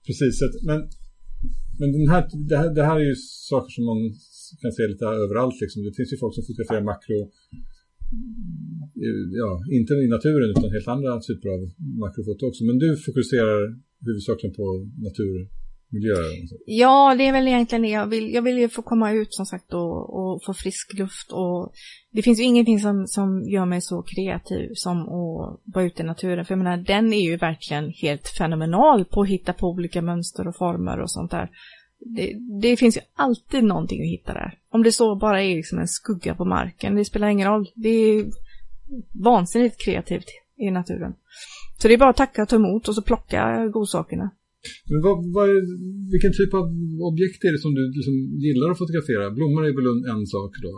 Precis, 0.07 0.41
men, 0.67 0.79
men 1.79 1.91
den 1.91 2.09
här, 2.09 2.23
det, 2.49 2.57
här, 2.57 2.69
det 2.75 2.85
här 2.85 2.95
är 2.95 3.05
ju 3.09 3.15
saker 3.51 3.71
som 3.75 3.85
man 3.85 3.99
kan 4.61 4.71
se 4.71 4.83
lite 4.87 5.05
överallt. 5.05 5.57
Liksom. 5.61 5.83
Det 5.83 5.93
finns 5.97 6.13
ju 6.13 6.17
folk 6.23 6.35
som 6.35 6.43
fotograferar 6.47 6.83
makro, 6.91 7.19
Eh, 9.05 9.23
ja, 9.41 9.51
inte 9.77 9.93
i 9.93 10.07
naturen 10.07 10.49
utan 10.49 10.71
helt 10.75 10.87
andra 10.87 11.19
typer 11.19 11.49
av 11.55 11.61
makrofoto 12.03 12.41
också. 12.49 12.63
Men 12.63 12.77
du 12.77 12.97
fokuserar 13.05 13.59
huvudsakligen 14.05 14.55
på 14.55 14.65
naturmiljöer? 15.07 16.31
Ja, 16.65 17.15
det 17.17 17.27
är 17.27 17.33
väl 17.33 17.47
egentligen 17.47 17.81
det 17.81 17.89
jag 17.89 18.07
vill. 18.07 18.33
Jag 18.33 18.41
vill 18.41 18.57
ju 18.57 18.69
få 18.69 18.81
komma 18.81 19.11
ut 19.11 19.33
som 19.33 19.45
sagt 19.45 19.73
och, 19.73 19.95
och 20.19 20.43
få 20.45 20.53
frisk 20.53 20.93
luft 20.93 21.31
och 21.31 21.71
det 22.11 22.21
finns 22.21 22.39
ju 22.39 22.43
ingenting 22.43 22.79
som, 22.79 23.07
som 23.07 23.43
gör 23.43 23.65
mig 23.65 23.81
så 23.81 24.03
kreativ 24.15 24.69
som 24.73 24.97
att 25.01 25.59
vara 25.75 25.85
ute 25.85 26.03
i 26.03 26.05
naturen. 26.05 26.45
För 26.45 26.53
jag 26.53 26.63
menar, 26.63 26.77
den 26.77 27.13
är 27.13 27.29
ju 27.29 27.37
verkligen 27.37 27.89
helt 28.01 28.27
fenomenal 28.37 29.05
på 29.05 29.21
att 29.21 29.29
hitta 29.29 29.53
på 29.53 29.67
olika 29.67 30.01
mönster 30.01 30.47
och 30.47 30.57
former 30.57 30.99
och 30.99 31.11
sånt 31.11 31.31
där. 31.31 31.49
Det, 31.99 32.35
det 32.61 32.77
finns 32.77 32.97
ju 32.97 33.01
alltid 33.15 33.63
någonting 33.63 34.01
att 34.01 34.07
hitta 34.07 34.33
där. 34.33 34.57
Om 34.71 34.83
det 34.83 34.91
så 34.91 35.15
bara 35.15 35.43
är 35.43 35.55
liksom 35.55 35.79
en 35.79 35.87
skugga 35.87 36.35
på 36.35 36.45
marken, 36.45 36.95
det 36.95 37.05
spelar 37.05 37.27
ingen 37.27 37.47
roll. 37.47 37.69
Det 37.75 37.89
är 37.89 38.25
vansinnigt 39.23 39.85
kreativt 39.85 40.27
i 40.57 40.71
naturen. 40.71 41.13
Så 41.77 41.87
det 41.87 41.93
är 41.93 41.97
bara 41.97 42.09
att 42.09 42.17
tacka 42.17 42.41
och 42.41 42.49
ta 42.49 42.55
emot 42.55 42.87
och 42.87 42.95
så 42.95 43.01
plocka 43.01 43.67
godsakerna. 43.67 44.31
Men 44.89 45.01
vad, 45.01 45.33
vad 45.33 45.49
är, 45.49 45.61
vilken 46.11 46.33
typ 46.39 46.53
av 46.53 46.65
objekt 47.09 47.43
är 47.43 47.51
det 47.51 47.59
som 47.59 47.73
du 47.73 47.83
liksom 47.97 48.15
gillar 48.45 48.71
att 48.71 48.77
fotografera? 48.77 49.31
Blommor 49.31 49.65
är 49.65 49.73
väl 49.77 50.13
en 50.13 50.25
sak 50.25 50.51
då? 50.65 50.71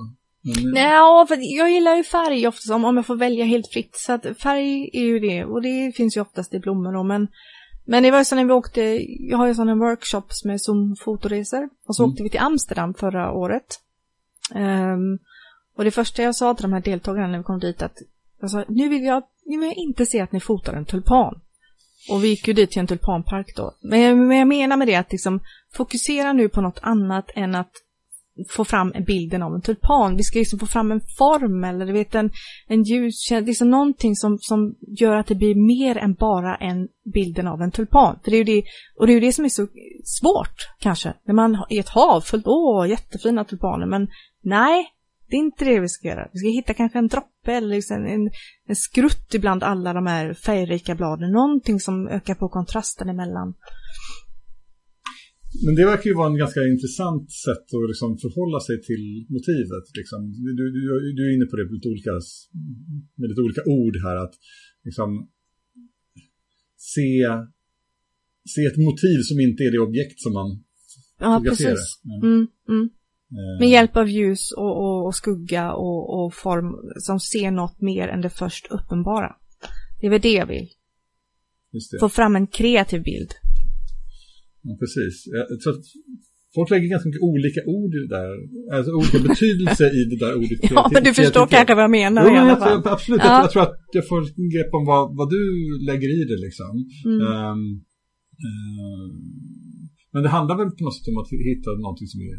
Men... 0.43 0.71
Nej, 0.73 1.27
för 1.27 1.57
jag 1.57 1.71
gillar 1.71 1.95
ju 1.95 2.03
färg 2.03 2.47
oftast 2.47 2.71
om, 2.71 2.85
om 2.85 2.95
jag 2.97 3.05
får 3.05 3.15
välja 3.15 3.45
helt 3.45 3.67
fritt. 3.67 3.95
Så 3.95 4.11
att 4.13 4.25
färg 4.43 4.89
är 4.93 5.03
ju 5.03 5.19
det 5.19 5.45
och 5.45 5.61
det 5.61 5.95
finns 5.95 6.17
ju 6.17 6.21
oftast 6.21 6.53
i 6.53 6.59
blommor 6.59 6.93
då. 6.93 7.03
Men, 7.03 7.27
men 7.85 8.03
det 8.03 8.11
var 8.11 8.17
ju 8.17 8.25
så 8.25 8.35
när 8.35 8.45
vi 8.45 8.51
åkte, 8.51 8.81
jag 9.19 9.37
har 9.37 9.47
ju 9.47 9.55
sådana 9.55 9.75
workshops 9.75 10.45
med 10.45 10.61
Zoom-fotoresor. 10.61 11.69
Och 11.87 11.95
så 11.95 12.03
mm. 12.03 12.11
åkte 12.11 12.23
vi 12.23 12.29
till 12.29 12.39
Amsterdam 12.39 12.93
förra 12.93 13.31
året. 13.31 13.79
Um, 14.55 15.19
och 15.75 15.83
det 15.83 15.91
första 15.91 16.23
jag 16.23 16.35
sa 16.35 16.53
till 16.53 16.63
de 16.63 16.73
här 16.73 16.81
deltagarna 16.81 17.27
när 17.27 17.37
vi 17.37 17.43
kom 17.43 17.59
dit 17.59 17.81
att 17.81 17.97
jag 18.41 18.51
sa, 18.51 18.63
nu 18.67 18.89
vill 18.89 19.03
jag, 19.03 19.23
nu 19.45 19.57
vill 19.57 19.67
jag 19.67 19.77
inte 19.77 20.05
se 20.05 20.21
att 20.21 20.31
ni 20.31 20.39
fotar 20.39 20.73
en 20.73 20.85
tulpan. 20.85 21.41
Och 22.09 22.23
vi 22.23 22.27
gick 22.27 22.47
ju 22.47 22.53
dit 22.53 22.71
till 22.71 22.79
en 22.79 22.87
tulpanpark 22.87 23.55
då. 23.55 23.75
Men, 23.81 24.27
men 24.27 24.37
jag 24.37 24.47
menar 24.47 24.77
med 24.77 24.87
det 24.87 24.95
att 24.95 25.11
liksom 25.11 25.39
fokusera 25.73 26.33
nu 26.33 26.49
på 26.49 26.61
något 26.61 26.79
annat 26.81 27.29
än 27.35 27.55
att 27.55 27.71
få 28.49 28.65
fram 28.65 28.93
bilden 29.07 29.43
av 29.43 29.55
en 29.55 29.61
tulpan. 29.61 30.15
Vi 30.15 30.23
ska 30.23 30.39
liksom 30.39 30.59
få 30.59 30.65
fram 30.65 30.91
en 30.91 31.01
form 31.17 31.63
eller 31.63 31.85
du 31.85 31.93
vet 31.93 32.15
en, 32.15 32.31
en 32.67 32.83
ljus, 32.83 33.31
liksom 33.31 33.69
någonting 33.69 34.15
som, 34.15 34.37
som 34.41 34.75
gör 34.99 35.15
att 35.15 35.27
det 35.27 35.35
blir 35.35 35.55
mer 35.55 35.97
än 35.97 36.13
bara 36.13 36.55
en 36.55 36.87
bilden 37.13 37.47
av 37.47 37.61
en 37.61 37.71
tulpan. 37.71 38.19
För 38.23 38.31
det 38.31 38.37
är 38.37 38.45
ju 38.45 38.61
det, 38.61 38.63
och 38.99 39.07
det 39.07 39.13
är 39.13 39.15
ju 39.15 39.19
det 39.19 39.33
som 39.33 39.45
är 39.45 39.49
så 39.49 39.67
svårt 40.03 40.55
kanske. 40.79 41.13
När 41.23 41.33
man 41.33 41.63
är 41.69 41.79
ett 41.79 41.89
hav 41.89 42.21
fullt, 42.21 42.47
åh, 42.47 42.89
jättefina 42.89 43.45
tulpaner, 43.45 43.85
men 43.85 44.07
nej, 44.43 44.85
det 45.31 45.35
är 45.35 45.39
inte 45.39 45.65
det 45.65 45.79
vi 45.79 45.89
ska 45.89 46.07
göra. 46.07 46.27
Vi 46.31 46.39
ska 46.39 46.47
hitta 46.47 46.73
kanske 46.73 46.99
en 46.99 47.07
droppe 47.07 47.53
eller 47.53 47.67
liksom 47.67 48.05
en, 48.05 48.29
en 48.67 48.75
skrutt 48.75 49.33
ibland 49.33 49.63
alla 49.63 49.93
de 49.93 50.07
här 50.07 50.33
färgrika 50.33 50.95
bladen. 50.95 51.31
Någonting 51.31 51.79
som 51.79 52.07
ökar 52.07 52.35
på 52.35 52.49
kontrasten 52.49 53.09
emellan. 53.09 53.53
Men 55.65 55.75
det 55.75 55.85
verkar 55.85 56.07
ju 56.09 56.15
vara 56.15 56.31
en 56.31 56.43
ganska 56.43 56.61
intressant 56.73 57.31
sätt 57.45 57.67
att 57.75 57.89
liksom 57.91 58.17
förhålla 58.23 58.59
sig 58.67 58.81
till 58.89 59.05
motivet. 59.35 59.85
Liksom. 59.99 60.19
Du, 60.45 60.49
du, 60.57 60.65
du, 61.17 61.21
är 61.27 61.35
inne 61.35 61.45
på 61.45 61.55
det 61.55 61.65
med 61.65 61.73
lite, 61.73 61.89
olika, 61.93 62.13
med 63.19 63.29
lite 63.29 63.41
olika 63.41 63.63
ord 63.65 63.95
här. 64.05 64.15
Att 64.23 64.35
liksom 64.87 65.09
se, 66.93 67.07
se 68.53 68.61
ett 68.65 68.79
motiv 68.89 69.17
som 69.29 69.39
inte 69.39 69.63
är 69.63 69.71
det 69.71 69.79
objekt 69.89 70.19
som 70.25 70.33
man 70.33 70.49
Ja, 71.19 71.41
precis. 71.45 72.01
Mm, 72.23 72.47
mm. 72.69 72.89
Eh. 73.31 73.59
Med 73.59 73.69
hjälp 73.69 73.97
av 73.97 74.09
ljus 74.09 74.51
och, 74.51 74.77
och, 74.77 75.05
och 75.05 75.15
skugga 75.15 75.73
och, 75.73 76.25
och, 76.25 76.33
form 76.33 76.75
som 76.97 77.19
ser 77.19 77.51
något 77.51 77.81
mer 77.81 78.07
än 78.07 78.21
det 78.21 78.29
först 78.29 78.67
uppenbara. 78.69 79.35
Det 79.99 80.07
är 80.07 80.09
väl 80.09 80.21
det 80.21 80.33
jag 80.33 80.45
vill. 80.45 80.69
Få 81.99 82.09
fram 82.09 82.35
en 82.35 82.47
kreativ 82.47 83.03
bild. 83.03 83.31
Ja, 84.67 84.77
precis. 84.81 85.15
Jag 85.49 85.59
tror 85.61 85.73
att 85.73 85.85
folk 86.55 86.69
lägger 86.69 86.87
ganska 86.87 87.09
mycket 87.09 87.27
olika 87.33 87.61
ord 87.77 87.91
i 87.95 87.99
det 88.05 88.11
där. 88.19 88.29
Alltså 88.75 88.91
olika 88.99 89.19
betydelse 89.29 89.85
i 89.99 90.01
det 90.11 90.19
där 90.23 90.33
ordet. 90.41 90.59
ja, 90.75 90.89
men 90.93 91.03
du 91.03 91.13
förstår 91.13 91.45
kanske 91.47 91.75
vad 91.75 91.83
jag 91.83 91.95
menar 92.01 92.19
jo, 92.27 92.35
i 92.35 92.37
alla 92.37 92.57
fall. 92.63 92.81
Jag, 92.85 92.93
absolut, 92.95 93.21
ja. 93.23 93.41
jag, 93.43 93.51
tror 93.51 93.63
att 93.63 93.75
jag 93.99 94.07
får 94.07 94.21
grepp 94.55 94.71
om 94.79 94.85
vad, 94.91 95.03
vad 95.19 95.29
du 95.35 95.43
lägger 95.89 96.09
i 96.19 96.21
det 96.31 96.39
liksom. 96.45 96.73
Mm. 97.05 97.19
Um, 97.21 97.61
um, 98.47 99.11
men 100.13 100.23
det 100.23 100.29
handlar 100.29 100.55
väl 100.57 100.71
på 100.77 100.83
något 100.83 100.97
sätt 100.97 101.07
om 101.11 101.17
att 101.21 101.29
hitta 101.51 101.69
någonting 101.71 102.07
som 102.13 102.21
är 102.21 102.35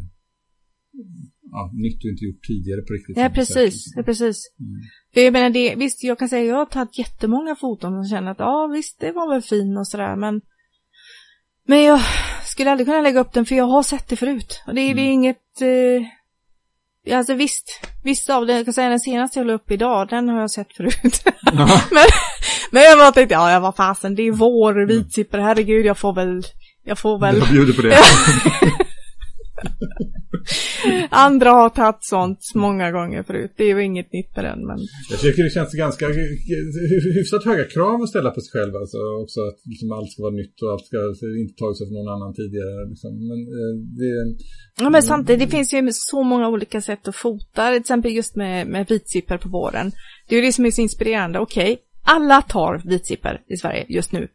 ja, 1.56 1.70
nytt 1.74 2.04
och 2.04 2.10
inte 2.12 2.24
gjort 2.24 2.42
tidigare 2.48 2.82
på 2.82 2.92
riktigt. 2.92 3.16
Ja, 3.16 3.30
precis. 3.34 3.74
Ja, 3.96 4.02
precis. 4.02 4.36
Mm. 4.60 4.80
För 5.14 5.20
jag 5.20 5.32
menar, 5.32 5.50
det, 5.50 5.76
visst, 5.76 6.04
jag 6.04 6.18
kan 6.18 6.28
säga 6.28 6.44
jag 6.44 6.56
har 6.56 6.66
tagit 6.66 6.98
jättemånga 6.98 7.54
foton 7.56 7.98
och 7.98 8.08
känner 8.08 8.30
att 8.30 8.38
ja, 8.38 8.70
visst, 8.76 9.00
det 9.00 9.12
var 9.12 9.32
väl 9.32 9.42
fin 9.42 9.76
och 9.76 9.88
sådär, 9.88 10.16
men 10.16 10.40
men 11.72 11.82
jag 11.82 12.00
skulle 12.44 12.70
aldrig 12.70 12.86
kunna 12.86 13.00
lägga 13.00 13.20
upp 13.20 13.32
den 13.32 13.46
för 13.46 13.54
jag 13.54 13.64
har 13.64 13.82
sett 13.82 14.08
det 14.08 14.16
förut. 14.16 14.62
Och 14.66 14.74
det, 14.74 14.80
mm. 14.80 14.96
det 14.96 15.02
är 15.02 15.04
mm. 15.04 15.12
inget... 15.12 15.60
Eh, 17.06 17.16
alltså 17.16 17.34
visst, 17.34 17.80
vissa 18.04 18.36
av 18.36 18.46
det, 18.46 18.52
jag 18.52 18.64
kan 18.64 18.74
säga 18.74 18.88
den 18.88 19.00
senaste 19.00 19.38
jag 19.38 19.46
la 19.46 19.52
upp 19.52 19.70
idag, 19.70 20.08
den 20.08 20.28
har 20.28 20.40
jag 20.40 20.50
sett 20.50 20.76
förut. 20.76 21.24
men, 21.90 22.08
men 22.70 22.82
jag 22.82 22.98
bara 22.98 23.12
tänkte, 23.12 23.34
ja, 23.34 23.60
var 23.60 23.72
fasen, 23.72 24.14
det 24.14 24.22
är 24.22 24.32
vår, 24.32 24.86
vitsipper, 24.86 25.38
herregud, 25.38 25.86
jag 25.86 25.98
får 25.98 26.14
väl... 26.14 26.42
Jag 26.84 26.98
får 26.98 27.18
väl... 27.18 27.38
Jag 27.38 27.48
bjuder 27.48 27.72
på 27.72 27.82
det. 27.82 27.96
Andra 31.10 31.50
har 31.50 31.68
tagit 31.68 32.04
sånt 32.04 32.40
många 32.54 32.90
gånger 32.90 33.22
förut. 33.22 33.52
Det 33.56 33.64
är 33.64 33.68
ju 33.76 33.84
inget 33.84 34.12
nytt 34.12 34.36
med 34.36 34.44
den. 34.44 34.66
Men... 34.66 34.78
Jag 35.10 35.20
tycker 35.20 35.42
det 35.42 35.50
känns 35.50 35.72
ganska 35.72 36.06
hyfsat 37.16 37.44
höga 37.44 37.64
krav 37.64 38.02
att 38.02 38.08
ställa 38.08 38.30
på 38.30 38.40
sig 38.40 38.50
själv. 38.52 38.76
Alltså 38.76 38.98
också 39.22 39.40
att 39.40 39.58
liksom 39.64 39.92
allt 39.92 40.10
ska 40.12 40.22
vara 40.22 40.34
nytt 40.34 40.62
och 40.62 40.70
allt 40.72 40.86
ska 40.86 40.96
inte 41.42 41.54
tagits 41.54 41.82
av 41.82 41.92
någon 41.92 42.08
annan 42.14 42.34
tidigare. 42.34 42.88
Liksom. 42.90 43.10
Men, 43.30 43.40
eh, 43.58 43.74
det, 43.98 44.10
ja, 44.82 44.90
men 44.90 45.02
samtidigt, 45.02 45.40
det 45.40 45.56
finns 45.56 45.74
ju 45.74 45.88
så 45.92 46.22
många 46.22 46.48
olika 46.48 46.80
sätt 46.80 47.08
att 47.08 47.16
fota. 47.16 47.68
Till 47.68 47.80
exempel 47.80 48.12
just 48.12 48.36
med, 48.36 48.66
med 48.66 48.88
vitsipper 48.88 49.38
på 49.38 49.48
våren. 49.48 49.92
Det 50.28 50.34
är 50.34 50.40
ju 50.40 50.46
det 50.46 50.52
som 50.52 50.66
är 50.66 50.70
så 50.70 50.82
inspirerande. 50.82 51.38
Okej, 51.38 51.78
alla 52.02 52.42
tar 52.42 52.82
vitsipper 52.84 53.40
i 53.48 53.56
Sverige 53.56 53.86
just 53.88 54.12
nu. 54.12 54.28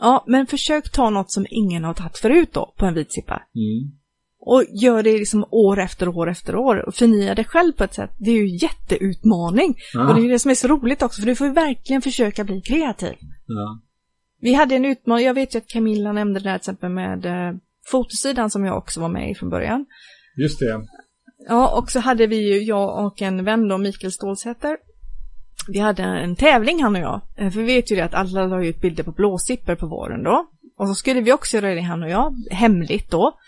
Ja, 0.00 0.24
men 0.26 0.46
försök 0.46 0.92
ta 0.92 1.10
något 1.10 1.32
som 1.32 1.46
ingen 1.50 1.84
har 1.84 1.94
tagit 1.94 2.18
förut 2.18 2.48
då 2.52 2.74
på 2.78 2.86
en 2.86 2.94
vitsippa. 2.94 3.42
Mm 3.54 4.03
och 4.46 4.64
gör 4.68 5.02
det 5.02 5.18
liksom 5.18 5.44
år 5.50 5.80
efter 5.80 6.08
år 6.08 6.30
efter 6.30 6.56
år 6.56 6.88
och 6.88 6.94
förnya 6.94 7.34
det 7.34 7.44
själv 7.44 7.72
på 7.72 7.84
ett 7.84 7.94
sätt. 7.94 8.10
Det 8.18 8.30
är 8.30 8.34
ju 8.34 8.56
jätteutmaning. 8.56 9.76
Ja. 9.94 10.08
Och 10.08 10.14
det 10.14 10.26
är 10.26 10.28
det 10.28 10.38
som 10.38 10.50
är 10.50 10.54
så 10.54 10.68
roligt 10.68 11.02
också, 11.02 11.20
för 11.20 11.26
du 11.26 11.34
får 11.34 11.46
ju 11.46 11.52
verkligen 11.52 12.02
försöka 12.02 12.44
bli 12.44 12.60
kreativ. 12.60 13.14
Ja. 13.46 13.80
Vi 14.40 14.54
hade 14.54 14.74
en 14.74 14.84
utmaning, 14.84 15.26
jag 15.26 15.34
vet 15.34 15.54
ju 15.54 15.58
att 15.58 15.68
Camilla 15.68 16.12
nämnde 16.12 16.40
det 16.40 16.50
där 16.50 16.58
till 16.58 16.60
exempel 16.60 16.90
med 16.90 17.26
eh, 17.26 17.54
fotosidan 17.90 18.50
som 18.50 18.64
jag 18.64 18.78
också 18.78 19.00
var 19.00 19.08
med 19.08 19.30
i 19.30 19.34
från 19.34 19.50
början. 19.50 19.86
Just 20.36 20.58
det. 20.58 20.86
Ja, 21.48 21.78
och 21.78 21.90
så 21.90 22.00
hade 22.00 22.26
vi 22.26 22.36
ju, 22.36 22.62
jag 22.62 23.06
och 23.06 23.22
en 23.22 23.44
vän 23.44 23.68
då, 23.68 23.78
Mikael 23.78 24.12
Stålsätter, 24.12 24.76
vi 25.68 25.78
hade 25.78 26.02
en 26.02 26.36
tävling 26.36 26.82
han 26.82 26.96
och 26.96 27.02
jag. 27.02 27.20
Eh, 27.36 27.50
för 27.50 27.60
vi 27.60 27.66
vet 27.66 27.90
ju 27.92 27.96
det 27.96 28.04
att 28.04 28.14
alla 28.14 28.46
la 28.46 28.64
ut 28.64 28.80
bilder 28.80 29.02
på 29.02 29.12
blåsipper 29.12 29.74
på 29.74 29.86
våren 29.86 30.22
då. 30.22 30.46
Och 30.76 30.88
så 30.88 30.94
skulle 30.94 31.20
vi 31.20 31.32
också 31.32 31.56
göra 31.56 31.74
det 31.74 31.80
han 31.80 32.02
och 32.02 32.10
jag, 32.10 32.34
hemligt 32.50 33.10
då. 33.10 33.38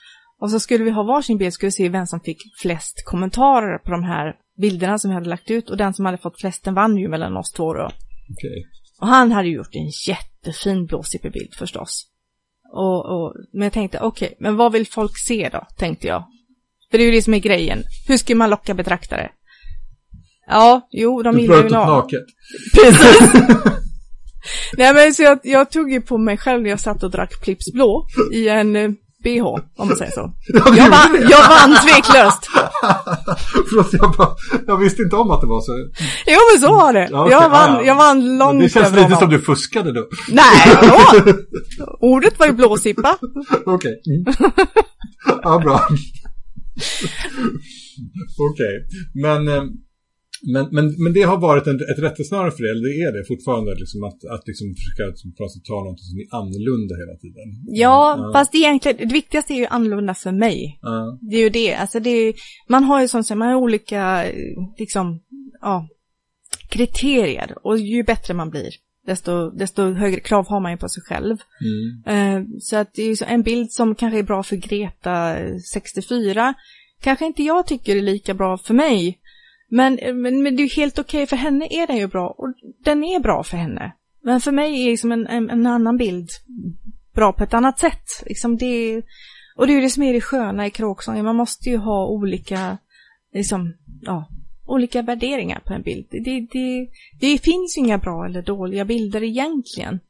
Och 0.40 0.51
så 0.51 0.61
skulle 0.61 0.85
vi 0.85 0.90
ha 0.90 1.03
varsin 1.03 1.38
bild, 1.38 1.53
skulle 1.53 1.72
se 1.72 1.88
vem 1.88 2.07
som 2.07 2.20
fick 2.20 2.38
flest 2.62 3.05
kommentarer 3.05 3.79
på 3.79 3.90
de 3.90 4.03
här 4.03 4.35
bilderna 4.61 4.99
som 4.99 5.11
vi 5.11 5.14
hade 5.14 5.29
lagt 5.29 5.51
ut. 5.51 5.70
Och 5.70 5.77
den 5.77 5.94
som 5.94 6.05
hade 6.05 6.18
fått 6.18 6.40
flest, 6.40 6.64
den 6.64 6.75
vann 6.75 6.96
ju 6.96 7.09
mellan 7.09 7.37
oss 7.37 7.53
två 7.53 7.75
då. 7.75 7.85
Okay. 7.85 8.64
Och 9.01 9.07
han 9.07 9.33
hade 9.33 9.49
gjort 9.49 9.75
en 9.75 9.90
jättefin 10.09 10.87
blåsipperbild 10.87 11.55
förstås. 11.55 12.07
Och, 12.72 13.07
och, 13.07 13.35
men 13.53 13.62
jag 13.62 13.72
tänkte, 13.72 14.01
okej, 14.01 14.27
okay, 14.27 14.37
men 14.40 14.57
vad 14.57 14.72
vill 14.72 14.87
folk 14.87 15.18
se 15.18 15.49
då, 15.53 15.66
tänkte 15.77 16.07
jag. 16.07 16.25
För 16.90 16.99
det 16.99 17.05
är 17.05 17.07
ju 17.07 17.12
det 17.12 17.22
som 17.22 17.35
är 17.35 17.38
grejen. 17.38 17.83
Hur 18.09 18.16
ska 18.16 18.35
man 18.35 18.51
locka 18.51 18.75
betraktare? 18.75 19.31
Ja, 20.46 20.88
jo, 20.90 21.22
de 21.22 21.38
gillar 21.38 21.62
ju 21.62 21.68
naket. 21.68 22.25
Precis. 22.75 23.33
Nej 24.77 24.94
men 24.94 25.14
så 25.14 25.22
jag, 25.22 25.38
jag, 25.42 25.70
tog 25.70 25.92
ju 25.92 26.01
på 26.01 26.18
mig 26.18 26.37
själv 26.37 26.62
när 26.62 26.70
jag 26.70 26.81
satt 26.81 27.03
och 27.03 27.11
drack 27.11 27.44
Pripps 27.44 27.72
blå 27.72 28.07
i 28.33 28.49
en 28.49 28.77
eh, 28.77 28.90
bh, 29.26 29.44
om 29.76 29.88
man 29.88 29.96
säger 29.96 30.12
så. 30.12 30.32
Jag 30.76 30.90
vann, 30.90 31.12
jag 31.30 31.48
vann 31.48 31.76
tveklöst. 31.84 32.42
Förlåt, 33.68 33.92
jag, 33.92 34.12
bara, 34.16 34.28
jag 34.66 34.76
visste 34.76 35.02
inte 35.02 35.16
om 35.16 35.30
att 35.30 35.40
det 35.40 35.46
var 35.46 35.60
så. 35.60 35.72
Jo, 36.26 36.38
men 36.52 36.60
så 36.60 36.74
var 36.74 36.92
det. 36.92 37.08
Ja, 37.10 37.30
jag, 37.30 37.50
vann, 37.50 37.86
jag 37.86 37.94
vann 37.94 38.38
långt 38.38 38.62
Det 38.62 38.68
känns 38.68 38.90
lite 38.90 39.02
honom. 39.02 39.18
som 39.18 39.30
du 39.30 39.38
fuskade 39.38 39.92
då. 39.92 40.08
Nej, 40.28 40.76
då. 40.82 41.32
Ordet 42.06 42.38
var 42.38 42.46
ju 42.46 42.52
blåsippa. 42.52 43.16
Okej. 43.66 43.74
Okay. 43.74 43.92
Mm. 44.06 44.52
Ja, 45.42 45.58
bra. 45.58 45.80
Okej, 48.38 48.74
okay. 48.74 48.74
men 49.22 49.48
eh, 49.48 49.64
men, 50.52 50.68
men, 50.76 51.03
men 51.03 51.12
det 51.12 51.22
har 51.22 51.38
varit 51.38 51.66
en, 51.66 51.76
ett 51.76 51.99
rättesnöre 51.99 52.51
för 52.51 52.62
det, 52.62 52.70
eller 52.70 52.88
det 52.88 53.01
är 53.09 53.12
det 53.12 53.24
fortfarande, 53.24 53.74
liksom, 53.74 54.05
att, 54.05 54.24
att 54.34 54.44
liksom 54.47 54.66
försöka 54.74 55.05
liksom, 55.11 55.32
ta 55.68 55.84
något 55.84 56.01
som 56.01 56.18
är 56.18 56.28
annorlunda 56.40 56.94
hela 57.03 57.16
tiden. 57.24 57.49
Ja, 57.66 58.16
uh. 58.18 58.32
fast 58.32 58.55
egentligen, 58.55 58.97
det 58.97 59.14
viktigaste 59.14 59.53
är 59.53 59.57
ju 59.57 59.66
annorlunda 59.66 60.14
för 60.14 60.32
mig. 60.32 60.80
Uh. 60.86 61.28
Det 61.30 61.36
är 61.36 61.40
ju 61.40 61.51
det, 61.51 61.74
alltså 61.74 62.01
det 62.01 62.11
är, 62.11 62.34
man 62.68 62.84
har 62.84 63.01
ju 63.01 63.09
som 63.09 63.24
sagt, 63.24 63.38
man 63.38 63.49
har 63.49 63.57
olika, 63.57 64.24
liksom, 64.78 65.20
ja, 65.61 65.88
kriterier 66.68 67.55
och 67.62 67.78
ju 67.78 68.03
bättre 68.03 68.34
man 68.34 68.51
blir, 68.51 68.70
desto, 69.07 69.51
desto 69.51 69.92
högre 69.92 70.20
krav 70.20 70.49
har 70.49 70.61
man 70.61 70.72
ju 70.72 70.78
på 70.78 70.88
sig 70.88 71.03
själv. 71.03 71.36
Mm. 71.61 72.36
Eh, 72.36 72.59
så 72.61 72.76
att 72.76 72.94
det 72.94 73.03
är 73.03 73.09
ju 73.09 73.16
en 73.26 73.42
bild 73.42 73.72
som 73.72 73.94
kanske 73.94 74.18
är 74.18 74.22
bra 74.22 74.42
för 74.42 74.57
Greta 74.57 75.36
64, 75.72 76.55
kanske 77.01 77.26
inte 77.26 77.42
jag 77.42 77.66
tycker 77.66 77.97
är 77.97 78.03
lika 78.03 78.34
bra 78.34 78.59
för 78.59 78.74
mig. 78.74 79.18
Men, 79.68 79.98
men, 80.02 80.42
men 80.42 80.56
det 80.56 80.62
är 80.62 80.64
ju 80.64 80.82
helt 80.82 80.98
okej, 80.98 81.18
okay, 81.18 81.26
för 81.26 81.36
henne 81.36 81.66
är 81.70 81.86
den 81.86 81.96
ju 81.96 82.06
bra, 82.06 82.28
och 82.38 82.54
den 82.84 83.04
är 83.04 83.20
bra 83.20 83.42
för 83.42 83.56
henne. 83.56 83.92
Men 84.22 84.40
för 84.40 84.52
mig 84.52 84.82
är 84.86 84.90
liksom 84.90 85.12
en, 85.12 85.26
en, 85.26 85.50
en 85.50 85.66
annan 85.66 85.96
bild 85.96 86.28
bra 87.14 87.32
på 87.32 87.44
ett 87.44 87.54
annat 87.54 87.78
sätt. 87.78 88.22
Liksom 88.26 88.56
det, 88.56 89.02
och 89.56 89.66
det 89.66 89.72
är 89.72 89.74
ju 89.74 89.80
det 89.80 89.90
som 89.90 90.02
är 90.02 90.12
det 90.12 90.20
sköna 90.20 90.66
i 90.66 90.70
kråksången, 90.70 91.24
man 91.24 91.36
måste 91.36 91.70
ju 91.70 91.76
ha 91.76 92.06
olika, 92.06 92.78
liksom, 93.34 93.74
ja, 94.02 94.28
olika 94.66 95.02
värderingar 95.02 95.60
på 95.60 95.72
en 95.72 95.82
bild. 95.82 96.06
Det, 96.10 96.46
det, 96.52 96.88
det 97.20 97.38
finns 97.38 97.76
ju 97.76 97.80
inga 97.80 97.98
bra 97.98 98.26
eller 98.26 98.42
dåliga 98.42 98.84
bilder 98.84 99.22
egentligen. 99.22 100.00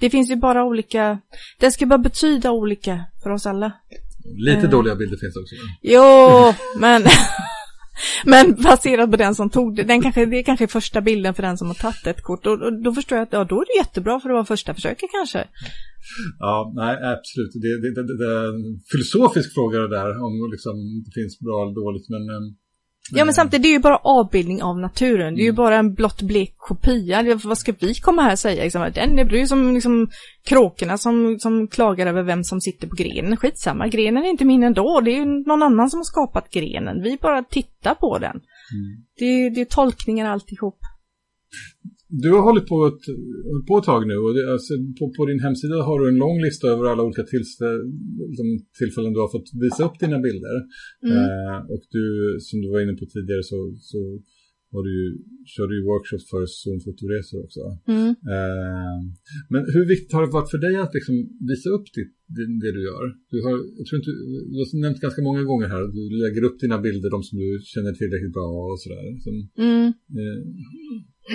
Det 0.00 0.10
finns 0.10 0.30
ju 0.30 0.36
bara 0.36 0.64
olika, 0.64 1.18
det 1.60 1.70
ska 1.70 1.86
bara 1.86 1.98
betyda 1.98 2.50
olika 2.50 3.04
för 3.22 3.30
oss 3.30 3.46
alla. 3.46 3.72
Lite 4.24 4.66
eh. 4.66 4.70
dåliga 4.70 4.94
bilder 4.94 5.16
finns 5.16 5.36
också. 5.36 5.54
Jo, 5.82 6.54
men 6.80 7.02
Men 8.24 8.54
baserat 8.54 9.10
på 9.10 9.16
den 9.16 9.34
som 9.34 9.50
tog 9.50 9.76
det, 9.76 9.82
den 9.82 10.02
kanske, 10.02 10.26
det 10.26 10.38
är 10.38 10.42
kanske 10.42 10.66
första 10.66 11.00
bilden 11.00 11.34
för 11.34 11.42
den 11.42 11.58
som 11.58 11.68
har 11.68 11.74
tagit 11.74 12.06
ett 12.06 12.22
kort. 12.22 12.46
Och, 12.46 12.62
och 12.62 12.82
då 12.82 12.92
förstår 12.92 13.18
jag 13.18 13.22
att 13.26 13.32
ja, 13.32 13.44
då 13.44 13.60
är 13.60 13.66
det 13.66 13.78
jättebra 13.82 14.20
för 14.20 14.28
att 14.28 14.34
vara 14.34 14.44
första 14.44 14.74
försöket 14.74 15.10
kanske. 15.18 15.48
Ja, 16.38 16.72
nej, 16.76 16.94
absolut. 17.14 17.52
Det, 17.64 17.80
det, 17.82 17.90
det, 17.96 18.16
det 18.22 18.30
är 18.34 18.48
en 18.54 18.80
filosofisk 18.92 19.54
fråga 19.54 19.78
det 19.78 19.88
där, 19.98 20.10
om 20.26 20.34
liksom, 20.54 20.74
det 21.04 21.12
finns 21.20 21.34
bra 21.46 21.56
eller 21.62 21.74
dåligt. 21.82 22.08
Men 22.14 22.22
ehm, 22.34 22.48
Ja 23.10 23.24
men 23.24 23.34
samtidigt, 23.34 23.62
det 23.62 23.68
är 23.68 23.72
ju 23.72 23.78
bara 23.78 23.96
avbildning 23.96 24.62
av 24.62 24.78
naturen. 24.78 25.34
Det 25.34 25.40
är 25.40 25.44
ju 25.44 25.48
mm. 25.48 25.56
bara 25.56 25.76
en 25.76 25.94
blott 25.94 26.22
blek 26.22 26.54
kopia. 26.56 27.38
Vad 27.44 27.58
ska 27.58 27.72
vi 27.78 27.94
komma 27.94 28.22
här 28.22 28.32
och 28.32 28.38
säga? 28.38 28.64
Liksom, 28.64 28.90
den 28.94 29.18
är 29.18 29.34
ju 29.34 29.46
som 29.46 29.74
liksom, 29.74 30.10
kråkorna 30.44 30.98
som, 30.98 31.38
som 31.38 31.68
klagar 31.68 32.06
över 32.06 32.22
vem 32.22 32.44
som 32.44 32.60
sitter 32.60 32.88
på 32.88 32.96
grenen. 32.96 33.36
Skitsamma, 33.36 33.88
grenen 33.88 34.24
är 34.24 34.28
inte 34.28 34.44
min 34.44 34.62
ändå. 34.62 35.00
Det 35.00 35.10
är 35.10 35.16
ju 35.16 35.24
någon 35.24 35.62
annan 35.62 35.90
som 35.90 35.98
har 35.98 36.04
skapat 36.04 36.50
grenen. 36.50 37.02
Vi 37.02 37.18
bara 37.22 37.42
tittar 37.42 37.94
på 37.94 38.18
den. 38.18 38.30
Mm. 38.30 39.04
Det, 39.16 39.50
det 39.50 39.60
är 39.60 39.64
tolkningar 39.64 40.30
alltihop. 40.30 40.78
Du 42.24 42.28
har 42.34 42.42
hållit 42.48 42.66
på 42.72 42.78
ett, 42.90 43.04
på 43.68 43.74
ett 43.78 43.88
tag 43.90 44.02
nu 44.10 44.16
och 44.24 44.34
det, 44.36 44.52
alltså, 44.52 44.72
på, 44.98 45.04
på, 45.16 45.22
din 45.30 45.44
hemsida 45.46 45.76
har 45.88 45.98
du 46.00 46.04
en 46.08 46.22
lång 46.24 46.36
lista 46.46 46.66
över 46.74 46.84
alla 46.90 47.02
olika 47.06 47.24
liksom, 48.30 48.48
tillfällen 48.78 49.12
du 49.12 49.20
har 49.24 49.32
fått 49.36 49.50
visa 49.64 49.82
upp 49.88 49.98
dina 50.04 50.18
bilder. 50.26 50.56
Mm. 51.08 51.16
Eh, 51.22 51.58
och 51.72 51.82
du, 51.96 52.04
som 52.46 52.56
du 52.62 52.68
var 52.72 52.80
inne 52.84 52.96
på 53.00 53.06
tidigare 53.14 53.42
så, 53.42 53.58
så 53.90 53.98
har 54.72 54.82
du 54.88 54.96
kör 55.52 55.66
du 55.68 55.74
ju 55.78 55.84
workshops 55.90 56.26
för 56.32 56.42
zonfotoresor 56.62 57.38
också. 57.44 57.62
Mm. 57.94 58.10
Eh, 58.34 58.98
men 59.52 59.60
hur 59.74 59.84
viktigt 59.94 60.12
har 60.16 60.22
det 60.24 60.36
varit 60.38 60.50
för 60.54 60.62
dig 60.66 60.74
att 60.84 60.94
liksom 60.98 61.14
visa 61.50 61.68
upp 61.76 61.86
ditt, 61.96 62.12
det, 62.34 62.44
det, 62.62 62.72
du 62.76 62.82
gör? 62.90 63.04
Du 63.32 63.36
har, 63.46 63.54
jag 63.78 63.84
tror 63.86 63.96
inte, 64.00 64.12
du 64.50 64.56
har 64.60 64.66
nämnt 64.86 65.04
ganska 65.06 65.22
många 65.28 65.42
gånger 65.50 65.68
här, 65.74 65.82
du 65.98 66.02
lägger 66.24 66.42
upp 66.48 66.58
dina 66.64 66.78
bilder, 66.86 67.08
de 67.16 67.20
som 67.28 67.34
du 67.42 67.48
känner 67.74 67.92
tillräckligt 68.00 68.36
bra 68.38 68.48
och 68.70 68.80
sådär. 68.84 69.04
Som, 69.24 69.34
mm. 69.66 69.86
eh, 70.20 70.38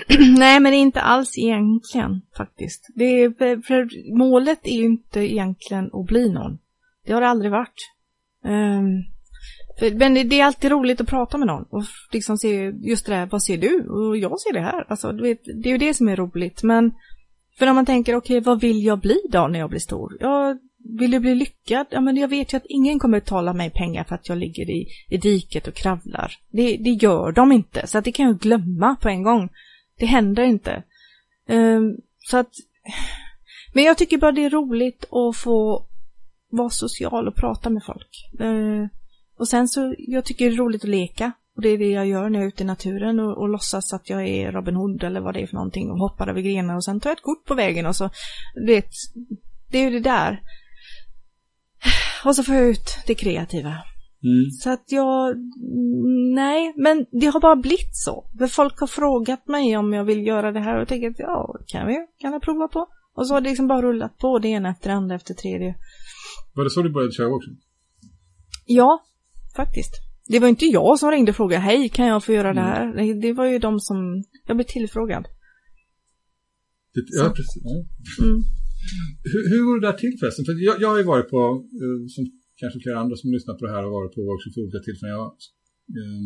Nej, 0.38 0.60
men 0.60 0.74
inte 0.74 1.02
alls 1.02 1.38
egentligen 1.38 2.22
faktiskt. 2.38 2.88
Det 2.96 3.04
är, 3.04 3.62
för 3.62 3.90
målet 4.18 4.60
är 4.64 4.78
ju 4.78 4.86
inte 4.86 5.20
egentligen 5.20 5.90
att 5.94 6.06
bli 6.06 6.30
någon. 6.30 6.58
Det 7.06 7.14
har 7.14 7.22
det 7.22 7.28
aldrig 7.28 7.52
varit. 7.52 7.92
Um, 8.44 9.04
för, 9.80 9.96
men 9.96 10.14
det, 10.14 10.24
det, 10.24 10.40
är 10.40 10.46
alltid 10.46 10.72
roligt 10.72 11.02
att 11.02 11.08
prata 11.08 11.38
med 11.38 11.48
någon 11.48 11.64
och 11.64 11.84
liksom 12.12 12.38
se 12.38 12.72
just 12.82 13.06
det 13.06 13.12
där, 13.12 13.26
vad 13.26 13.44
ser 13.44 13.58
du? 13.58 13.88
Och 13.90 14.18
jag 14.18 14.40
ser 14.40 14.54
det 14.54 14.62
här. 14.62 14.86
Alltså, 14.88 15.12
du 15.12 15.24
vet, 15.24 15.42
det 15.64 15.70
är 15.70 15.72
ju 15.72 15.78
det 15.78 15.94
som 15.94 16.10
är 16.10 16.16
roligt. 16.16 16.64
Men 16.64 16.94
för 17.60 17.68
om 17.68 17.76
man 17.76 17.86
tänker, 17.86 18.16
okej, 18.16 18.38
okay, 18.38 18.46
vad 18.46 18.62
vill 18.62 18.84
jag 18.84 19.00
bli 19.00 19.18
då 19.30 19.48
när 19.48 19.60
jag 19.60 19.70
blir 19.70 19.80
stor? 19.80 20.18
Jag 20.20 20.58
vill 21.00 21.12
du 21.12 21.20
bli 21.20 21.36
lyckad? 21.36 21.88
Ja, 21.90 22.02
men 22.02 22.16
jag 22.16 22.28
vet 22.28 22.54
ju 22.54 22.58
att 22.58 22.66
ingen 22.66 23.00
kommer 23.00 23.18
att 23.18 23.24
betala 23.24 23.54
mig 23.54 23.70
pengar 23.70 24.04
för 24.04 24.16
att 24.16 24.30
jag 24.30 24.38
ligger 24.38 24.70
i, 24.70 24.88
i 25.10 25.18
diket 25.18 25.68
och 25.68 25.74
kravlar. 25.74 26.34
Det, 26.52 26.78
det 26.78 26.90
gör 26.90 27.32
de 27.32 27.52
inte, 27.52 27.88
så 27.88 27.98
att 27.98 28.06
det 28.06 28.12
kan 28.12 28.26
jag 28.26 28.40
glömma 28.40 28.96
på 29.02 29.10
en 29.10 29.24
gång. 29.24 29.50
Det 29.98 30.06
händer 30.06 30.44
inte. 30.44 30.84
Um, 31.48 31.98
så 32.18 32.38
att, 32.38 32.52
men 33.74 33.84
jag 33.84 33.98
tycker 33.98 34.18
bara 34.18 34.32
det 34.32 34.46
är 34.46 34.50
roligt 34.50 35.06
att 35.12 35.38
få 35.38 35.86
vara 36.50 36.70
social 36.70 37.28
och 37.28 37.36
prata 37.36 37.70
med 37.70 37.84
folk. 37.86 38.30
Uh, 38.42 38.88
och 39.38 39.48
sen 39.48 39.68
så, 39.68 39.96
jag 39.98 40.26
tycker 40.26 40.50
det 40.50 40.56
är 40.56 40.58
roligt 40.58 40.84
att 40.84 40.90
leka. 40.90 41.32
Och 41.56 41.62
det 41.62 41.70
är 41.70 41.78
det 41.78 41.90
jag 41.90 42.08
gör 42.08 42.30
när 42.30 42.40
jag 42.40 42.44
är 42.44 42.48
ute 42.48 42.64
i 42.64 42.66
naturen 42.66 43.20
och, 43.20 43.38
och 43.38 43.50
låtsas 43.50 43.94
att 43.94 44.10
jag 44.10 44.28
är 44.28 44.52
Robin 44.52 44.76
Hood 44.76 45.04
eller 45.04 45.20
vad 45.20 45.34
det 45.34 45.42
är 45.42 45.48
för 45.48 45.56
någonting 45.56 45.92
och 45.92 46.00
hoppar 46.00 46.28
över 46.28 46.42
grenar 46.42 46.76
och 46.76 46.84
sen 46.84 47.00
tar 47.00 47.10
jag 47.10 47.18
ett 47.18 47.24
kort 47.24 47.46
på 47.46 47.54
vägen 47.54 47.86
och 47.86 47.96
så, 47.96 48.10
du 48.56 48.66
vet, 48.66 48.90
det 49.68 49.78
är 49.78 49.84
ju 49.84 49.90
det 49.90 50.00
där. 50.00 50.42
Och 52.26 52.36
så 52.36 52.44
får 52.44 52.56
jag 52.56 52.66
ut 52.66 52.98
det 53.08 53.16
kreativa. 53.16 53.78
Mm. 54.24 54.52
Så 54.52 54.70
att 54.70 54.86
jag, 54.88 55.36
nej, 56.36 56.74
men 56.78 57.06
det 57.12 57.26
har 57.26 57.40
bara 57.40 57.56
blivit 57.56 57.96
så. 57.96 58.30
För 58.38 58.48
folk 58.48 58.80
har 58.80 58.88
frågat 58.88 59.48
mig 59.48 59.78
om 59.78 59.94
jag 59.94 60.06
vill 60.06 60.28
göra 60.28 60.52
det 60.52 60.60
här 60.60 60.76
och 60.76 60.82
jag 60.82 60.88
tänker 60.88 61.10
att 61.10 61.20
ja, 61.20 61.60
kan 61.68 61.88
vi, 61.88 61.96
kan 62.18 62.34
vi 62.34 62.40
prova 62.40 62.68
på. 62.68 62.88
Och 63.16 63.28
så 63.28 63.34
har 63.34 63.42
det 63.42 63.50
liksom 63.50 63.68
bara 63.68 63.82
rullat 63.82 64.18
på 64.18 64.40
det 64.40 64.48
ena 64.48 64.70
efter 64.70 64.90
det 64.90 64.96
andra 64.96 65.16
efter 65.16 65.34
tredje. 65.34 65.76
Var 66.54 66.64
det 66.64 66.70
så 66.70 66.82
du 66.82 66.90
började 66.90 67.14
köra 67.14 67.28
också? 67.28 67.50
Ja, 68.66 69.04
faktiskt. 69.56 69.94
Det 70.28 70.40
var 70.40 70.48
inte 70.48 70.66
jag 70.66 71.00
som 71.00 71.12
ringde 71.12 71.32
och 71.32 71.36
frågade, 71.36 71.62
hej, 71.62 71.90
kan 71.90 72.08
jag 72.08 72.24
få 72.24 72.34
göra 72.34 72.52
mm. 72.52 72.64
det 72.64 72.70
här? 72.70 73.22
Det, 73.22 73.34
var 73.34 73.46
ju 73.46 73.60
de 73.60 73.80
som, 73.80 74.24
jag 74.48 74.58
blev 74.58 74.66
tillfrågad. 74.66 75.24
Det, 76.94 77.02
ja, 77.18 77.34
precis. 77.36 77.64
Mm. 78.22 78.42
Hur, 79.24 79.50
hur 79.50 79.66
går 79.66 79.82
det 79.82 79.88
där 79.88 79.98
till 79.98 80.18
förresten? 80.20 80.46
För 80.46 80.66
jag, 80.66 80.82
jag 80.82 80.90
har 80.90 80.98
ju 80.98 81.04
varit 81.04 81.30
på, 81.30 81.42
uh, 81.84 82.08
som 82.08 82.24
kanske 82.62 82.80
flera 82.84 83.00
andra 83.04 83.16
som 83.22 83.32
lyssnar 83.36 83.56
på 83.58 83.64
det 83.66 83.74
här 83.76 83.84
har 83.84 83.94
varit 84.00 84.16
på 84.16 84.22
workshop 84.30 84.54
för 84.54 84.62
olika 84.62 84.82
tillfällen. 84.88 85.16
Jag, 85.18 85.28
eh, 86.00 86.26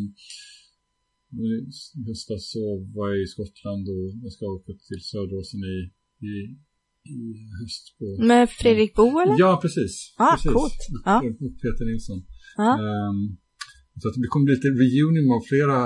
I 1.46 2.02
höstas 2.08 2.42
så 2.54 2.62
var 2.96 3.06
jag 3.10 3.18
i 3.24 3.26
Skottland 3.34 3.84
och 3.94 4.06
jag 4.24 4.32
ska 4.32 4.42
åka 4.56 4.72
till 4.88 5.02
Söderåsen 5.10 5.60
i, 5.74 5.78
i, 6.30 6.32
i 7.14 7.18
höst. 7.60 7.84
På, 7.98 8.04
Med 8.30 8.50
Fredrik 8.60 8.92
Bo 8.98 9.08
eller? 9.22 9.36
Ja, 9.44 9.52
precis. 9.64 9.94
Ah, 10.16 10.34
precis. 10.34 10.52
coolt. 10.52 10.82
Ja. 11.04 11.16
Och 11.44 11.54
Peter 11.62 11.84
Nilsson. 11.90 12.20
Ah. 12.66 12.76
Um, 12.86 13.18
så 14.00 14.08
att 14.08 14.14
det 14.22 14.30
kommer 14.32 14.46
bli 14.46 14.54
lite 14.54 14.72
reunion 14.84 15.28
av 15.36 15.42
flera 15.50 15.78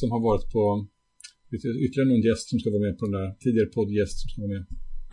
som 0.00 0.08
har 0.14 0.20
varit 0.30 0.46
på 0.54 0.64
ytterligare 1.84 2.08
någon 2.12 2.26
gäst 2.28 2.46
som 2.50 2.58
ska 2.60 2.68
vara 2.74 2.84
med 2.86 2.94
på 2.98 3.04
den 3.06 3.14
där 3.18 3.28
tidigare 3.42 3.68
poddgäst 3.76 4.16
som 4.20 4.28
ska 4.30 4.38
vara 4.44 4.54
med 4.56 4.64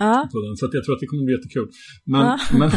Ja. 0.02 0.30
Så 0.58 0.70
jag 0.78 0.84
tror 0.84 0.96
att 0.96 1.04
det 1.04 1.12
kommer 1.12 1.26
bli 1.28 1.36
jättekul. 1.38 1.68
Men, 2.14 2.26
ja. 2.26 2.38
men, 2.60 2.70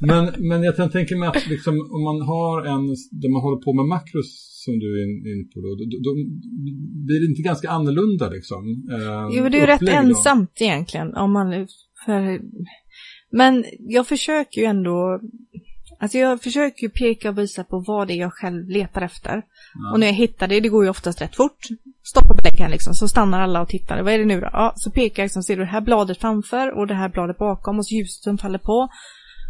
men, 0.10 0.22
men 0.48 0.58
jag 0.62 0.92
tänka 0.92 1.16
mig 1.16 1.28
att 1.28 1.46
liksom, 1.54 1.74
om 1.96 2.02
man 2.10 2.20
har 2.32 2.56
en, 2.72 2.84
där 3.20 3.30
man 3.34 3.42
håller 3.46 3.60
på 3.66 3.72
med 3.72 3.86
makros 3.96 4.28
som 4.64 4.78
du 4.82 4.88
är 5.00 5.04
inne 5.32 5.44
på, 5.52 5.58
då, 5.64 5.70
då, 5.90 5.96
då 6.06 6.10
blir 7.06 7.20
det 7.20 7.26
inte 7.32 7.42
ganska 7.42 7.70
annorlunda 7.70 8.26
liksom. 8.36 8.62
Eh, 8.94 9.36
jo, 9.36 9.48
det 9.48 9.56
är 9.56 9.60
ju 9.60 9.66
rätt 9.66 9.88
ensamt 9.88 10.54
egentligen. 10.60 11.14
Om 11.14 11.32
man, 11.32 11.68
för, 12.04 12.40
men 13.40 13.64
jag 13.78 14.06
försöker 14.06 14.60
ju 14.60 14.66
ändå 14.66 15.20
Alltså 16.04 16.18
jag 16.18 16.42
försöker 16.42 16.82
ju 16.82 16.88
peka 16.88 17.28
och 17.28 17.38
visa 17.38 17.64
på 17.64 17.78
vad 17.86 18.08
det 18.08 18.14
är 18.14 18.16
jag 18.16 18.32
själv 18.32 18.68
letar 18.68 19.02
efter. 19.02 19.32
Ja. 19.74 19.92
Och 19.92 20.00
när 20.00 20.06
jag 20.06 20.14
hittar 20.14 20.48
det, 20.48 20.60
det 20.60 20.68
går 20.68 20.84
ju 20.84 20.90
oftast 20.90 21.20
rätt 21.20 21.36
fort. 21.36 21.58
Stoppa 22.02 22.34
bläcken 22.42 22.70
liksom, 22.70 22.94
så 22.94 23.08
stannar 23.08 23.40
alla 23.40 23.60
och 23.60 23.68
tittar. 23.68 24.02
Vad 24.02 24.12
är 24.12 24.18
det 24.18 24.24
nu 24.24 24.40
då? 24.40 24.48
Ja, 24.52 24.72
så 24.76 24.90
pekar 24.90 25.22
jag 25.22 25.24
liksom, 25.24 25.42
ser 25.42 25.56
du 25.56 25.62
det 25.62 25.70
här 25.70 25.80
bladet 25.80 26.20
framför 26.20 26.78
och 26.78 26.86
det 26.86 26.94
här 26.94 27.08
bladet 27.08 27.38
bakom 27.38 27.78
och 27.78 27.86
så 27.86 27.94
ljuset 27.94 28.22
som 28.22 28.38
faller 28.38 28.58
på. 28.58 28.88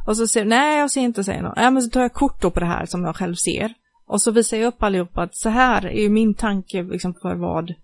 Och 0.07 0.17
så 0.17 0.27
säger 0.27 0.47
nej 0.47 0.79
jag 0.79 0.91
ser 0.91 1.01
inte, 1.01 1.25
säger 1.25 1.43
någon. 1.43 1.53
Ja, 1.57 1.71
men 1.71 1.83
så 1.83 1.91
tar 1.91 2.03
jag 2.03 2.13
kort 2.13 2.43
då 2.43 2.51
på 2.51 2.61
det 2.61 2.67
här 2.67 2.87
som 2.87 3.05
jag 3.05 3.17
själv 3.17 3.35
ser. 3.35 3.75
Och 4.07 4.23
så 4.23 4.31
visar 4.31 4.57
jag 4.57 4.67
upp 4.67 4.83
allihopa 4.83 5.23
att 5.23 5.37
så 5.37 5.49
här 5.49 5.87
är 5.87 6.03
ju 6.03 6.09
min 6.09 6.35
tanke 6.35 6.83
liksom 6.83 7.15
för 7.23 7.35
vad, 7.35 7.75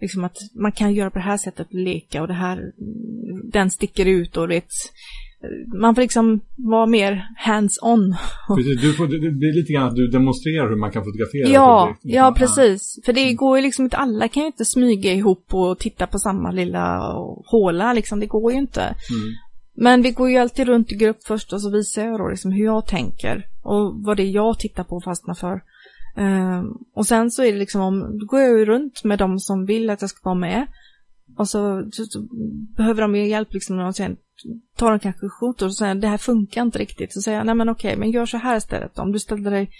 liksom 0.00 0.24
att 0.24 0.36
man 0.54 0.72
kan 0.72 0.94
göra 0.94 1.10
på 1.10 1.18
det 1.18 1.24
här 1.24 1.38
sättet, 1.38 1.66
leka 1.70 2.22
och 2.22 2.28
det 2.28 2.34
här, 2.34 2.72
den 3.52 3.70
sticker 3.70 4.06
ut 4.06 4.36
och 4.36 4.48
det 4.48 4.64
man 5.80 5.94
får 5.94 6.02
liksom 6.02 6.40
vara 6.56 6.86
mer 6.86 7.28
hands-on. 7.38 8.14
Du 8.82 8.92
får, 8.92 9.06
det 9.06 9.30
blir 9.30 9.54
lite 9.54 9.72
grann 9.72 9.88
att 9.88 9.96
du 9.96 10.06
demonstrerar 10.06 10.68
hur 10.68 10.76
man 10.76 10.90
kan 10.90 11.04
fotografera. 11.04 11.48
Ja, 11.48 11.96
ja 12.02 12.34
precis. 12.36 12.98
För 13.04 13.12
det 13.12 13.32
går 13.32 13.58
ju 13.58 13.62
liksom 13.62 13.84
inte, 13.84 13.96
alla 13.96 14.28
kan 14.28 14.42
ju 14.42 14.46
inte 14.46 14.64
smyga 14.64 15.12
ihop 15.12 15.54
och 15.54 15.78
titta 15.78 16.06
på 16.06 16.18
samma 16.18 16.50
lilla 16.50 17.12
håla 17.46 17.92
liksom, 17.92 18.20
det 18.20 18.26
går 18.26 18.52
ju 18.52 18.58
inte. 18.58 18.80
Mm. 18.82 18.96
Men 19.74 20.02
vi 20.02 20.10
går 20.10 20.30
ju 20.30 20.36
alltid 20.36 20.66
runt 20.66 20.92
i 20.92 20.96
grupp 20.96 21.24
först 21.24 21.52
och 21.52 21.62
så 21.62 21.70
visar 21.70 22.04
jag 22.04 22.20
då 22.20 22.28
liksom 22.28 22.52
hur 22.52 22.64
jag 22.64 22.86
tänker 22.86 23.46
och 23.62 24.04
vad 24.04 24.16
det 24.16 24.22
är 24.22 24.30
jag 24.30 24.58
tittar 24.58 24.84
på 24.84 24.96
och 24.96 25.04
fastnar 25.04 25.34
för. 25.34 25.60
Um, 26.16 26.78
och 26.94 27.06
sen 27.06 27.30
så 27.30 27.42
är 27.42 27.52
det 27.52 27.58
liksom 27.58 27.80
om, 27.80 28.18
då 28.18 28.26
går 28.26 28.40
jag 28.40 28.58
ju 28.58 28.64
runt 28.64 29.04
med 29.04 29.18
de 29.18 29.38
som 29.38 29.66
vill 29.66 29.90
att 29.90 30.00
jag 30.00 30.10
ska 30.10 30.20
vara 30.22 30.38
med. 30.38 30.66
Och 31.36 31.48
så, 31.48 31.88
så, 31.92 32.04
så 32.04 32.26
behöver 32.76 33.02
de 33.02 33.14
ju 33.14 33.28
hjälp 33.28 33.52
liksom 33.52 33.76
när 33.76 33.84
de 33.84 33.92
säger 33.92 34.16
tar 34.76 34.90
de 34.90 34.98
kanske 34.98 35.28
skjortor 35.28 35.66
och 35.66 35.76
säger 35.76 35.94
det 35.94 36.08
här 36.08 36.18
funkar 36.18 36.62
inte 36.62 36.78
riktigt. 36.78 37.12
Så 37.12 37.20
säger 37.22 37.38
jag, 37.38 37.46
nej 37.46 37.54
men 37.54 37.68
okej, 37.68 37.96
men 37.96 38.10
gör 38.10 38.26
så 38.26 38.36
här 38.36 38.56
istället 38.56 38.98
om 38.98 39.12
du 39.12 39.18
ställer 39.18 39.50
dig, 39.50 39.70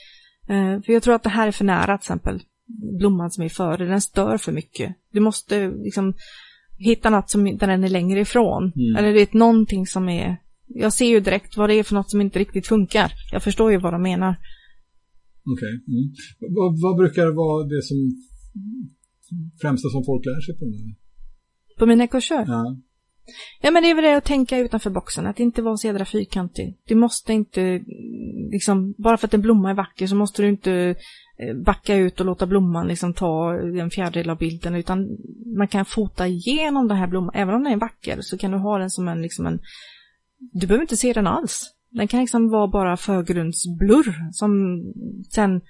eh, 0.49 0.83
för 0.83 0.93
jag 0.93 1.03
tror 1.03 1.15
att 1.15 1.23
det 1.23 1.31
här 1.31 1.49
är 1.49 1.53
för 1.53 1.65
nära 1.65 1.99
till 1.99 2.03
exempel 2.03 2.41
blomman 2.99 3.31
som 3.31 3.45
är 3.45 3.49
före, 3.49 3.87
den 3.87 4.01
stör 4.01 4.39
för 4.39 4.53
mycket. 4.53 4.97
Du 5.13 5.21
måste 5.21 5.71
liksom 5.71 6.15
hitta 6.79 7.11
något 7.11 7.31
som, 7.31 7.45
där 7.45 7.67
den 7.67 7.85
är 7.85 7.89
längre 7.89 8.21
ifrån. 8.21 8.63
Mm. 8.63 8.97
Eller 8.97 9.13
det 9.13 9.21
är 9.21 9.39
någonting 9.39 9.87
som 9.87 10.09
är, 10.09 10.37
jag 10.67 10.93
ser 10.93 11.07
ju 11.07 11.21
direkt 11.21 11.57
vad 11.57 11.69
det 11.69 11.75
är 11.75 11.83
för 11.83 11.95
något 11.95 12.11
som 12.11 12.21
inte 12.21 12.39
riktigt 12.39 12.67
funkar. 12.67 13.13
Jag 13.33 13.43
förstår 13.43 13.73
ju 13.73 13.79
vad 13.79 13.93
de 13.93 14.03
menar. 14.03 14.37
Okej. 15.45 15.53
Okay. 15.53 15.95
Mm. 15.95 16.13
Vad, 16.57 16.81
vad, 16.83 16.97
brukar 16.97 17.27
vara 17.27 17.67
det 17.67 17.83
som 17.83 17.97
främsta 19.61 19.89
som 19.89 20.05
folk 20.05 20.25
lär 20.25 20.41
sig 20.41 20.59
på 20.59 20.65
den? 20.65 20.97
På 21.79 21.87
mina 21.87 22.07
kurser? 22.07 22.45
Ja. 22.47 22.77
Ja 23.61 23.71
men 23.71 23.83
det 23.83 23.91
är 23.91 23.95
väl 23.95 24.05
det 24.05 24.17
att 24.17 24.25
tänka 24.25 24.59
utanför 24.59 24.91
boxen, 24.91 25.27
att 25.27 25.41
inte 25.41 25.63
vara 25.63 25.77
så 25.77 25.87
jädra 25.87 26.05
fyrkantig. 26.05 26.77
Du 26.85 26.95
måste 26.95 27.33
inte, 27.33 27.81
liksom, 28.51 28.95
bara 28.99 29.17
för 29.17 29.27
att 29.27 29.35
en 29.35 29.41
blomma 29.41 29.71
är 29.71 29.75
vacker 29.75 30.07
så 30.07 30.17
måste 30.17 30.43
du 30.43 30.49
inte 30.49 30.73
eh, 31.39 31.57
backa 31.65 31.97
ut 31.97 32.21
och 32.21 32.27
låta 32.27 32.47
blomman 32.47 32.89
liksom 32.89 33.15
ta 33.15 33.55
en 33.55 33.91
fjärdedel 33.91 34.31
av 34.31 34.39
bilden, 34.39 34.75
utan 34.75 35.09
man 35.57 35.69
kan 35.69 35.85
fota 35.85 36.27
igenom 36.27 36.89
den 36.89 36.97
här 36.97 37.07
blomman, 37.07 37.35
även 37.35 37.55
om 37.55 37.65
den 37.65 37.73
är 37.73 37.77
vacker 37.77 38.19
så 38.21 38.39
kan 38.39 38.51
du 38.51 38.59
ha 38.59 38.79
den 38.79 38.91
som 38.91 39.09
en, 39.09 39.23
liksom 39.23 39.47
en, 39.47 39.61
du 40.53 40.67
behöver 40.67 40.83
inte 40.83 40.97
se 40.97 41.13
den 41.13 41.27
alls. 41.27 41.75
Den 41.91 42.09
kan 42.09 42.21
liksom 42.21 42.51
vara 42.51 42.69
bara 42.69 42.97
förgrundsblurr 42.97 44.31
som 44.33 44.83
sen 45.31 45.61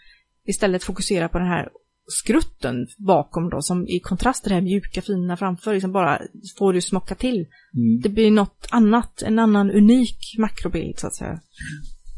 istället 0.44 0.84
fokuserar 0.84 1.28
på 1.28 1.38
den 1.38 1.48
här 1.48 1.68
skrutten 2.11 2.86
bakom 2.98 3.50
då 3.50 3.62
som 3.62 3.88
i 3.88 4.00
kontrast 4.00 4.42
till 4.42 4.50
det 4.50 4.54
här 4.54 4.62
mjuka 4.62 5.02
fina 5.02 5.36
framför 5.36 5.74
liksom 5.74 5.92
bara 5.92 6.20
får 6.58 6.72
du 6.72 6.80
smocka 6.80 7.14
till. 7.14 7.46
Mm. 7.76 8.00
Det 8.02 8.08
blir 8.08 8.30
något 8.30 8.66
annat, 8.70 9.22
en 9.22 9.38
annan 9.38 9.70
unik 9.70 10.18
makrobild 10.38 10.98
så 10.98 11.06
att 11.06 11.16
säga. 11.16 11.40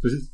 Precis. 0.02 0.32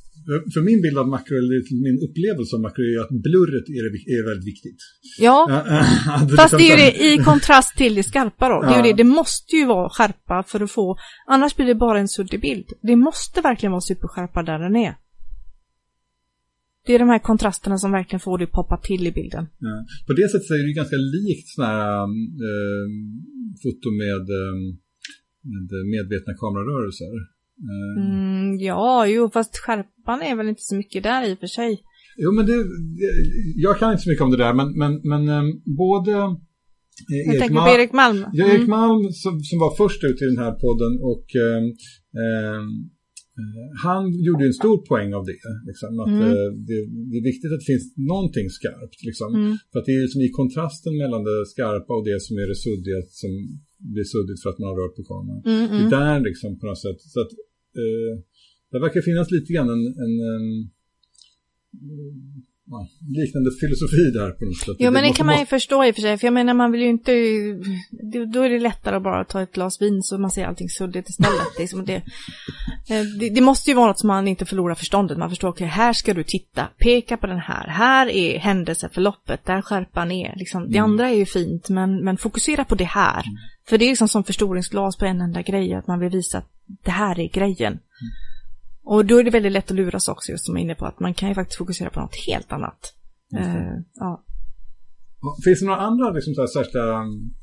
För 0.54 0.60
min 0.60 0.82
bild 0.82 0.98
av 0.98 1.08
makro, 1.08 1.36
eller 1.36 1.82
min 1.86 1.98
upplevelse 2.06 2.56
av 2.56 2.60
makro 2.62 2.82
är 2.82 3.00
att 3.04 3.22
blurret 3.26 3.66
är, 3.68 3.84
är 4.16 4.28
väldigt 4.28 4.46
viktigt. 4.46 4.80
Ja, 5.18 5.36
fast 6.36 6.58
det 6.58 6.64
är 6.70 6.70
ju 6.70 6.76
det 6.76 7.04
i 7.12 7.24
kontrast 7.24 7.76
till 7.76 7.94
det 7.94 8.02
skarpa 8.02 8.48
då. 8.48 8.62
Det, 8.62 8.74
är 8.74 8.76
ju 8.76 8.82
det, 8.82 8.96
det 9.02 9.04
måste 9.04 9.56
ju 9.56 9.66
vara 9.66 9.90
skärpa 9.90 10.44
för 10.46 10.60
att 10.60 10.70
få, 10.70 10.96
annars 11.26 11.56
blir 11.56 11.66
det 11.66 11.74
bara 11.74 11.98
en 11.98 12.08
suddig 12.08 12.40
bild. 12.40 12.66
Det 12.82 12.96
måste 12.96 13.40
verkligen 13.40 13.72
vara 13.72 13.80
superskärpa 13.80 14.42
där 14.42 14.58
den 14.58 14.76
är. 14.76 14.94
Det 16.88 16.94
är 16.94 16.98
de 16.98 17.08
här 17.08 17.18
kontrasterna 17.18 17.78
som 17.78 17.92
verkligen 17.92 18.20
får 18.20 18.38
det 18.38 18.44
att 18.44 18.52
poppa 18.52 18.76
till 18.76 19.06
i 19.06 19.12
bilden. 19.12 19.44
Ja. 19.58 19.84
På 20.06 20.12
det 20.12 20.28
sättet 20.32 20.50
är 20.50 20.62
det 20.62 20.68
ju 20.68 20.80
ganska 20.82 20.96
likt 20.96 21.48
sådana 21.48 21.72
här 21.72 22.00
äh, 22.48 22.86
foto 23.62 23.88
med, 24.02 24.24
äh, 24.40 24.54
med 25.52 25.70
medvetna 25.94 26.32
kamerarörelser. 26.42 27.12
Mm, 28.02 28.58
ja, 28.58 29.06
jo, 29.06 29.30
fast 29.30 29.58
skärpan 29.58 30.22
är 30.22 30.36
väl 30.36 30.48
inte 30.48 30.62
så 30.62 30.74
mycket 30.76 31.02
där 31.02 31.28
i 31.28 31.34
och 31.34 31.38
för 31.38 31.46
sig. 31.46 31.82
Jo, 32.16 32.32
men 32.32 32.46
det, 32.46 32.56
jag 33.56 33.78
kan 33.78 33.90
inte 33.92 34.02
så 34.02 34.10
mycket 34.10 34.24
om 34.24 34.30
det 34.30 34.36
där, 34.36 34.54
men, 34.54 34.68
men, 34.78 34.92
men 35.12 35.24
både 35.76 36.10
jag 36.10 36.36
Erik, 37.28 37.40
tänker 37.40 37.60
på 37.66 37.74
Erik 37.78 37.92
Malm. 37.92 38.24
Ja, 38.32 38.46
Erik 38.46 38.68
mm. 38.68 38.70
Malm 38.70 39.12
som, 39.12 39.40
som 39.40 39.58
var 39.58 39.76
först 39.76 40.04
ut 40.04 40.22
i 40.22 40.24
den 40.24 40.38
här 40.44 40.52
podden 40.52 40.92
och 41.10 41.26
eh, 41.44 41.62
Eh, 42.24 42.62
han 43.84 44.02
gjorde 44.26 44.44
en 44.50 44.58
stor 44.62 44.78
poäng 44.90 45.10
av 45.18 45.24
det. 45.30 45.44
Liksom, 45.68 45.90
att 46.02 46.14
mm. 46.18 46.22
Eh, 46.30 46.48
det, 46.68 46.78
det, 47.10 47.16
är 47.20 47.26
viktigt 47.30 47.52
att 47.52 47.60
det 47.62 47.72
finns 47.72 47.86
någonting 48.12 48.48
skarpt. 48.58 49.00
Liksom, 49.08 49.30
mm. 49.34 49.52
För 49.70 49.76
att 49.78 49.86
det 49.88 49.94
är 49.98 50.02
liksom 50.06 50.22
i 50.28 50.30
kontrasten 50.40 50.94
mellan 51.02 51.22
det 51.28 51.46
skarpa 51.54 51.92
och 51.98 52.04
det 52.10 52.18
som 52.26 52.34
är 52.42 52.46
det 52.52 52.58
suddiga 52.66 52.98
som 53.22 53.32
blir 53.94 54.06
suddigt 54.14 54.40
för 54.42 54.50
att 54.50 54.60
man 54.60 54.68
har 54.70 54.76
rört 54.82 54.96
på 54.98 55.04
kameran. 55.10 55.42
Mm, 55.52 55.64
det 55.70 55.76
är 55.76 55.86
mm. 55.86 55.90
där 55.98 56.16
liksom 56.28 56.50
på 56.60 56.66
något 56.66 56.82
sätt. 56.86 57.00
Så 57.14 57.18
att, 57.24 57.32
eh, 57.82 58.12
det 58.70 58.78
verkar 58.84 59.00
finnas 59.10 59.28
lite 59.36 59.50
grann 59.52 59.70
en, 59.76 59.84
en, 60.04 60.14
en 60.34 60.46
ja, 62.70 62.88
liknande 63.00 63.50
filosofi 63.60 64.10
där 64.14 64.30
på 64.30 64.44
något 64.44 64.56
sätt. 64.56 64.76
Jo, 64.78 64.90
men 64.90 65.02
det 65.02 65.12
kan 65.12 65.26
man 65.26 65.38
ju 65.38 65.46
förstå 65.46 65.84
i 65.84 65.90
och 65.90 65.94
för 65.94 66.02
sig. 66.02 66.18
För 66.18 66.26
jag 66.26 66.34
menar, 66.34 66.54
man 66.54 66.72
vill 66.72 66.80
ju 66.80 66.88
inte... 66.88 67.12
Då 68.32 68.42
är 68.42 68.50
det 68.50 68.58
lättare 68.58 68.96
att 68.96 69.02
bara 69.02 69.24
ta 69.24 69.42
ett 69.42 69.52
glas 69.52 69.82
vin 69.82 70.02
så 70.02 70.18
man 70.18 70.30
ser 70.30 70.46
allting 70.46 70.68
suddigt 70.68 71.08
istället. 71.08 71.56
Det, 71.56 71.62
liksom 71.62 71.84
det, 71.84 71.94
eh, 71.94 73.02
det, 73.20 73.28
det, 73.28 73.40
måste 73.40 73.70
ju 73.70 73.76
vara 73.76 73.86
något 73.86 73.98
som 73.98 74.06
man 74.06 74.28
inte 74.28 74.44
förlorar 74.44 74.74
förståndet. 74.74 75.18
Man 75.18 75.30
förstår, 75.30 75.48
okej, 75.48 75.64
okay, 75.64 75.76
här 75.76 75.92
ska 75.92 76.14
du 76.14 76.24
titta. 76.24 76.68
Peka 76.78 77.16
på 77.16 77.26
den 77.26 77.38
här. 77.38 77.68
Här 77.68 78.08
är 78.08 78.38
händelseförloppet. 78.38 79.44
Där 79.44 79.62
skärpan 79.62 80.10
är. 80.10 80.34
Liksom, 80.36 80.60
mm. 80.62 80.72
Det 80.72 80.78
andra 80.78 81.08
är 81.08 81.14
ju 81.14 81.26
fint, 81.26 81.68
men, 81.68 82.04
men 82.04 82.16
fokusera 82.16 82.64
på 82.64 82.74
det 82.74 82.84
här. 82.84 83.22
Mm. 83.22 83.38
För 83.68 83.78
det 83.78 83.84
är 83.84 83.88
liksom 83.88 84.08
som 84.08 84.24
förstoringsglas 84.24 84.96
på 84.96 85.04
en 85.04 85.20
enda 85.20 85.42
grej. 85.42 85.74
Att 85.74 85.86
man 85.86 86.00
vill 86.00 86.10
visa 86.10 86.38
att 86.38 86.50
det 86.84 86.90
här 86.90 87.20
är 87.20 87.28
grejen. 87.28 87.72
Mm. 87.72 87.82
Och 88.92 89.00
då 89.08 89.14
är 89.20 89.24
det 89.24 89.36
väldigt 89.38 89.56
lätt 89.56 89.70
att 89.70 89.80
luras 89.82 90.08
också, 90.14 90.26
just 90.32 90.44
som 90.46 90.52
jag 90.54 90.60
är 90.60 90.64
inne 90.66 90.80
på, 90.80 90.86
att 90.90 91.00
man 91.06 91.14
kan 91.18 91.28
ju 91.28 91.34
faktiskt 91.40 91.60
fokusera 91.62 91.90
på 91.94 92.00
något 92.00 92.18
helt 92.28 92.50
annat. 92.56 92.80
Uh, 93.40 93.76
ja. 94.04 94.10
Finns 95.44 95.60
det 95.60 95.66
några 95.70 95.86
andra 95.90 96.06
liksom, 96.16 96.32
så 96.34 96.40
här, 96.42 96.50
särskilda 96.56 96.86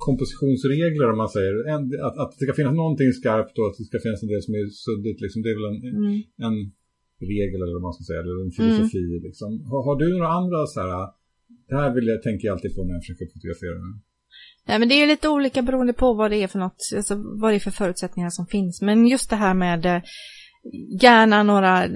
kompositionsregler 0.07 1.07
om 1.13 1.17
man 1.23 1.31
säger? 1.37 1.53
En, 1.73 1.81
att, 2.07 2.17
att 2.21 2.31
det 2.37 2.45
ska 2.45 2.53
finnas 2.59 2.75
någonting 2.83 3.09
skarpt 3.19 3.55
och 3.59 3.67
att 3.69 3.77
det 3.79 3.85
ska 3.89 3.97
finnas 4.05 4.23
en 4.23 4.31
del 4.33 4.41
som 4.47 4.53
är 4.59 4.65
suddigt. 4.85 5.19
Liksom, 5.23 5.39
det 5.43 5.49
är 5.53 5.57
väl 5.59 5.69
en, 5.71 5.77
mm. 6.01 6.15
en 6.47 6.55
regel 7.33 7.59
eller 7.61 7.75
vad 7.77 7.85
man 7.87 7.95
ska 7.97 8.03
säga, 8.09 8.19
eller 8.23 8.35
en 8.45 8.55
filosofi. 8.59 9.05
Mm. 9.13 9.23
Liksom. 9.27 9.49
Har, 9.69 9.81
har, 9.87 9.95
du 10.01 10.07
några 10.17 10.33
andra 10.41 10.59
så 10.73 10.77
här, 10.83 10.91
det 11.69 11.75
här 11.81 11.89
vill 11.95 12.07
jag, 12.11 12.19
tänker 12.27 12.43
jag 12.47 12.53
alltid 12.55 12.71
på 12.75 12.81
när 12.83 12.93
jag 12.97 13.03
försöker 13.03 13.25
fotografera? 13.33 13.77
Nej 14.67 14.77
men 14.79 14.87
det 14.89 14.95
är 14.97 15.01
ju 15.05 15.09
lite 15.13 15.27
olika 15.37 15.59
beroende 15.67 15.93
på 16.01 16.07
vad 16.19 16.27
det 16.31 16.37
är 16.43 16.47
för 16.53 16.59
något, 16.65 16.81
alltså 16.99 17.13
vad 17.41 17.47
det 17.51 17.57
är 17.61 17.65
för 17.67 17.77
förutsättningar 17.81 18.29
som 18.37 18.45
finns. 18.55 18.75
Men 18.87 18.97
just 19.13 19.29
det 19.29 19.39
här 19.45 19.55
med 19.65 19.81
eh, 19.85 20.01
gärna 21.01 21.43
några 21.43 21.89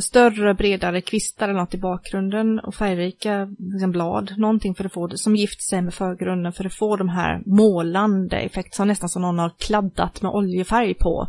större, 0.00 0.54
bredare 0.54 1.00
kvistar 1.00 1.48
eller 1.48 1.60
något 1.60 1.74
i 1.74 1.78
bakgrunden 1.78 2.58
och 2.58 2.74
färgrika 2.74 3.48
liksom 3.58 3.90
blad, 3.90 4.34
någonting 4.38 4.74
för 4.74 4.84
att 4.84 4.92
få 4.92 5.06
det 5.06 5.18
som 5.18 5.36
gifter 5.36 5.62
sig 5.62 5.82
med 5.82 5.94
förgrunden 5.94 6.52
för 6.52 6.64
att 6.64 6.74
få 6.74 6.96
de 6.96 7.08
här 7.08 7.42
målande 7.46 8.36
effekterna, 8.36 8.84
nästan 8.84 9.08
som 9.08 9.22
någon 9.22 9.38
har 9.38 9.52
kladdat 9.58 10.22
med 10.22 10.30
oljefärg 10.32 10.94
på. 10.94 11.28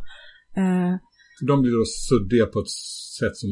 Eh, 0.58 0.96
de 1.48 1.62
blir 1.62 1.72
då 1.72 1.86
suddiga 1.86 2.46
på 2.46 2.60
ett 2.60 2.70
sätt 3.20 3.38
som 3.38 3.50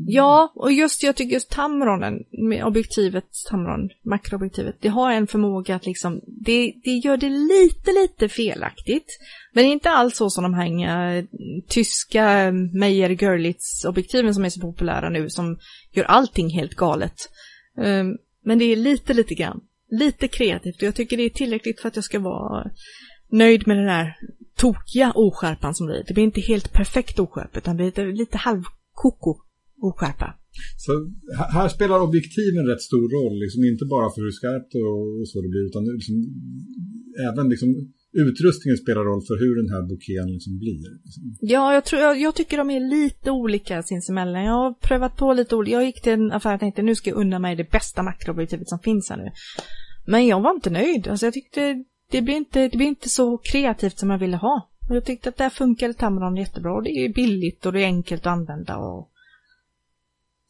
Mm. 0.00 0.12
Ja, 0.12 0.52
och 0.54 0.72
just 0.72 1.02
jag 1.02 1.16
tycker 1.16 1.34
just 1.34 1.50
Tamronen, 1.50 2.24
med 2.30 2.64
objektivet 2.64 3.24
Tamron, 3.50 3.90
makroobjektivet, 4.02 4.76
det 4.80 4.88
har 4.88 5.12
en 5.12 5.26
förmåga 5.26 5.76
att 5.76 5.86
liksom, 5.86 6.20
det, 6.26 6.74
det 6.84 6.90
gör 6.90 7.16
det 7.16 7.28
lite, 7.28 7.92
lite 7.92 8.28
felaktigt. 8.28 9.18
Men 9.52 9.64
inte 9.64 9.90
alls 9.90 10.16
så 10.16 10.30
som 10.30 10.42
de 10.42 10.54
här 10.54 11.16
eh, 11.16 11.24
tyska 11.68 12.52
Meyer 12.72 13.10
Görlitz 13.10 13.84
objektiven 13.84 14.34
som 14.34 14.44
är 14.44 14.50
så 14.50 14.60
populära 14.60 15.08
nu, 15.08 15.30
som 15.30 15.58
gör 15.92 16.04
allting 16.04 16.50
helt 16.50 16.74
galet. 16.74 17.16
Um, 17.76 18.18
men 18.44 18.58
det 18.58 18.64
är 18.64 18.76
lite, 18.76 19.14
lite 19.14 19.34
grann, 19.34 19.60
lite 19.90 20.28
kreativt 20.28 20.76
och 20.76 20.82
jag 20.82 20.94
tycker 20.94 21.16
det 21.16 21.22
är 21.22 21.30
tillräckligt 21.30 21.80
för 21.80 21.88
att 21.88 21.96
jag 21.96 22.04
ska 22.04 22.18
vara 22.18 22.70
nöjd 23.30 23.66
med 23.66 23.76
den 23.76 23.88
här 23.88 24.16
tokiga 24.56 25.12
oskärpan 25.14 25.74
som 25.74 25.86
blir. 25.86 26.04
Det 26.06 26.14
blir 26.14 26.24
inte 26.24 26.40
helt 26.40 26.72
perfekt 26.72 27.18
oskärp, 27.18 27.56
utan 27.56 27.76
det 27.76 27.94
blir 27.94 28.12
lite 28.12 28.38
halvkoko 28.38 29.36
oskärpa. 29.88 30.28
Så 30.76 30.92
här 31.56 31.68
spelar 31.68 32.00
objektiven 32.08 32.66
rätt 32.66 32.82
stor 32.90 33.06
roll, 33.16 33.36
liksom 33.44 33.64
inte 33.64 33.84
bara 33.94 34.08
för 34.14 34.20
hur 34.26 34.34
skarpt 34.40 34.72
och, 34.86 35.28
så 35.28 35.40
det 35.44 35.48
blir, 35.48 35.64
utan 35.70 35.84
liksom, 35.84 36.16
även 37.28 37.48
liksom, 37.48 37.68
utrustningen 38.12 38.76
spelar 38.76 39.04
roll 39.04 39.22
för 39.28 39.36
hur 39.42 39.54
den 39.62 39.70
här 39.74 39.82
bouqueten 39.88 40.32
liksom 40.32 40.58
blir. 40.58 40.82
Liksom. 41.04 41.22
Ja, 41.40 41.74
jag, 41.74 41.84
tror, 41.84 42.02
jag, 42.02 42.20
jag, 42.20 42.34
tycker 42.34 42.58
de 42.58 42.70
är 42.70 42.80
lite 42.80 43.30
olika 43.30 43.82
sinsemellan. 43.82 44.44
Jag 44.44 44.52
har 44.52 44.72
prövat 44.72 45.16
på 45.16 45.32
lite 45.32 45.56
olika. 45.56 45.76
Jag 45.76 45.84
gick 45.84 46.02
till 46.02 46.12
en 46.12 46.32
affär 46.32 46.54
och 46.54 46.60
tänkte 46.60 46.82
nu 46.82 46.94
ska 46.94 47.10
jag 47.10 47.18
unna 47.18 47.38
mig 47.38 47.56
det 47.56 47.70
bästa 47.70 48.02
makroobjektivet 48.02 48.68
som 48.68 48.78
finns 48.78 49.10
här 49.10 49.16
nu. 49.16 49.30
Men 50.06 50.26
jag 50.26 50.40
var 50.40 50.54
inte 50.54 50.70
nöjd. 50.70 51.08
Alltså 51.08 51.26
jag 51.26 51.34
tyckte 51.34 51.84
det 52.10 52.22
blir 52.22 52.34
inte, 52.34 52.68
det 52.68 52.76
blir 52.76 52.86
inte 52.86 53.08
så 53.08 53.38
kreativt 53.38 53.98
som 53.98 54.10
jag 54.10 54.18
ville 54.18 54.36
ha. 54.36 54.68
Och 54.88 54.96
jag 54.96 55.04
tyckte 55.04 55.28
att 55.28 55.36
där 55.36 55.50
funkade 55.50 55.94
Tamron 55.94 56.36
jättebra. 56.36 56.74
Och 56.74 56.82
det 56.82 56.90
är 56.90 57.14
billigt 57.14 57.66
och 57.66 57.72
det 57.72 57.80
är 57.80 57.86
enkelt 57.86 58.26
att 58.26 58.32
använda. 58.32 58.76
Och 58.76 59.10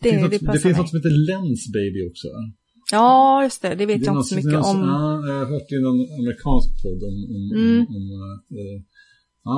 det, 0.03 0.11
det, 0.11 0.31
finns, 0.31 0.43
något, 0.43 0.53
det 0.53 0.61
finns 0.65 0.79
något 0.79 0.91
som 0.91 0.99
heter 0.99 1.17
Lens 1.29 1.63
Baby 1.77 2.01
också. 2.11 2.29
Ja, 2.93 3.43
just 3.47 3.63
det. 3.63 3.75
Det 3.81 3.87
vet 3.87 4.01
det 4.01 4.07
jag 4.07 4.17
inte 4.17 4.29
så 4.29 4.37
mycket 4.41 4.61
om. 4.71 4.79
Ja, 4.93 5.07
jag 5.29 5.39
har 5.43 5.49
hört 5.55 5.69
i 5.73 5.79
någon 5.87 6.01
amerikansk 6.21 6.69
podd 6.83 7.01
om, 7.11 7.17
om, 7.35 7.43
mm. 7.61 7.81
om, 7.97 8.03
om 8.15 8.21
äh, 8.61 8.79
ja, 9.49 9.57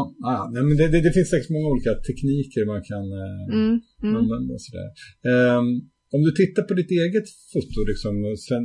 ja, 0.55 0.63
men 0.69 0.77
det, 0.81 0.87
det, 0.93 1.01
det, 1.07 1.13
finns 1.17 1.31
säkert 1.35 1.55
många 1.57 1.69
olika 1.75 1.93
tekniker 2.09 2.63
man 2.73 2.83
kan 2.91 3.07
äh, 3.23 3.43
mm. 3.59 3.75
Mm. 4.05 4.15
använda. 4.21 4.55
Sådär. 4.67 4.89
Um, 5.33 5.67
om 6.15 6.21
du 6.27 6.31
tittar 6.41 6.63
på 6.69 6.75
ditt 6.81 6.93
eget 7.03 7.29
foto, 7.53 7.79
liksom, 7.91 8.15
sen, 8.49 8.65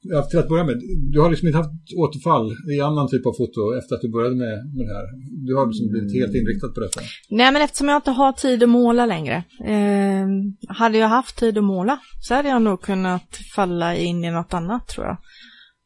ja, 0.00 0.22
till 0.22 0.38
att 0.38 0.48
börja 0.48 0.64
med, 0.64 0.80
du 1.12 1.20
har 1.20 1.30
liksom 1.30 1.48
inte 1.48 1.58
haft 1.58 1.70
återfall 1.96 2.56
i 2.76 2.80
annan 2.80 3.08
typ 3.08 3.26
av 3.26 3.32
foto 3.32 3.78
efter 3.78 3.94
att 3.94 4.00
du 4.00 4.08
började 4.08 4.36
med, 4.36 4.56
med 4.76 4.86
det 4.86 4.94
här. 4.94 5.06
Du 5.46 5.54
har 5.54 5.66
liksom 5.66 5.88
blivit 5.88 6.12
helt 6.12 6.34
mm. 6.34 6.40
inriktad 6.40 6.68
på 6.68 6.80
detta. 6.80 7.00
Nej, 7.30 7.52
men 7.52 7.62
eftersom 7.62 7.88
jag 7.88 7.98
inte 7.98 8.10
har 8.10 8.32
tid 8.32 8.62
att 8.62 8.68
måla 8.68 9.06
längre. 9.06 9.44
Eh, 9.64 10.26
hade 10.68 10.98
jag 10.98 11.08
haft 11.08 11.36
tid 11.36 11.58
att 11.58 11.64
måla 11.64 11.98
så 12.20 12.34
hade 12.34 12.48
jag 12.48 12.62
nog 12.62 12.82
kunnat 12.82 13.38
falla 13.54 13.96
in 13.96 14.24
i 14.24 14.30
något 14.30 14.54
annat 14.54 14.88
tror 14.88 15.06
jag. 15.06 15.16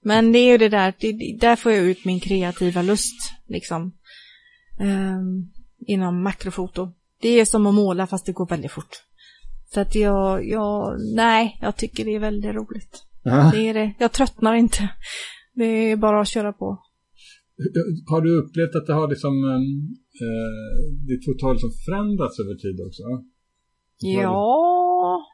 Men 0.04 0.32
det 0.32 0.38
är 0.38 0.52
ju 0.52 0.58
det 0.58 0.68
där, 0.68 0.94
det, 1.00 1.38
där 1.40 1.56
får 1.56 1.72
jag 1.72 1.84
ut 1.84 2.04
min 2.04 2.20
kreativa 2.20 2.82
lust 2.82 3.32
liksom. 3.48 3.92
Eh, 4.80 5.20
inom 5.86 6.22
makrofoto. 6.22 6.92
Det 7.20 7.28
är 7.28 7.44
som 7.44 7.66
att 7.66 7.74
måla 7.74 8.06
fast 8.06 8.26
det 8.26 8.32
går 8.32 8.46
väldigt 8.46 8.72
fort. 8.72 9.02
Så 9.74 9.80
att 9.80 9.94
jag, 9.94 10.48
jag, 10.48 10.96
nej, 11.14 11.58
jag 11.60 11.76
tycker 11.76 12.04
det 12.04 12.14
är 12.14 12.18
väldigt 12.18 12.54
roligt. 12.54 13.04
Det 13.22 13.68
är 13.68 13.74
det. 13.74 13.94
Jag 13.98 14.12
tröttnar 14.12 14.54
inte. 14.54 14.88
Det 15.54 15.64
är 15.64 15.96
bara 15.96 16.20
att 16.20 16.28
köra 16.28 16.52
på. 16.52 16.82
har 18.10 18.20
du 18.20 18.38
upplevt 18.38 18.74
att 18.74 18.86
det 18.86 18.92
har 18.92 19.08
liksom, 19.08 19.44
eh, 20.24 20.94
ditt 21.08 21.24
foto 21.24 21.46
har 21.46 21.54
liksom 21.54 21.70
förändrats 21.86 22.40
över 22.40 22.54
tid 22.54 22.80
också? 22.86 23.02
Ja. 23.98 25.26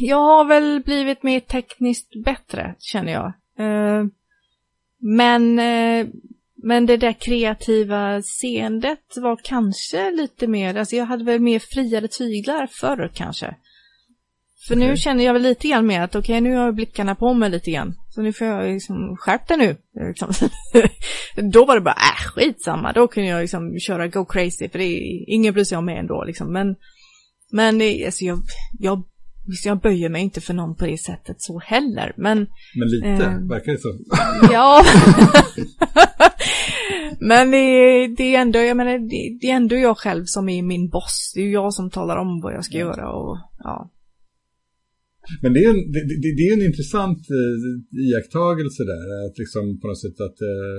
Jag 0.00 0.16
har 0.16 0.44
väl 0.44 0.82
blivit 0.84 1.22
mer 1.22 1.40
tekniskt 1.40 2.24
bättre, 2.24 2.74
känner 2.78 3.12
jag. 3.12 3.26
Eh, 3.58 4.04
men, 4.98 5.58
eh, 5.58 6.06
men 6.62 6.86
det 6.86 6.96
där 6.96 7.12
kreativa 7.12 8.22
seendet 8.22 9.16
var 9.16 9.40
kanske 9.44 10.10
lite 10.10 10.46
mer, 10.46 10.74
alltså 10.74 10.96
jag 10.96 11.06
hade 11.06 11.24
väl 11.24 11.40
mer 11.40 11.58
friare 11.58 12.08
tyglar 12.08 12.66
förr 12.66 13.10
kanske. 13.14 13.56
För 14.68 14.76
nu 14.76 14.96
känner 14.96 15.24
jag 15.24 15.32
väl 15.32 15.42
lite 15.42 15.68
grann 15.68 15.86
mer 15.86 16.00
att 16.00 16.14
okej, 16.14 16.20
okay, 16.20 16.40
nu 16.40 16.56
har 16.56 16.64
jag 16.64 16.74
blickarna 16.74 17.14
på 17.14 17.34
mig 17.34 17.50
lite 17.50 17.70
grann. 17.70 17.94
Så 18.08 18.22
nu 18.22 18.32
får 18.32 18.46
jag 18.46 18.72
liksom 18.72 19.16
skärp 19.16 19.48
dig 19.48 19.56
nu. 19.56 19.76
Liksom. 20.08 20.32
då 21.52 21.64
var 21.64 21.74
det 21.74 21.80
bara, 21.80 21.94
äh, 21.94 22.30
skitsamma. 22.34 22.92
Då 22.92 23.08
kunde 23.08 23.28
jag 23.28 23.40
liksom 23.40 23.78
köra 23.78 24.08
go 24.08 24.24
crazy, 24.24 24.68
för 24.68 24.78
det 24.78 24.84
är, 24.84 25.24
ingen 25.34 25.54
bryr 25.54 25.64
sig 25.64 25.78
om 25.78 25.84
mig 25.84 25.98
ändå 25.98 26.24
liksom. 26.24 26.52
Men, 26.52 26.76
men 27.52 27.74
alltså 28.06 28.24
jag, 28.24 28.38
jag, 28.78 29.04
jag 29.64 29.80
böjer 29.80 30.08
mig 30.08 30.22
inte 30.22 30.40
för 30.40 30.54
någon 30.54 30.76
på 30.76 30.86
det 30.86 30.98
sättet 30.98 31.36
så 31.38 31.58
heller. 31.58 32.12
Men, 32.16 32.38
men 32.74 32.88
lite, 32.88 33.24
eh, 33.24 33.48
verkar 33.48 33.72
det 33.72 33.78
så? 33.78 33.94
ja. 34.52 34.84
men 37.20 37.50
det, 37.50 38.06
det, 38.16 38.34
är 38.34 38.40
ändå, 38.40 38.58
jag 38.58 38.76
menar, 38.76 38.98
det, 38.98 39.38
det, 39.40 39.50
är 39.50 39.56
ändå 39.56 39.76
jag 39.76 39.98
själv 39.98 40.24
som 40.26 40.48
är 40.48 40.62
min 40.62 40.88
boss. 40.88 41.32
Det 41.34 41.40
är 41.40 41.52
jag 41.52 41.74
som 41.74 41.90
talar 41.90 42.16
om 42.16 42.40
vad 42.40 42.54
jag 42.54 42.64
ska 42.64 42.78
göra 42.78 43.12
och 43.12 43.38
ja. 43.58 43.90
Men 45.42 45.50
det 45.54 45.60
är, 45.64 45.70
en, 45.74 45.82
det, 45.94 46.02
det, 46.22 46.30
det 46.38 46.44
är 46.48 46.52
en 46.58 46.68
intressant 46.70 47.22
eh, 47.38 47.56
iakttagelse 48.06 48.82
där, 48.92 49.06
att 49.26 49.36
liksom 49.42 49.64
på 49.80 49.86
något 49.88 50.02
sätt 50.06 50.18
att 50.26 50.38
eh, 50.52 50.78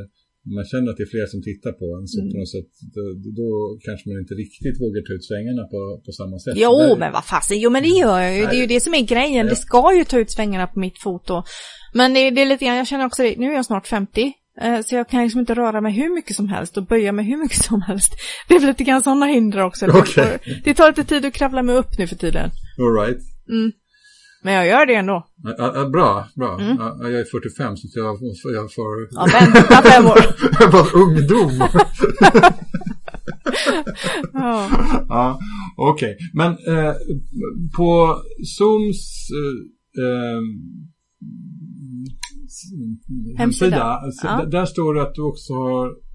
man 0.56 0.66
känner 0.66 0.91
att 0.91 0.97
det 0.97 1.04
är 1.04 1.14
fler 1.16 1.26
som 1.26 1.41
tittar 1.41 1.72
på 1.72 1.88
en, 1.97 2.08
så 2.08 2.20
mm. 2.22 2.32
på 2.32 2.38
något 2.38 2.52
sätt, 2.58 2.72
då, 2.95 3.04
då, 3.39 3.47
kanske 3.86 4.10
man 4.10 4.20
inte 4.24 4.34
riktigt 4.34 4.82
vågar 4.84 5.02
ta 5.08 5.14
ut 5.14 5.26
svängarna 5.26 5.64
på, 5.74 6.02
på 6.06 6.12
samma 6.12 6.39
sätt. 6.39 6.54
Jo, 6.58 6.78
det, 6.78 6.95
men 7.00 7.12
vad 7.18 7.26
fasen, 7.26 7.60
jo 7.60 7.70
men 7.70 7.84
det 7.84 7.89
gör 7.89 8.20
jag 8.20 8.36
ju, 8.38 8.45
det 8.45 8.56
är 8.60 8.62
ju 8.62 8.68
det 8.68 8.80
som 8.80 8.93
är 8.93 9.02
grejen, 9.14 9.45
ja. 9.45 9.50
det 9.50 9.56
ska 9.56 9.95
ju 9.97 10.04
ta 10.04 10.20
ut 10.20 10.32
svängarna 10.32 10.68
på 10.68 10.80
mitt 10.80 11.00
foto. 11.02 11.43
Men 11.93 12.14
det, 12.14 12.30
det 12.30 12.41
är 12.41 12.45
lite 12.45 12.66
grann, 12.66 12.78
jag 12.78 12.88
känner 12.88 13.06
också 13.06 13.24
det, 13.24 13.36
nu 13.38 13.45
är 13.52 13.56
jag 13.56 13.66
snart 13.66 13.88
50, 13.88 14.34
eh, 14.62 14.82
så 14.86 14.95
jag 14.95 15.10
kan 15.10 15.24
liksom 15.24 15.39
inte 15.39 15.54
röra 15.54 15.82
mig 15.82 15.93
hur 15.93 16.16
mycket 16.16 16.36
som 16.36 16.47
helst 16.50 16.78
och 16.78 16.86
böja 16.86 17.12
mig 17.12 17.26
hur 17.26 17.38
mycket 17.38 17.64
som 17.64 17.82
helst. 17.82 18.12
Det 18.47 18.56
är 18.56 18.60
väl 18.60 18.70
lite 18.70 18.84
grann 18.84 19.04
sådana 19.04 19.26
hinder 19.26 19.60
också. 19.60 19.86
Okay. 19.86 20.38
Det 20.64 20.74
tar 20.74 20.88
lite 20.88 21.04
tid 21.04 21.26
att 21.26 21.34
kravla 21.34 21.64
mig 21.64 21.76
upp 21.76 21.97
nu 21.97 22.08
för 22.08 22.16
tiden. 22.16 22.50
All 22.80 22.93
right. 23.06 23.22
Mm. 23.50 23.72
Men 24.41 24.53
jag 24.53 24.67
gör 24.67 24.85
det 24.85 24.95
ändå. 24.95 25.27
Ja, 25.43 25.71
ja, 25.75 25.89
bra, 25.89 26.27
bra. 26.35 26.59
Mm. 26.59 26.77
Ja, 26.79 26.97
jag 27.01 27.19
är 27.19 27.25
45 27.25 27.77
så 27.77 27.87
jag, 27.99 28.17
jag 28.53 28.73
får... 28.73 29.07
Ja, 29.11 29.27
vänta 29.33 29.81
fem 29.81 30.05
år. 30.11 30.19
jag 30.59 30.71
var 30.71 30.95
ungdom. 30.95 31.51
ja, 34.33 34.69
ja 35.09 35.39
okej. 35.77 36.15
Okay. 36.15 36.27
Men 36.33 36.51
eh, 36.51 36.93
på 37.77 38.17
Zooms 38.57 39.27
eh, 39.39 40.03
eh 40.03 40.41
hemsida, 43.37 44.01
hemsida 44.01 44.45
där 44.45 44.65
står 44.65 44.93
det 44.93 45.01
att 45.01 45.15
du 45.15 45.21
också 45.21 45.53
har 45.53 46.09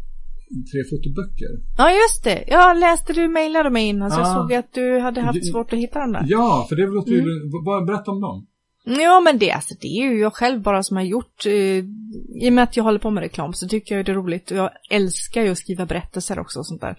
tre 0.72 0.84
fotoböcker. 0.90 1.50
Ja, 1.78 1.90
just 1.90 2.24
det. 2.24 2.44
Jag 2.46 2.78
läste 2.78 3.12
du 3.12 3.28
mejlade 3.28 3.70
mig 3.70 3.86
innan 3.86 4.10
så 4.10 4.16
ah. 4.16 4.20
jag 4.20 4.34
såg 4.34 4.54
att 4.54 4.72
du 4.72 4.98
hade 4.98 5.20
haft 5.20 5.50
svårt 5.52 5.72
att 5.72 5.78
hitta 5.78 5.98
dem 5.98 6.12
där. 6.12 6.24
Ja, 6.28 6.66
för 6.68 6.76
det 6.76 6.86
låter 6.86 7.10
ju... 7.10 7.20
Mm. 7.20 7.86
Berätta 7.86 8.10
om 8.10 8.20
dem. 8.20 8.46
Ja, 8.84 9.20
men 9.20 9.38
det, 9.38 9.52
alltså, 9.52 9.74
det 9.80 9.86
är 9.86 10.10
ju 10.10 10.18
jag 10.20 10.34
själv 10.34 10.62
bara 10.62 10.82
som 10.82 10.96
har 10.96 11.04
gjort. 11.04 11.46
Eh, 11.46 11.52
I 11.52 12.48
och 12.48 12.52
med 12.52 12.64
att 12.64 12.76
jag 12.76 12.84
håller 12.84 12.98
på 12.98 13.10
med 13.10 13.22
reklam 13.22 13.52
så 13.52 13.68
tycker 13.68 13.96
jag 13.96 14.06
det 14.06 14.12
är 14.12 14.16
roligt 14.16 14.50
och 14.50 14.56
jag 14.56 14.70
älskar 14.90 15.42
ju 15.42 15.48
att 15.48 15.58
skriva 15.58 15.86
berättelser 15.86 16.38
också 16.38 16.58
och 16.58 16.66
sånt 16.66 16.80
där. 16.80 16.96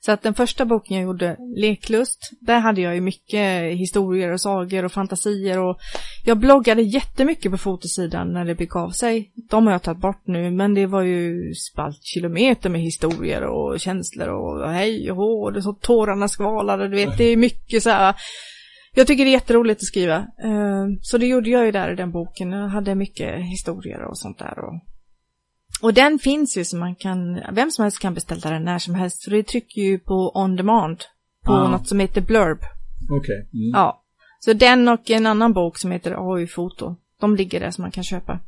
Så 0.00 0.12
att 0.12 0.22
den 0.22 0.34
första 0.34 0.64
boken 0.64 0.96
jag 0.96 1.04
gjorde, 1.04 1.36
Leklust, 1.56 2.30
där 2.40 2.58
hade 2.58 2.80
jag 2.80 2.94
ju 2.94 3.00
mycket 3.00 3.62
historier 3.72 4.32
och 4.32 4.40
sagor 4.40 4.84
och 4.84 4.92
fantasier 4.92 5.58
och 5.58 5.78
jag 6.24 6.38
bloggade 6.38 6.82
jättemycket 6.82 7.52
på 7.52 7.58
fotosidan 7.58 8.32
när 8.32 8.44
det 8.44 8.54
begav 8.54 8.90
sig. 8.90 9.32
De 9.50 9.66
har 9.66 9.72
jag 9.72 9.82
tagit 9.82 10.00
bort 10.00 10.22
nu, 10.26 10.50
men 10.50 10.74
det 10.74 10.86
var 10.86 11.02
ju 11.02 11.54
spaltkilometer 11.54 12.70
med 12.70 12.80
historier 12.80 13.42
och 13.42 13.80
känslor 13.80 14.28
och 14.28 14.70
hej 14.70 15.10
och 15.10 15.16
hå, 15.16 15.44
och 15.44 15.52
det 15.52 15.62
så 15.62 15.72
tårarna 15.72 16.28
skvalade, 16.28 16.88
du 16.88 16.96
vet, 16.96 17.18
det 17.18 17.24
är 17.24 17.36
mycket 17.36 17.82
så 17.82 17.90
här. 17.90 18.14
Jag 18.94 19.06
tycker 19.06 19.24
det 19.24 19.30
är 19.30 19.32
jätteroligt 19.32 19.80
att 19.80 19.86
skriva. 19.86 20.16
Eh, 20.16 20.86
så 21.02 21.18
det 21.18 21.26
gjorde 21.26 21.50
jag 21.50 21.64
ju 21.64 21.72
där 21.72 21.92
i 21.92 21.96
den 21.96 22.10
boken. 22.10 22.52
Jag 22.52 22.68
hade 22.68 22.94
mycket 22.94 23.44
historier 23.44 24.04
och 24.04 24.18
sånt 24.18 24.38
där. 24.38 24.58
Och 24.58 24.80
och 25.80 25.94
den 25.94 26.18
finns 26.18 26.56
ju 26.56 26.64
så 26.64 26.76
man 26.76 26.94
kan, 26.94 27.40
vem 27.52 27.70
som 27.70 27.82
helst 27.82 27.98
kan 27.98 28.14
beställa 28.14 28.50
den 28.50 28.64
när 28.64 28.78
som 28.78 28.94
helst. 28.94 29.24
För 29.24 29.30
det 29.30 29.42
trycker 29.42 29.80
ju 29.82 29.98
på 29.98 30.32
on 30.34 30.56
demand. 30.56 31.04
På 31.44 31.52
ah. 31.52 31.68
något 31.68 31.88
som 31.88 32.00
heter 32.00 32.20
Blurb. 32.20 32.58
Okej. 32.58 33.18
Okay. 33.18 33.36
Mm. 33.36 33.70
Ja. 33.72 34.02
Så 34.40 34.52
den 34.52 34.88
och 34.88 35.10
en 35.10 35.26
annan 35.26 35.52
bok 35.52 35.78
som 35.78 35.90
heter 35.90 36.34
AI-foto. 36.34 36.96
De 37.20 37.36
ligger 37.36 37.60
där 37.60 37.70
som 37.70 37.82
man 37.82 37.90
kan 37.90 38.04
köpa. 38.04 38.40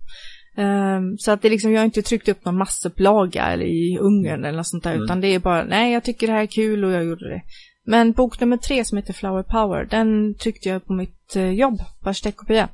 Um, 0.56 1.18
så 1.18 1.32
att 1.32 1.42
det 1.42 1.48
liksom, 1.48 1.72
jag 1.72 1.80
har 1.80 1.84
inte 1.84 2.02
tryckt 2.02 2.28
upp 2.28 2.44
någon 2.44 2.58
massupplaga 2.58 3.46
eller 3.46 3.64
i 3.64 3.98
Ungern 4.00 4.44
eller 4.44 4.56
något 4.56 4.66
sånt 4.66 4.84
där. 4.84 4.92
Mm. 4.92 5.04
Utan 5.04 5.20
det 5.20 5.34
är 5.34 5.38
bara, 5.38 5.64
nej 5.64 5.92
jag 5.92 6.04
tycker 6.04 6.26
det 6.26 6.32
här 6.32 6.42
är 6.42 6.46
kul 6.46 6.84
och 6.84 6.90
jag 6.90 7.04
gjorde 7.04 7.28
det. 7.28 7.42
Men 7.84 8.12
bok 8.12 8.40
nummer 8.40 8.56
tre 8.56 8.84
som 8.84 8.98
heter 8.98 9.12
Flower 9.12 9.42
Power, 9.42 9.84
den 9.84 10.34
tryckte 10.34 10.68
jag 10.68 10.86
på 10.86 10.92
mitt 10.92 11.36
uh, 11.36 11.52
jobb, 11.52 11.78
Barstekopia. 12.04 12.68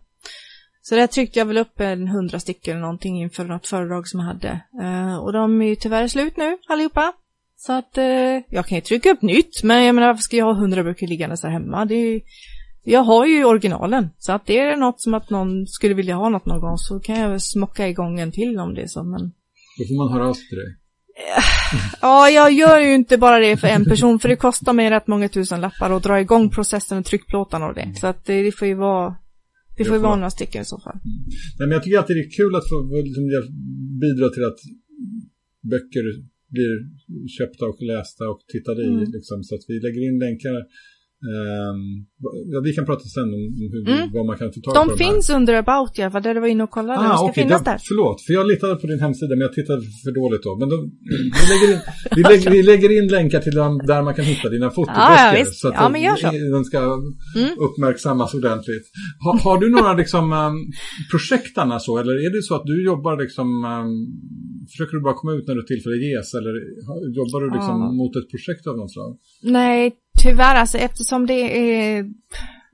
Så 0.89 0.95
där 0.95 1.07
tryckte 1.07 1.39
jag 1.39 1.47
väl 1.47 1.59
upp 1.59 1.81
en 1.81 2.09
hundra 2.09 2.41
stycken 2.41 2.73
eller 2.73 2.81
någonting 2.81 3.23
inför 3.23 3.45
något 3.45 3.67
föredrag 3.67 4.09
som 4.09 4.21
jag 4.21 4.27
hade. 4.27 4.61
Uh, 4.83 5.17
och 5.17 5.33
de 5.33 5.63
är 5.63 5.67
ju 5.67 5.77
tyvärr 5.77 6.09
slut 6.09 6.37
nu 6.37 6.59
allihopa. 6.69 7.13
Så 7.57 7.73
att 7.73 7.99
uh, 7.99 8.05
jag 8.49 8.67
kan 8.67 8.77
ju 8.77 8.83
trycka 8.83 9.11
upp 9.11 9.23
nytt, 9.23 9.63
men 9.63 9.85
jag 9.85 9.95
menar 9.95 10.09
varför 10.09 10.23
ska 10.23 10.37
jag 10.37 10.45
ha 10.45 10.53
hundra 10.53 10.85
böcker 10.85 11.07
liggande 11.07 11.37
där 11.43 11.49
hemma? 11.49 11.85
Det 11.85 11.95
är, 11.95 12.21
jag 12.85 13.01
har 13.01 13.27
ju 13.27 13.45
originalen, 13.45 14.09
så 14.19 14.33
att 14.33 14.47
det 14.47 14.59
är 14.59 14.77
något 14.77 15.01
som 15.01 15.15
att 15.15 15.31
någon 15.31 15.67
skulle 15.67 15.95
vilja 15.95 16.15
ha 16.15 16.29
något 16.29 16.47
någon 16.47 16.61
gång 16.61 16.79
så 16.79 17.01
kan 17.01 17.21
jag 17.21 17.29
väl 17.29 17.41
smocka 17.41 17.89
igång 17.89 18.21
en 18.21 18.33
till 18.33 18.59
om 18.59 18.75
det 18.75 18.83
är 18.83 18.87
så, 18.87 19.05
men... 19.05 19.21
Då 19.79 19.85
får 19.89 20.05
man 20.05 20.13
höra 20.13 20.29
av 20.29 20.35
sig 20.35 20.49
till 20.49 20.59
dig. 20.59 20.77
Ja, 22.01 22.31
jag 22.31 22.53
gör 22.53 22.81
ju 22.81 22.95
inte 22.95 23.19
bara 23.19 23.39
det 23.39 23.57
för 23.57 23.69
en 23.69 23.85
person, 23.85 24.19
för 24.19 24.29
det 24.29 24.37
kostar 24.37 24.73
mig 24.73 24.91
rätt 24.91 25.07
många 25.07 25.29
tusen 25.29 25.61
lappar 25.61 25.91
att 25.91 26.03
dra 26.03 26.21
igång 26.21 26.51
processen 26.51 26.99
och 26.99 27.05
tryckplåtarna 27.05 27.67
och 27.67 27.75
det. 27.75 27.95
Så 28.01 28.07
att 28.07 28.25
det, 28.25 28.43
det 28.43 28.53
får 28.53 28.69
ju 28.69 28.75
vara 28.75 29.15
det 29.77 29.85
får 29.85 29.97
ju 29.97 30.03
vara 30.03 30.17
några 30.17 30.31
stycken 30.31 30.63
i 30.63 30.65
så 30.65 30.79
fall. 30.85 30.99
Mm. 31.05 31.19
Nej, 31.59 31.67
men 31.69 31.71
jag 31.71 31.83
tycker 31.83 31.99
alltid 31.99 32.17
det 32.17 32.27
är 32.31 32.37
kul 32.41 32.55
att 32.59 32.69
få 32.69 32.77
liksom, 33.09 33.25
bidra 34.05 34.29
till 34.35 34.45
att 34.51 34.61
böcker 35.73 36.05
blir 36.55 36.75
köpta 37.37 37.65
och 37.73 37.83
lästa 37.83 38.25
och 38.33 38.41
tittade 38.53 38.83
i. 38.83 38.89
Mm. 38.89 39.13
Liksom, 39.17 39.45
så 39.45 39.55
att 39.55 39.65
vi 39.69 39.75
lägger 39.87 40.03
in 40.09 40.19
länkar 40.19 40.55
ja, 42.53 42.61
vi 42.65 42.73
kan 42.73 42.87
prata 42.87 43.05
sen 43.17 43.29
om 43.37 43.43
hur, 43.73 43.89
mm. 43.89 44.11
vad 44.13 44.27
man 44.27 44.37
kan 44.39 44.53
få 44.53 44.61
tag 44.61 44.75
på. 44.75 44.85
De 44.85 44.99
finns 45.05 45.29
här. 45.29 45.37
under 45.37 45.55
About 45.55 45.99
alla 45.99 46.11
fall, 46.11 46.23
där 46.23 46.35
du 46.35 46.41
var 46.41 46.49
inne 46.49 46.65
och 46.65 46.71
kollade. 46.71 46.99
Ah, 46.99 47.09
de 47.09 47.17
ska 47.17 47.25
okay, 47.25 47.45
finnas 47.45 47.65
där. 47.65 47.79
Förlåt, 47.89 48.19
för 48.27 48.33
jag 48.33 48.47
litade 48.47 48.77
på 48.77 48.87
din 48.87 49.01
hemsida 49.01 49.33
men 49.37 49.41
jag 49.41 49.53
tittade 49.53 49.83
för 50.05 50.13
dåligt 50.21 50.43
då. 50.43 50.53
Men 50.61 50.69
då, 50.69 50.77
vi, 51.41 51.45
lägger 51.53 51.69
in, 51.75 51.81
vi, 52.17 52.23
lägger, 52.23 52.51
vi 52.51 52.63
lägger 52.63 52.91
in 52.99 53.07
länkar 53.17 53.41
till 53.41 53.55
dem 53.55 53.73
där 53.91 54.03
man 54.03 54.15
kan 54.15 54.25
hitta 54.25 54.49
dina 54.49 54.71
fotoböcker. 54.71 55.39
Ja, 55.39 55.45
så 55.53 55.69
att 55.69 55.75
ja, 55.75 55.89
men 55.89 56.01
gör 56.03 56.17
så. 56.17 56.27
de 56.57 56.65
ska 56.65 56.79
mm. 56.79 57.53
uppmärksammas 57.67 58.35
ordentligt. 58.35 58.87
Ha, 59.25 59.31
har 59.47 59.59
du 59.61 59.71
några 59.71 59.93
liksom, 60.03 60.25
um, 60.33 60.57
projekt 61.11 61.59
annars 61.59 61.83
så? 61.83 61.99
Eller 61.99 62.15
är 62.27 62.31
det 62.37 62.43
så 62.43 62.55
att 62.55 62.67
du 62.73 62.85
jobbar 62.85 63.15
liksom, 63.23 63.49
um, 63.65 63.91
försöker 64.71 64.97
du 64.97 65.03
bara 65.03 65.15
komma 65.21 65.33
ut 65.33 65.47
när 65.49 65.55
du 65.55 65.63
tillfälle 65.63 65.97
ges? 65.97 66.35
Eller 66.39 66.55
jobbar 67.19 67.39
du 67.45 67.49
liksom 67.57 67.77
ja. 67.81 67.93
mot 68.01 68.17
ett 68.17 68.29
projekt 68.33 68.67
av 68.67 68.77
något 68.77 68.93
slag? 68.93 69.13
Nej, 69.43 69.93
tyvärr 70.23 70.55
alltså 70.55 70.79
eftersom 70.79 71.27
det 71.27 71.59
är, 71.59 72.11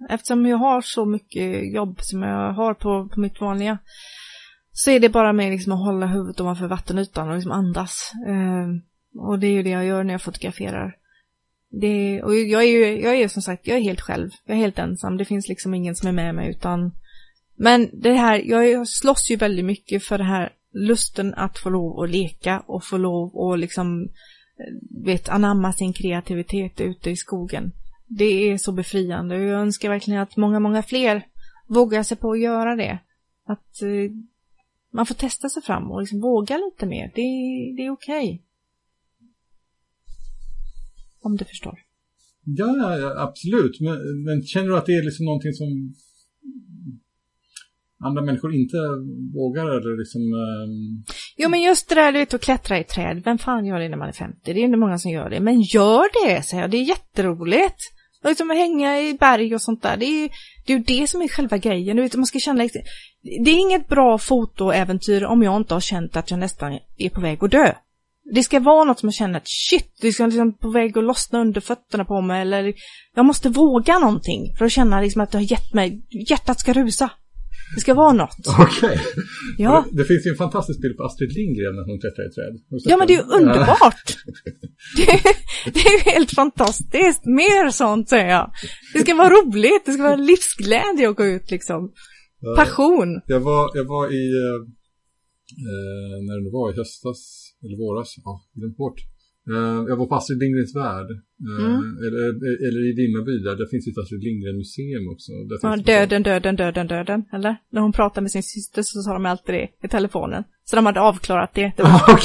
eftersom 0.09 0.47
jag 0.47 0.57
har 0.57 0.80
så 0.80 1.05
mycket 1.05 1.74
jobb 1.74 1.99
som 2.01 2.22
jag 2.22 2.53
har 2.53 2.74
på, 2.74 3.09
på 3.09 3.20
mitt 3.20 3.40
vanliga, 3.40 3.78
så 4.72 4.90
är 4.90 5.01
det 5.01 5.09
bara 5.09 5.32
med 5.32 5.51
liksom 5.51 5.72
att 5.72 5.84
hålla 5.84 6.07
huvudet 6.07 6.40
ovanför 6.40 6.66
vattenytan 6.66 7.28
och 7.28 7.34
liksom 7.34 7.53
andas. 7.53 8.12
Eh, 8.26 8.68
och 9.22 9.38
det 9.38 9.47
är 9.47 9.53
ju 9.53 9.62
det 9.62 9.70
jag 9.70 9.84
gör 9.84 10.05
när 10.05 10.14
jag 10.14 10.22
fotograferar. 10.22 10.97
Det, 11.70 12.22
och 12.22 12.34
jag 12.34 12.62
är 12.62 12.68
ju, 12.68 13.03
jag 13.03 13.16
är 13.16 13.28
som 13.28 13.43
sagt, 13.43 13.66
jag 13.66 13.76
är 13.76 13.82
helt 13.82 14.01
själv. 14.01 14.30
Jag 14.45 14.57
är 14.57 14.61
helt 14.61 14.78
ensam. 14.78 15.16
Det 15.16 15.24
finns 15.24 15.49
liksom 15.49 15.74
ingen 15.74 15.97
som 15.97 16.09
är 16.09 16.12
med 16.12 16.34
mig 16.34 16.51
utan 16.51 16.93
men 17.62 17.90
det 17.93 18.12
här, 18.12 18.43
jag 18.45 18.88
slåss 18.88 19.30
ju 19.30 19.36
väldigt 19.36 19.64
mycket 19.64 20.05
för 20.05 20.18
det 20.18 20.24
här 20.24 20.53
lusten 20.74 21.34
att 21.34 21.59
få 21.59 21.70
lov 21.70 22.01
att 22.01 22.11
leka 22.11 22.61
och 22.66 22.84
få 22.84 22.97
lov 22.97 23.38
att 23.38 23.59
liksom 23.59 24.09
Eh, 24.62 25.04
vet, 25.04 25.28
anamma 25.28 25.72
sin 25.72 25.92
kreativitet 25.92 26.80
ute 26.80 27.10
i 27.10 27.16
skogen. 27.16 27.72
Det 28.06 28.24
är 28.24 28.58
så 28.58 28.72
befriande 28.72 29.36
och 29.36 29.42
jag 29.42 29.60
önskar 29.60 29.88
verkligen 29.88 30.20
att 30.20 30.36
många, 30.36 30.60
många 30.60 30.82
fler 30.82 31.26
vågar 31.68 32.02
sig 32.02 32.16
på 32.16 32.32
att 32.32 32.40
göra 32.40 32.76
det. 32.76 32.98
Att 33.46 33.82
eh, 33.82 34.12
man 34.92 35.06
får 35.06 35.14
testa 35.14 35.48
sig 35.48 35.62
fram 35.62 35.90
och 35.90 36.00
liksom 36.00 36.20
våga 36.20 36.56
lite 36.56 36.86
mer. 36.86 37.06
Det, 37.14 37.22
det 37.76 37.86
är 37.86 37.90
okej. 37.90 38.24
Okay. 38.24 38.38
Om 41.20 41.36
du 41.36 41.44
förstår. 41.44 41.78
Ja, 42.44 43.14
absolut. 43.16 43.80
Men, 43.80 44.22
men, 44.24 44.42
känner 44.42 44.68
du 44.68 44.76
att 44.76 44.86
det 44.86 44.92
är 44.92 45.04
liksom 45.04 45.26
någonting 45.26 45.52
som 45.52 45.94
andra 48.03 48.22
människor 48.22 48.55
inte 48.55 48.76
vågar 49.34 49.66
eller 49.66 49.98
liksom... 49.98 50.22
Um... 50.22 51.05
Jo 51.36 51.48
men 51.48 51.62
just 51.62 51.88
det 51.88 51.94
där 51.94 52.12
du 52.12 52.22
att 52.22 52.40
klättra 52.40 52.78
i 52.78 52.84
träd, 52.84 53.22
vem 53.24 53.38
fan 53.38 53.66
gör 53.66 53.78
det 53.78 53.88
när 53.88 53.96
man 53.96 54.09
är 54.09 54.12
50? 54.12 54.38
Det 54.44 54.50
är 54.50 54.64
inte 54.64 54.78
många 54.78 54.98
som 54.98 55.11
gör 55.11 55.30
det, 55.30 55.40
men 55.40 55.61
gör 55.61 56.26
det, 56.26 56.42
säger 56.42 56.62
jag, 56.62 56.70
det 56.70 56.76
är 56.76 56.84
jätteroligt. 56.84 57.78
Och 58.22 58.28
liksom 58.28 58.50
hänga 58.50 59.00
i 59.00 59.14
berg 59.14 59.55
och 59.55 59.62
sånt 59.62 59.82
där, 59.82 59.96
det 59.96 60.07
är, 60.07 60.30
det 60.66 60.72
är 60.72 60.76
ju 60.76 60.84
det 60.84 61.07
som 61.07 61.22
är 61.22 61.28
själva 61.28 61.59
grejen. 61.59 61.96
Du 61.96 62.03
vet, 62.03 62.16
man 62.16 62.26
ska 62.26 62.38
känna 62.38 62.68
det 63.22 63.50
är 63.50 63.61
inget 63.61 63.88
bra 63.88 64.18
fotoäventyr 64.18 65.24
om 65.24 65.42
jag 65.42 65.57
inte 65.57 65.74
har 65.74 65.80
känt 65.80 66.16
att 66.16 66.30
jag 66.30 66.40
nästan 66.40 66.78
är 66.96 67.09
på 67.09 67.20
väg 67.20 67.44
att 67.44 67.50
dö. 67.50 67.74
Det 68.34 68.42
ska 68.42 68.61
vara 68.61 68.84
något 68.84 68.98
som 68.98 69.07
jag 69.07 69.14
känner 69.14 69.36
att 69.36 69.48
shit, 69.48 69.98
det 70.00 70.12
ska 70.12 70.26
liksom 70.26 70.59
på 70.59 70.70
väg 70.70 70.98
att 70.98 71.05
lossna 71.05 71.40
under 71.40 71.61
fötterna 71.61 72.05
på 72.05 72.20
mig 72.20 72.40
eller 72.40 72.74
jag 73.14 73.24
måste 73.24 73.48
våga 73.48 73.98
någonting 73.98 74.55
för 74.59 74.64
att 74.64 74.72
känna 74.72 75.00
liksom 75.00 75.20
att 75.20 75.30
det 75.30 75.38
har 75.38 75.42
gett 75.42 75.74
mig, 75.74 76.03
hjärtat 76.28 76.61
ska 76.61 76.72
rusa. 76.72 77.11
Det 77.74 77.80
ska 77.80 77.94
vara 77.94 78.12
något. 78.12 78.36
Okej. 78.46 78.88
Okay. 78.88 78.98
Ja. 79.58 79.84
Det, 79.90 79.96
det, 79.96 80.04
finns 80.04 80.26
ju 80.26 80.30
en 80.30 80.36
fantastisk 80.36 80.80
bild 80.82 80.96
på 80.96 81.04
Astrid 81.04 81.32
Lindgren 81.32 81.74
när 81.76 81.84
hon 81.90 82.00
klättrar 82.00 82.24
i 82.28 82.32
träd. 82.36 82.54
Ja, 82.90 82.96
men 82.96 83.06
det 83.06 83.14
är 83.14 83.16
ju 83.16 83.28
underbart. 83.38 84.06
det, 84.96 85.06
det, 85.74 85.80
är 85.80 85.92
ju 85.98 86.12
helt 86.12 86.30
fantastiskt. 86.30 87.24
Mer 87.24 87.70
sånt 87.70 88.08
säger 88.08 88.30
jag. 88.30 88.50
Det 88.92 88.98
ska 88.98 89.14
vara 89.14 89.28
roligt, 89.28 89.82
det 89.86 89.92
ska 89.92 90.02
vara 90.02 90.16
livsglädje 90.16 91.10
att 91.10 91.16
gå 91.16 91.24
ut 91.24 91.50
liksom. 91.50 91.92
Passion. 92.56 93.20
Jag 93.26 93.40
var, 93.40 93.70
jag 93.74 93.84
var 93.84 94.06
i, 94.20 94.24
eh, 94.42 94.58
eh 95.70 96.16
när 96.26 96.44
det 96.44 96.52
var 96.58 96.72
i 96.72 96.76
höstas, 96.76 97.20
eller 97.62 97.76
våras, 97.84 98.14
ja, 98.24 98.32
glömt 98.54 98.76
bort. 98.76 98.98
Eh, 99.52 99.78
jag 99.88 99.96
var 99.96 100.06
på 100.06 100.14
Astrid 100.14 100.38
Lindgrens 100.38 100.76
värld. 100.76 101.10
Eh, 101.51 101.64
mm. 101.64 101.99
Eller, 102.07 102.24
eller, 102.66 102.82
i 102.90 102.93
Vimmerby 102.99 103.38
där, 103.47 103.57
där 103.57 103.66
finns 103.66 103.86
ett 103.88 103.99
Astrid 103.99 104.22
Lindgren 104.24 104.57
museum 104.57 105.05
också. 105.12 105.32
Där 105.49 105.59
ja, 105.62 105.76
döden, 105.76 106.22
döden, 106.22 106.57
döden, 106.57 106.86
döden, 106.86 107.24
eller? 107.32 107.57
När 107.72 107.80
hon 107.80 107.93
pratar 107.93 108.22
med 108.22 108.30
sin 108.30 108.43
syster 108.43 108.82
så 108.82 109.03
sa 109.03 109.12
de 109.12 109.26
alltid 109.26 109.55
det 109.55 109.68
i 109.86 109.88
telefonen. 109.88 110.45
Så 110.64 110.76
de 110.76 110.86
hade 110.86 111.01
avklarat 111.01 111.51
det. 111.55 111.72
det 111.76 111.82
var... 111.82 112.20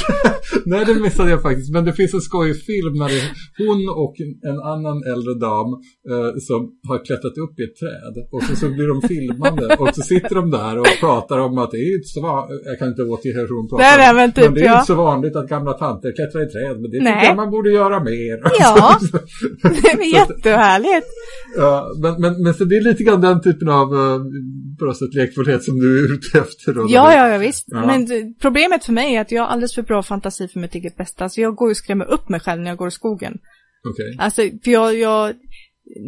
Nej, 0.66 0.86
det 0.86 0.96
missade 0.96 1.30
jag 1.30 1.42
faktiskt. 1.42 1.74
Men 1.74 1.86
det 1.86 1.94
finns 1.94 2.14
en 2.14 2.22
skojig 2.22 2.64
film 2.66 2.94
när 2.94 3.08
det 3.08 3.20
är 3.20 3.30
hon 3.58 3.80
och 4.06 4.16
en 4.50 4.60
annan 4.74 4.98
äldre 5.14 5.34
dam 5.34 5.70
eh, 6.12 6.32
som 6.48 6.60
har 6.90 7.06
klättrat 7.06 7.38
upp 7.44 7.60
i 7.60 7.64
ett 7.64 7.78
träd. 7.82 8.16
Och 8.32 8.44
så, 8.44 8.56
så 8.56 8.70
blir 8.70 8.88
de 8.94 9.08
filmade. 9.08 9.76
och 9.80 9.96
så 9.96 10.02
sitter 10.02 10.36
de 10.36 10.52
där 10.52 10.80
och 10.80 10.88
pratar 11.00 11.38
om 11.40 11.58
att 11.58 11.72
det 11.72 11.78
är 11.78 11.96
inte 11.96 12.08
så 12.18 12.22
vanligt. 12.22 12.62
Jag 12.66 12.80
kan 12.80 12.88
inte 12.88 13.04
återge 13.04 13.34
hur 13.34 13.56
hon 13.58 13.68
pratar. 13.70 13.84
Nej, 13.84 13.98
nej, 13.98 14.14
men, 14.20 14.32
typ, 14.32 14.44
men 14.46 14.54
det 14.54 14.62
är 14.62 14.66
ja. 14.66 14.74
inte 14.74 14.94
så 14.94 14.96
vanligt 14.96 15.36
att 15.36 15.50
gamla 15.50 15.74
tanter 15.74 16.12
klättrar 16.16 16.42
i 16.48 16.50
träd. 16.56 16.76
Men 16.82 16.90
det 16.92 16.98
tycker 16.98 17.28
jag 17.30 17.36
man 17.36 17.52
borde 17.56 17.70
göra 17.72 18.04
mer. 18.04 18.38
Ja, 18.60 19.00
det 19.62 19.92
är 19.92 20.14
jättehärligt. 20.14 21.08
Ja, 21.58 21.96
men, 22.02 22.22
men, 22.22 22.44
men 22.44 22.54
så 22.54 22.66
det 22.66 22.78
är 22.78 22.82
lite 22.82 23.04
grann 23.04 23.22
den 23.22 23.42
typen 23.42 23.70
av 23.70 23.94
uh, 23.94 24.22
bröstet 24.80 25.14
lekfullhet 25.14 25.64
som 25.64 25.80
du 25.80 26.00
är 26.00 26.14
ute 26.14 26.40
efter. 26.40 26.74
Då, 26.74 26.86
ja, 26.90 27.14
ja, 27.14 27.30
ja, 27.30 27.38
visst. 27.38 27.66
Ja. 27.68 27.86
Men 27.86 28.08
problemet 28.42 28.86
för 28.86 28.94
mig 28.94 29.16
är 29.16 29.22
att 29.22 29.32
jag 29.32 29.42
har 29.42 29.50
alldeles 29.50 29.76
för 29.76 29.82
bra 29.82 30.04
fantasi 30.04 30.48
för 30.48 30.60
mitt 30.60 30.76
eget 30.76 30.98
bästa. 30.98 31.30
Så 31.30 31.42
jag 31.42 31.56
går 31.56 31.70
och 31.70 31.78
skrämmer 31.78 32.06
upp 32.06 32.30
mig 32.30 32.40
själv 32.40 32.62
när 32.62 32.72
jag 32.72 32.78
går 32.78 32.88
i 32.88 32.92
skogen. 32.92 33.34
Okej. 33.90 34.14
Okay. 34.14 34.26
Alltså, 34.26 34.42
för 34.64 34.72
jag, 34.72 34.98
jag, 34.98 35.34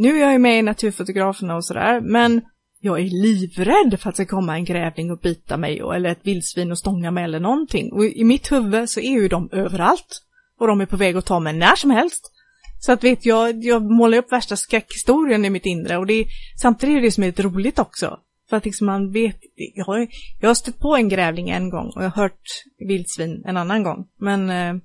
nu 0.01 0.15
är 0.15 0.21
jag 0.21 0.31
ju 0.33 0.39
med 0.39 0.59
i 0.59 0.61
Naturfotograferna 0.61 1.55
och 1.55 1.65
sådär, 1.65 2.01
men 2.01 2.41
jag 2.81 2.99
är 2.99 3.09
livrädd 3.23 3.99
för 3.99 4.09
att 4.09 4.15
det 4.15 4.25
ska 4.25 4.35
komma 4.35 4.55
en 4.55 4.65
grävling 4.65 5.11
och 5.11 5.19
bita 5.19 5.57
mig 5.57 5.83
och, 5.83 5.95
eller 5.95 6.09
ett 6.09 6.19
vildsvin 6.23 6.71
och 6.71 6.77
stånga 6.77 7.11
mig 7.11 7.23
eller 7.23 7.39
någonting. 7.39 7.91
Och 7.91 8.05
i 8.05 8.23
mitt 8.23 8.51
huvud 8.51 8.89
så 8.89 8.99
är 8.99 9.11
ju 9.11 9.27
de 9.27 9.49
överallt. 9.51 10.21
Och 10.59 10.67
de 10.67 10.81
är 10.81 10.85
på 10.85 10.97
väg 10.97 11.17
att 11.17 11.25
ta 11.25 11.39
mig 11.39 11.53
när 11.53 11.75
som 11.75 11.91
helst. 11.91 12.31
Så 12.79 12.91
att 12.91 13.03
vet 13.03 13.25
jag, 13.25 13.63
jag 13.63 13.91
målar 13.91 14.17
upp 14.17 14.31
värsta 14.31 14.55
skräckhistorien 14.55 15.45
i 15.45 15.49
mitt 15.49 15.65
inre 15.65 15.97
och 15.97 16.05
det 16.05 16.13
är, 16.13 16.25
samtidigt 16.61 16.97
är 16.97 17.01
det 17.01 17.11
som 17.11 17.23
är 17.23 17.27
lite 17.27 17.43
roligt 17.43 17.79
också. 17.79 18.19
För 18.49 18.57
att 18.57 18.65
liksom 18.65 18.87
man 18.87 19.11
vet, 19.11 19.37
jag 19.75 19.85
har, 19.85 20.07
jag 20.41 20.49
har 20.49 20.53
stött 20.53 20.79
på 20.79 20.95
en 20.95 21.09
grävling 21.09 21.49
en 21.49 21.69
gång 21.69 21.91
och 21.95 22.03
jag 22.03 22.09
har 22.09 22.21
hört 22.23 22.41
vildsvin 22.87 23.43
en 23.45 23.57
annan 23.57 23.83
gång. 23.83 24.07
Men 24.19 24.49
eh, 24.49 24.81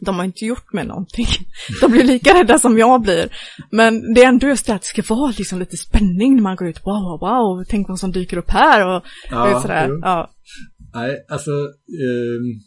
de 0.00 0.16
har 0.16 0.24
inte 0.24 0.44
gjort 0.44 0.72
mig 0.72 0.86
någonting. 0.86 1.26
De 1.80 1.92
blir 1.92 2.04
lika 2.04 2.34
rädda 2.34 2.58
som 2.58 2.78
jag 2.78 3.02
blir. 3.02 3.28
Men 3.70 4.14
det 4.14 4.22
är 4.22 4.28
ändå 4.28 4.48
just 4.48 4.66
det 4.66 4.74
att 4.74 4.82
det 4.82 4.86
ska 4.86 5.14
vara 5.14 5.34
liksom 5.38 5.58
lite 5.58 5.76
spänning 5.76 6.34
när 6.34 6.42
man 6.42 6.56
går 6.56 6.68
ut. 6.68 6.80
Wow, 6.84 7.20
wow, 7.20 7.64
tänk 7.68 7.88
vad 7.88 7.98
som 7.98 8.12
dyker 8.12 8.36
upp 8.36 8.50
här 8.50 8.86
och, 8.86 9.04
ja, 9.30 9.54
och 9.54 9.62
sådär. 9.62 9.90
Ja. 10.02 10.30
Nej, 10.94 11.16
alltså... 11.28 11.50
Um 11.50 12.60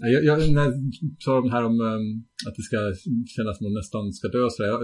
jag, 0.00 0.24
jag, 0.24 0.52
när 0.52 0.62
jag 0.64 0.74
sa 1.24 1.40
de 1.40 1.50
här 1.50 1.64
om 1.64 1.80
um, 1.80 2.06
att 2.46 2.54
det 2.56 2.62
ska 2.68 2.76
kännas 3.34 3.56
som 3.58 3.66
att 3.66 3.66
man 3.66 3.74
nästan 3.80 4.12
ska 4.12 4.28
dö 4.28 4.44
så 4.50 4.62
jag, 4.62 4.80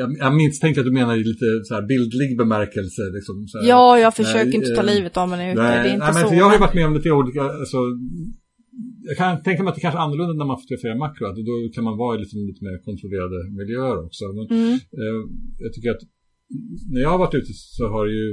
jag, 0.00 0.08
jag 0.24 0.34
misstänkte 0.42 0.80
att 0.80 0.90
du 0.90 0.92
menar 1.00 1.14
i 1.16 1.24
lite 1.32 1.46
så 1.64 1.74
här 1.74 1.84
bildlig 1.92 2.30
bemärkelse. 2.42 3.02
Liksom, 3.16 3.34
så 3.50 3.58
här, 3.58 3.68
ja, 3.68 3.98
jag 3.98 4.12
försöker 4.20 4.52
nej, 4.52 4.60
inte 4.60 4.74
ta 4.78 4.84
eh, 4.86 4.94
livet 4.94 5.16
av 5.16 5.28
mig 5.28 5.52
ute. 5.52 5.62
Nej, 5.62 5.82
det 5.82 5.88
är 5.88 5.94
inte 5.94 6.06
nej, 6.06 6.14
men 6.14 6.28
så. 6.28 6.34
Jag 6.34 6.44
har 6.48 6.54
ju 6.56 6.64
varit 6.66 6.78
med 6.78 6.86
om 6.86 6.94
lite 6.94 7.10
olika, 7.20 7.42
alltså, 7.62 7.78
jag 9.08 9.16
kan 9.16 9.42
tänka 9.42 9.62
mig 9.62 9.70
att 9.70 9.78
det 9.78 9.84
kanske 9.84 10.00
är 10.00 10.04
annorlunda 10.06 10.34
när 10.34 10.50
man 10.52 10.60
fotograferar 10.62 10.98
makro, 11.04 11.24
att 11.26 11.36
då 11.50 11.54
kan 11.74 11.84
man 11.88 11.96
vara 12.02 12.12
i 12.16 12.18
liksom, 12.22 12.38
lite 12.50 12.64
mer 12.66 12.76
kontrollerade 12.88 13.38
miljöer 13.58 13.98
också. 14.06 14.24
Men, 14.36 14.44
mm. 14.58 14.74
eh, 15.00 15.20
jag 15.64 15.72
tycker 15.72 15.90
att 15.96 16.04
när 16.92 17.00
jag 17.04 17.10
har 17.14 17.20
varit 17.24 17.34
ute 17.40 17.52
så 17.78 17.84
har 17.94 18.02
det 18.06 18.14
ju 18.22 18.28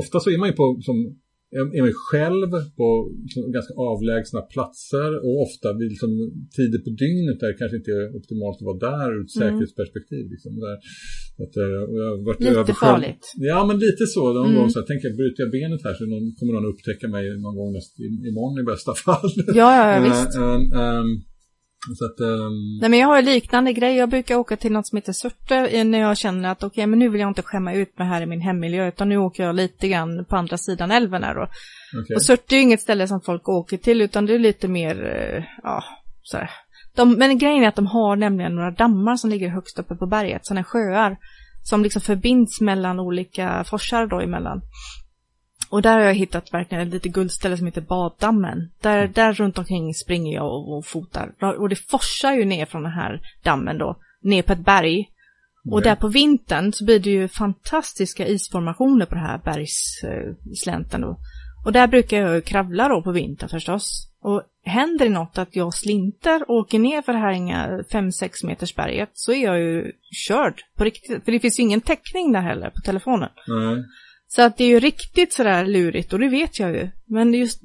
ofta 0.00 0.20
så 0.20 0.30
är 0.30 0.38
man 0.38 0.48
ju 0.50 0.56
på 0.60 0.66
som 0.88 0.96
är 1.78 1.82
mig 1.88 1.96
själv 2.10 2.50
på 2.78 2.86
liksom, 3.24 3.42
ganska 3.56 3.74
avlägsna 3.90 4.40
platser 4.54 5.10
och 5.26 5.34
ofta 5.46 5.66
vid 5.78 5.88
liksom, 5.92 6.10
tider 6.56 6.80
på 6.86 6.90
dygnet 7.02 7.36
där 7.40 7.48
det 7.52 7.58
kanske 7.62 7.76
inte 7.80 7.92
är 8.00 8.06
optimalt 8.18 8.56
att 8.60 8.68
vara 8.70 8.82
där 8.90 9.06
ur 9.14 9.22
ett 9.24 9.34
mm. 9.36 9.42
säkerhetsperspektiv. 9.42 10.24
Liksom, 10.34 10.52
där. 10.66 10.78
Att, 11.42 11.54
eh, 11.62 11.80
och 11.90 11.98
jag 12.04 12.12
varit 12.28 12.40
lite 12.40 12.74
farligt. 12.86 13.24
Ja, 13.50 13.58
men 13.68 13.76
lite 13.86 14.04
så. 14.14 14.22
Någon 14.32 14.50
mm. 14.50 14.56
gång 14.58 14.70
så 14.70 14.78
här, 14.80 14.86
tänker 14.86 15.04
jag, 15.08 15.16
bryter 15.20 15.40
jag 15.44 15.50
benet 15.56 15.82
här 15.86 15.94
så 15.98 16.04
någon, 16.14 16.26
kommer 16.38 16.52
någon 16.56 16.70
upptäcka 16.72 17.06
mig 17.16 17.24
någon 17.44 17.56
gång 17.60 17.70
näst, 17.76 17.92
imorgon 18.30 18.62
i 18.62 18.64
bästa 18.72 18.92
fall. 19.06 19.30
Ja, 19.60 19.68
ja, 19.78 19.84
ja 19.94 20.00
visst. 20.06 20.32
uh, 20.38 20.44
um, 20.44 21.10
så 21.18 21.35
att, 22.04 22.20
um... 22.20 22.78
Nej 22.80 22.90
men 22.90 22.98
jag 22.98 23.06
har 23.06 23.22
liknande 23.22 23.72
grej. 23.72 23.96
Jag 23.96 24.08
brukar 24.08 24.36
åka 24.36 24.56
till 24.56 24.72
något 24.72 24.86
som 24.86 24.96
heter 24.96 25.12
Surte 25.12 25.84
när 25.84 25.98
jag 25.98 26.16
känner 26.16 26.48
att 26.48 26.58
okej 26.58 26.66
okay, 26.66 26.86
men 26.86 26.98
nu 26.98 27.08
vill 27.08 27.20
jag 27.20 27.30
inte 27.30 27.42
skämma 27.42 27.72
ut 27.72 27.98
mig 27.98 28.08
här 28.08 28.22
i 28.22 28.26
min 28.26 28.40
hemmiljö 28.40 28.88
utan 28.88 29.08
nu 29.08 29.16
åker 29.16 29.42
jag 29.42 29.54
lite 29.54 29.88
grann 29.88 30.24
på 30.24 30.36
andra 30.36 30.58
sidan 30.58 30.90
älven 30.90 31.22
här 31.22 31.34
då. 31.34 31.42
Okay. 31.42 32.14
Och 32.14 32.22
Surte 32.22 32.54
är 32.54 32.56
ju 32.56 32.62
inget 32.62 32.80
ställe 32.80 33.08
som 33.08 33.20
folk 33.20 33.48
åker 33.48 33.76
till 33.76 34.02
utan 34.02 34.26
det 34.26 34.34
är 34.34 34.38
lite 34.38 34.68
mer, 34.68 34.94
uh, 34.94 35.44
ja, 35.62 35.84
sådär. 36.22 36.50
De, 36.96 37.12
men 37.12 37.38
grejen 37.38 37.64
är 37.64 37.68
att 37.68 37.76
de 37.76 37.86
har 37.86 38.16
nämligen 38.16 38.54
några 38.54 38.70
dammar 38.70 39.16
som 39.16 39.30
ligger 39.30 39.48
högst 39.48 39.78
uppe 39.78 39.94
på 39.94 40.06
berget, 40.06 40.46
sådana 40.46 40.64
sjöar 40.64 41.16
som 41.62 41.82
liksom 41.82 42.02
förbinds 42.02 42.60
mellan 42.60 43.00
olika 43.00 43.64
forsar 43.64 44.06
då 44.06 44.20
emellan. 44.20 44.62
Och 45.68 45.82
där 45.82 45.98
har 45.98 46.00
jag 46.00 46.14
hittat 46.14 46.54
verkligen 46.54 46.86
ett 46.86 46.92
litet 46.94 47.12
guldställe 47.12 47.56
som 47.56 47.66
heter 47.66 47.80
Baddammen. 47.80 48.70
Där, 48.80 48.98
mm. 48.98 49.12
där 49.12 49.32
runt 49.32 49.58
omkring 49.58 49.94
springer 49.94 50.34
jag 50.34 50.46
och, 50.46 50.76
och 50.76 50.86
fotar. 50.86 51.32
Och 51.58 51.68
det 51.68 51.76
forsar 51.76 52.32
ju 52.32 52.44
ner 52.44 52.66
från 52.66 52.82
den 52.82 52.92
här 52.92 53.20
dammen 53.42 53.78
då, 53.78 53.96
ner 54.22 54.42
på 54.42 54.52
ett 54.52 54.64
berg. 54.64 55.10
Och 55.70 55.82
där 55.82 55.96
på 55.96 56.08
vintern 56.08 56.72
så 56.72 56.84
blir 56.84 57.00
det 57.00 57.10
ju 57.10 57.28
fantastiska 57.28 58.26
isformationer 58.26 59.06
på 59.06 59.14
den 59.14 59.24
här 59.24 59.40
bergsslänten 59.44 61.00
då. 61.00 61.16
Och 61.64 61.72
där 61.72 61.86
brukar 61.86 62.20
jag 62.20 62.44
kravla 62.44 62.88
då 62.88 63.02
på 63.02 63.12
vintern 63.12 63.48
förstås. 63.48 64.10
Och 64.20 64.42
händer 64.64 65.04
det 65.04 65.10
något 65.10 65.38
att 65.38 65.56
jag 65.56 65.74
slinter 65.74 66.50
och 66.50 66.56
åker 66.56 66.78
ner 66.78 67.02
för 67.02 67.12
det 67.12 67.18
här 67.18 67.32
inga 67.32 67.78
5-6 67.78 68.46
meters 68.46 68.74
berget 68.74 69.10
så 69.12 69.32
är 69.32 69.44
jag 69.44 69.58
ju 69.58 69.92
körd 70.28 70.62
på 70.76 70.84
riktigt. 70.84 71.24
För 71.24 71.32
det 71.32 71.40
finns 71.40 71.58
ju 71.58 71.62
ingen 71.62 71.80
täckning 71.80 72.32
där 72.32 72.40
heller 72.40 72.70
på 72.70 72.80
telefonen. 72.80 73.30
Mm. 73.48 73.84
Så 74.36 74.42
att 74.42 74.56
det 74.56 74.64
är 74.64 74.68
ju 74.68 74.80
riktigt 74.80 75.32
sådär 75.32 75.66
lurigt 75.66 76.12
och 76.12 76.18
det 76.18 76.28
vet 76.28 76.58
jag 76.58 76.74
ju. 76.74 76.90
Men 77.06 77.34
just 77.34 77.60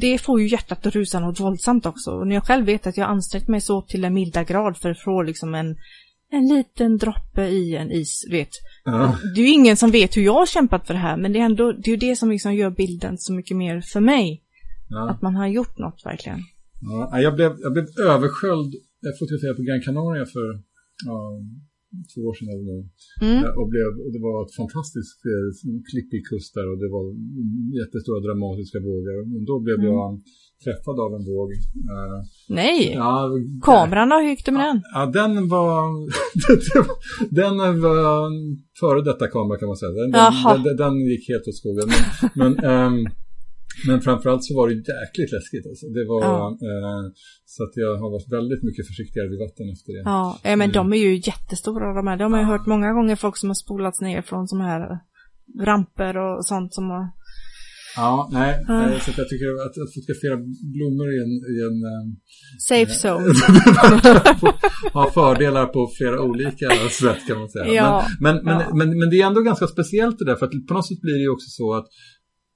det 0.00 0.18
får 0.18 0.40
ju 0.40 0.48
hjärtat 0.48 0.86
att 0.86 0.94
rusa 0.94 1.20
något 1.20 1.40
våldsamt 1.40 1.86
också. 1.86 2.10
Och 2.10 2.26
när 2.26 2.34
jag 2.34 2.44
själv 2.44 2.66
vet 2.66 2.86
att 2.86 2.96
jag 2.96 3.10
ansträngt 3.10 3.48
mig 3.48 3.60
så 3.60 3.82
till 3.82 4.04
en 4.04 4.14
milda 4.14 4.44
grad 4.44 4.76
för 4.76 4.90
att 4.90 5.00
få 5.00 5.22
liksom 5.22 5.54
en, 5.54 5.76
en 6.30 6.48
liten 6.48 6.96
droppe 6.96 7.42
i 7.42 7.76
en 7.76 7.90
is, 7.92 8.26
vet. 8.30 8.48
Ja. 8.84 9.18
Det 9.34 9.40
är 9.40 9.44
ju 9.44 9.52
ingen 9.52 9.76
som 9.76 9.90
vet 9.90 10.16
hur 10.16 10.22
jag 10.22 10.32
har 10.32 10.46
kämpat 10.46 10.86
för 10.86 10.94
det 10.94 11.00
här, 11.00 11.16
men 11.16 11.32
det 11.32 11.38
är 11.38 11.44
ändå 11.44 11.72
det, 11.72 11.88
är 11.88 11.92
ju 11.92 11.96
det 11.96 12.16
som 12.16 12.30
liksom 12.30 12.54
gör 12.54 12.70
bilden 12.70 13.18
så 13.18 13.32
mycket 13.32 13.56
mer 13.56 13.80
för 13.92 14.00
mig. 14.00 14.42
Ja. 14.88 15.10
Att 15.10 15.22
man 15.22 15.34
har 15.34 15.46
gjort 15.46 15.78
något 15.78 16.02
verkligen. 16.04 16.38
Ja, 16.80 17.20
jag 17.20 17.34
blev, 17.34 17.56
jag 17.58 17.72
blev 17.72 17.86
översköljd. 18.00 18.74
Jag 19.00 19.18
fotograferade 19.18 19.56
på 19.56 19.62
Gran 19.62 19.82
Canaria 19.82 20.26
för 20.26 20.60
ja, 21.06 21.42
två 22.12 22.20
år 22.28 22.34
sedan 22.36 22.48
eller 22.52 22.66
nu. 22.72 22.78
Mm. 23.28 23.40
Och, 23.60 23.68
blev, 23.72 23.88
och 24.04 24.10
det 24.14 24.22
var 24.28 24.36
ett 24.44 24.56
fantastiskt 24.62 25.20
eh, 25.32 25.46
klippig 25.90 26.20
kust 26.30 26.50
där 26.56 26.66
och 26.72 26.78
det 26.82 26.90
var 26.96 27.04
jättestora 27.80 28.18
dramatiska 28.26 28.78
vågor. 28.90 29.16
Men 29.32 29.42
då 29.50 29.56
blev 29.66 29.78
mm. 29.78 29.88
jag 29.92 30.08
träffad 30.64 30.96
av 31.04 31.10
en 31.16 31.24
våg. 31.32 31.48
Uh, 31.92 32.18
Nej! 32.48 32.92
Ja, 33.02 33.30
Kameran 33.68 34.08
då, 34.08 34.16
hur 34.16 34.30
gick 34.32 34.44
det 34.46 34.52
med 34.52 34.66
den? 34.70 34.80
Ja, 34.94 35.02
den 35.18 35.32
var, 35.54 35.76
den 37.40 37.56
var 37.86 38.30
före 38.80 39.00
detta 39.10 39.26
kamera 39.34 39.58
kan 39.58 39.68
man 39.68 39.76
säga. 39.76 39.92
Den, 39.92 40.10
den, 40.10 40.62
den, 40.64 40.76
den 40.76 40.94
gick 41.10 41.24
helt 41.32 41.48
åt 41.48 41.56
skogen. 41.62 41.88
Men, 42.34 42.52
men 42.52 42.52
um, 42.92 43.08
men 43.86 44.00
framförallt 44.00 44.44
så 44.44 44.56
var 44.56 44.68
det 44.68 44.74
jäkligt 44.74 45.32
läskigt. 45.32 45.66
Alltså. 45.66 45.86
Det 45.86 46.04
var, 46.12 46.22
ja. 46.22 46.58
eh, 46.68 47.02
så 47.44 47.64
att 47.64 47.74
jag 47.74 47.96
har 48.02 48.10
varit 48.10 48.32
väldigt 48.32 48.62
mycket 48.62 48.86
försiktigare 48.86 49.28
vid 49.28 49.38
vatten 49.38 49.66
efter 49.74 49.90
det. 49.92 50.02
Ja, 50.04 50.56
men 50.56 50.72
de 50.72 50.92
är 50.92 50.96
ju 50.96 51.12
jättestora 51.30 51.94
de 51.94 52.06
här. 52.06 52.16
De 52.16 52.32
har 52.32 52.40
jag 52.40 52.46
hört 52.46 52.66
många 52.66 52.92
gånger 52.92 53.16
folk 53.16 53.36
som 53.36 53.48
har 53.50 53.54
spolats 53.54 54.00
ner 54.00 54.22
från 54.22 54.48
sådana 54.48 54.68
här 54.68 54.98
ramper 55.60 56.16
och 56.16 56.46
sånt 56.46 56.74
som 56.74 56.90
har... 56.90 57.08
Ja, 57.96 58.28
nej, 58.32 58.50
eh, 58.68 59.00
så 59.00 59.10
jag 59.16 59.28
tycker 59.28 59.48
att, 59.66 59.78
att 59.82 59.94
fotografera 59.94 60.36
blommor 60.76 61.08
i 61.14 61.18
en, 61.24 61.34
i 61.52 61.56
en 61.68 61.78
eh, 61.92 62.04
Safe 62.68 62.92
zone. 63.02 63.26
har 64.92 65.10
fördelar 65.10 65.66
på 65.66 65.90
flera 65.98 66.22
olika 66.22 66.68
sätt 66.90 67.26
kan 67.28 67.38
man 67.38 67.48
säga. 67.48 67.72
Ja, 67.72 68.06
men, 68.20 68.44
men, 68.44 68.60
ja. 68.60 68.68
men, 68.74 68.88
men, 68.88 68.98
men 68.98 69.10
det 69.10 69.20
är 69.20 69.26
ändå 69.26 69.40
ganska 69.40 69.66
speciellt 69.66 70.18
det 70.18 70.24
där, 70.24 70.36
för 70.36 70.46
att 70.46 70.66
på 70.68 70.74
något 70.74 70.88
sätt 70.88 71.00
blir 71.00 71.14
det 71.14 71.22
ju 71.22 71.28
också 71.28 71.48
så 71.48 71.74
att 71.74 71.86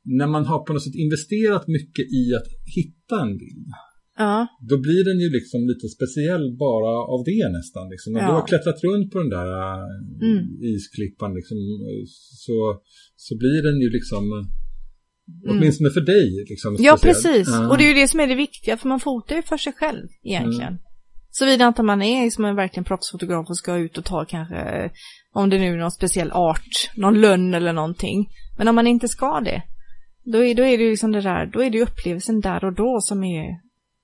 när 0.04 0.26
man 0.26 0.44
har 0.46 0.58
på 0.66 0.72
något 0.72 0.84
sätt 0.84 0.94
investerat 0.94 1.68
mycket 1.68 2.04
i 2.20 2.34
att 2.38 2.48
hitta 2.76 3.22
en 3.22 3.36
bild, 3.38 3.68
Ja, 4.18 4.46
då 4.70 4.76
blir 4.86 5.02
den 5.10 5.18
ju 5.24 5.28
liksom 5.38 5.60
lite 5.72 5.88
speciell 5.96 6.56
bara 6.66 6.92
av 7.14 7.20
det 7.30 7.48
nästan. 7.58 7.84
Liksom. 7.92 8.12
När 8.12 8.20
Ja. 8.20 8.26
du 8.28 8.32
har 8.32 8.46
klättrat 8.46 8.84
runt 8.84 9.12
på 9.12 9.18
den 9.18 9.28
där 9.38 9.48
äh, 9.62 10.28
Mm. 10.28 10.42
isklippan 10.74 11.34
liksom, 11.34 11.58
så, 12.44 12.56
så 13.16 13.32
blir 13.42 13.62
den 13.68 13.80
ju 13.80 13.88
liksom, 13.98 14.24
Mm. 14.32 15.56
åtminstone 15.58 15.90
för 15.90 16.00
dig. 16.00 16.44
Liksom, 16.50 16.76
ja 16.78 16.98
precis. 17.02 17.48
Ja. 17.48 17.68
Och 17.70 17.78
det 17.78 17.84
är 17.84 17.88
ju 17.88 18.00
det 18.00 18.08
som 18.08 18.20
är 18.20 18.26
det 18.26 18.34
viktiga, 18.34 18.76
för 18.76 18.88
man 18.88 19.00
fotar 19.00 19.36
ju 19.36 19.42
för 19.42 19.56
sig 19.56 19.72
själv 19.72 20.08
egentligen. 20.24 20.78
Såvida 21.30 21.68
inte 21.68 21.82
man 21.82 22.02
är 22.02 22.30
som 22.30 22.44
en 22.44 22.56
verkligen 22.56 22.84
proffsfotograf 22.84 23.48
och 23.48 23.56
ska 23.58 23.76
ut 23.76 23.98
och 23.98 24.04
ta 24.04 24.24
kanske, 24.24 24.90
om 25.32 25.50
det 25.50 25.58
nu 25.58 25.66
är 25.72 25.76
någon 25.76 25.90
speciell 25.90 26.30
art, 26.32 26.90
någon 26.96 27.20
lönn 27.20 27.54
eller 27.54 27.72
någonting. 27.72 28.28
Men 28.58 28.68
om 28.68 28.74
man 28.74 28.86
inte 28.86 29.08
ska 29.08 29.40
det, 29.40 29.62
då 30.24 30.44
är, 30.44 30.54
då 30.54 30.62
är 30.62 30.78
det 30.78 30.84
ju 30.84 30.90
liksom 30.90 31.12
det 31.12 31.20
där, 31.20 31.46
då 31.46 31.62
är 31.62 31.70
det 31.70 31.82
upplevelsen 31.82 32.40
där 32.40 32.64
och 32.64 32.74
då 32.74 33.00
som 33.00 33.24
är 33.24 33.60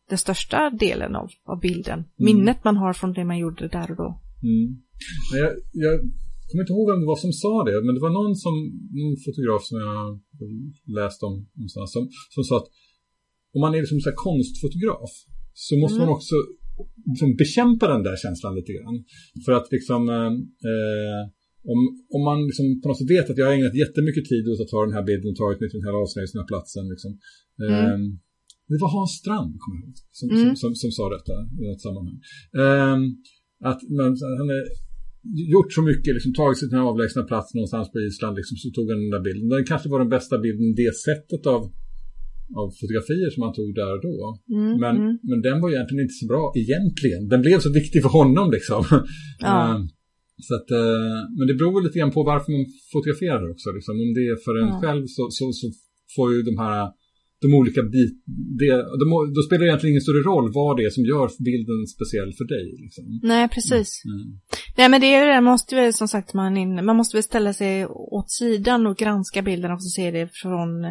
den 0.08 0.18
största 0.18 0.70
delen 0.70 1.16
av, 1.16 1.28
av 1.44 1.60
bilden. 1.60 2.04
Minnet 2.16 2.64
man 2.64 2.76
har 2.76 2.92
från 2.92 3.12
det 3.12 3.24
man 3.24 3.38
gjorde 3.38 3.68
där 3.68 3.90
och 3.90 3.96
då. 3.96 4.20
Mm. 4.42 4.66
Jag, 5.40 5.50
jag 5.72 5.94
kommer 6.46 6.62
inte 6.62 6.72
ihåg 6.72 6.90
vem 6.90 7.00
det 7.00 7.06
var 7.06 7.16
som 7.16 7.32
sa 7.32 7.64
det, 7.64 7.82
men 7.84 7.94
det 7.94 8.00
var 8.00 8.14
någon, 8.18 8.36
som, 8.44 8.54
någon 9.00 9.16
fotograf 9.26 9.62
som 9.64 9.78
jag 9.86 10.20
läste 10.98 11.26
om 11.26 11.34
någonstans 11.54 11.92
som, 11.92 12.08
som 12.34 12.44
sa 12.44 12.56
att 12.56 12.68
om 13.54 13.60
man 13.60 13.74
är 13.74 13.80
liksom 13.84 14.00
så 14.00 14.12
konstfotograf 14.26 15.12
så 15.52 15.72
måste 15.82 15.96
Mm. 15.96 16.06
man 16.06 16.16
också 16.16 16.34
liksom 17.10 17.36
bekämpa 17.36 17.84
den 17.94 18.02
där 18.02 18.16
känslan 18.16 18.54
lite 18.54 18.72
grann. 18.72 19.04
För 19.44 19.52
att 19.52 19.66
liksom 19.76 20.08
eh, 20.08 20.32
eh, 20.70 21.22
om, 21.72 21.80
om 22.16 22.22
man 22.28 22.38
liksom 22.48 22.66
på 22.80 22.86
något 22.88 22.98
sätt 23.00 23.14
vet 23.16 23.30
att 23.30 23.38
jag 23.40 23.46
har 23.48 23.54
ägnat 23.56 23.82
jättemycket 23.84 24.24
tid 24.32 24.44
åt 24.52 24.62
att 24.62 24.72
ta 24.74 24.80
den 24.86 24.96
här 24.98 25.06
bilden 25.10 25.30
och 25.32 25.38
tagit 25.42 25.60
mig 25.60 25.68
till 25.68 25.80
den 25.80 25.88
här 25.90 25.98
avsnäsna 26.02 26.40
Liksom. 26.92 27.12
Eh, 27.64 27.98
Det 28.70 28.78
var 28.84 28.90
Hans 28.98 29.12
Strand, 29.20 29.52
kommer 29.62 29.76
jag 29.78 29.86
ihåg, 29.86 29.96
som, 30.18 30.26
Mm. 30.30 30.40
som, 30.42 30.54
som, 30.62 30.70
som 30.82 30.90
sa 30.98 31.04
detta 31.16 31.34
i 31.60 31.64
något 31.70 31.84
sammanhang. 31.86 32.18
Eh, 32.62 32.96
att 33.70 33.80
man, 33.98 34.10
han 34.40 34.48
har 34.52 34.62
gjort 35.54 35.72
så 35.78 35.82
mycket, 35.90 36.12
liksom, 36.16 36.32
tagit 36.40 36.58
sig 36.58 36.64
till 36.66 36.74
den 36.76 36.82
här 36.84 36.92
avlägsna 36.92 37.22
platsen 37.30 37.54
någonstans 37.58 37.86
på 37.92 37.98
Island, 38.08 38.34
liksom, 38.40 38.56
så 38.62 38.66
tog 38.76 38.86
han 38.90 38.98
den 39.04 39.14
där 39.16 39.24
bilden. 39.28 39.48
Den 39.56 39.64
kanske 39.72 39.88
var 39.92 40.00
den 40.04 40.14
bästa 40.16 40.34
bilden, 40.44 40.66
det 40.82 40.92
sättet 41.08 41.42
av, 41.54 41.62
av 42.60 42.66
fotografier 42.80 43.28
som 43.34 43.40
han 43.46 43.54
tog 43.58 43.68
där 43.80 43.90
och 43.96 44.02
då. 44.08 44.18
Mm, 44.56 44.72
Men, 44.84 44.94
mm. 45.02 45.12
men 45.28 45.38
den 45.48 45.56
var 45.62 45.68
egentligen 45.74 46.02
inte 46.06 46.20
så 46.22 46.26
bra 46.32 46.44
egentligen. 46.64 47.22
Den 47.32 47.40
blev 47.46 47.58
så 47.66 47.70
viktig 47.80 47.98
för 48.04 48.12
honom 48.20 48.46
liksom. 48.56 48.80
Ja. 49.38 49.54
Eh, 49.70 49.78
så 50.46 50.54
att, 50.54 50.70
eh, 50.70 51.18
men 51.38 51.46
det 51.46 51.54
beror 51.54 51.82
lite 51.82 51.98
grann 51.98 52.10
på 52.10 52.22
varför 52.22 52.52
man 52.52 52.66
fotograferar 52.92 53.50
också. 53.52 53.68
Liksom. 53.76 53.94
Om 54.04 54.14
det 54.14 54.24
är 54.32 54.36
för 54.46 54.54
en 54.62 54.68
Ja. 54.68 54.80
själv 54.82 55.04
så, 55.06 55.22
så, 55.30 55.52
så 55.52 55.66
får 56.16 56.32
ju 56.34 56.42
de 56.42 56.58
här 56.58 56.88
de 57.40 57.54
olika 57.54 57.82
bit, 57.82 58.24
det, 58.60 58.72
de, 59.00 59.32
då 59.34 59.42
spelar 59.46 59.60
det 59.60 59.68
egentligen 59.68 59.92
ingen 59.92 60.00
större 60.08 60.22
roll 60.32 60.52
vad 60.52 60.76
det 60.76 60.84
är 60.84 60.90
som 60.90 61.04
gör 61.04 61.30
bilden 61.44 61.86
speciell 61.86 62.32
för 62.38 62.44
dig. 62.44 62.66
Liksom. 62.84 63.04
Nej, 63.22 63.48
precis. 63.48 64.02
Mm. 64.04 64.40
Nej, 64.76 64.88
men 64.88 65.00
det 65.00 65.06
är 65.06 65.20
ju 65.20 65.32
det, 65.32 65.40
man 65.40 65.52
måste 65.52 65.74
väl 65.76 65.92
som 65.94 66.08
sagt, 66.08 66.34
man, 66.34 66.56
in, 66.56 66.84
man 66.84 66.96
måste 66.96 67.16
väl 67.16 67.22
ställa 67.22 67.52
sig 67.52 67.86
åt 67.86 68.30
sidan 68.30 68.86
och 68.86 68.96
granska 68.96 69.42
bilden 69.42 69.72
och 69.72 69.84
se 69.84 70.10
det 70.10 70.28
från 70.32 70.84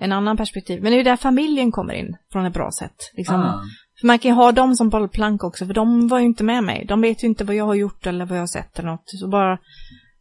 en 0.00 0.12
annan 0.12 0.36
perspektiv. 0.36 0.82
Men 0.82 0.90
det 0.92 0.96
är 0.96 0.98
ju 0.98 1.04
där 1.04 1.16
familjen 1.16 1.72
kommer 1.72 1.94
in 1.94 2.16
från 2.32 2.44
ett 2.46 2.54
bra 2.54 2.70
sätt. 2.78 2.96
Liksom. 3.16 3.40
Ah. 3.40 3.62
För 4.00 4.06
man 4.06 4.18
kan 4.18 4.30
ju 4.30 4.34
ha 4.34 4.52
dem 4.52 4.76
som 4.76 4.88
bollplank 4.88 5.44
också, 5.44 5.66
för 5.66 5.74
de 5.74 6.08
var 6.08 6.18
ju 6.18 6.24
inte 6.24 6.44
med 6.44 6.64
mig. 6.64 6.84
De 6.88 7.00
vet 7.00 7.24
ju 7.24 7.28
inte 7.28 7.44
vad 7.44 7.56
jag 7.56 7.64
har 7.64 7.74
gjort 7.74 8.06
eller 8.06 8.26
vad 8.26 8.38
jag 8.38 8.42
har 8.42 8.46
sett 8.46 8.78
eller 8.78 8.90
något. 8.90 9.02
Så 9.06 9.28
bara, 9.28 9.58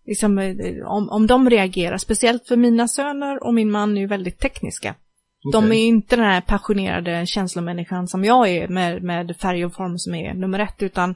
liksom, 0.05 0.39
eh, 0.39 0.55
om, 0.85 1.09
om 1.09 1.27
de 1.27 1.49
reagerar, 1.49 1.97
speciellt 1.97 2.47
för 2.47 2.57
mina 2.57 2.87
söner 2.87 3.43
och 3.43 3.53
min 3.53 3.71
man 3.71 3.97
är 3.97 4.01
ju 4.01 4.07
väldigt 4.07 4.39
tekniska. 4.39 4.95
De 5.51 5.71
är 5.71 5.75
ju 5.75 5.85
inte 5.85 6.15
den 6.15 6.25
här 6.25 6.41
passionerade 6.41 7.25
känslomänniskan 7.25 8.07
som 8.07 8.23
jag 8.23 8.49
är 8.49 8.67
med, 8.67 9.03
med 9.03 9.35
färg 9.37 9.65
och 9.65 9.73
form 9.73 9.97
som 9.97 10.15
är 10.15 10.33
nummer 10.33 10.59
ett, 10.59 10.83
utan 10.83 11.15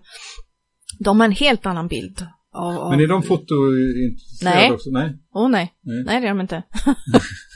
de 1.00 1.20
har 1.20 1.28
en 1.28 1.32
helt 1.32 1.66
annan 1.66 1.88
bild. 1.88 2.28
Av, 2.54 2.78
av... 2.78 2.92
Men 2.92 3.00
är 3.00 3.08
de 3.08 3.24
fotointresserade 3.24 4.60
Nej. 4.60 4.72
också? 4.72 4.90
Nej. 4.90 5.18
Åh 5.34 5.50
nej. 5.50 5.74
Nej. 5.82 6.04
nej, 6.06 6.22
det 6.22 6.28
är 6.28 6.30
de 6.30 6.42
inte. 6.42 6.64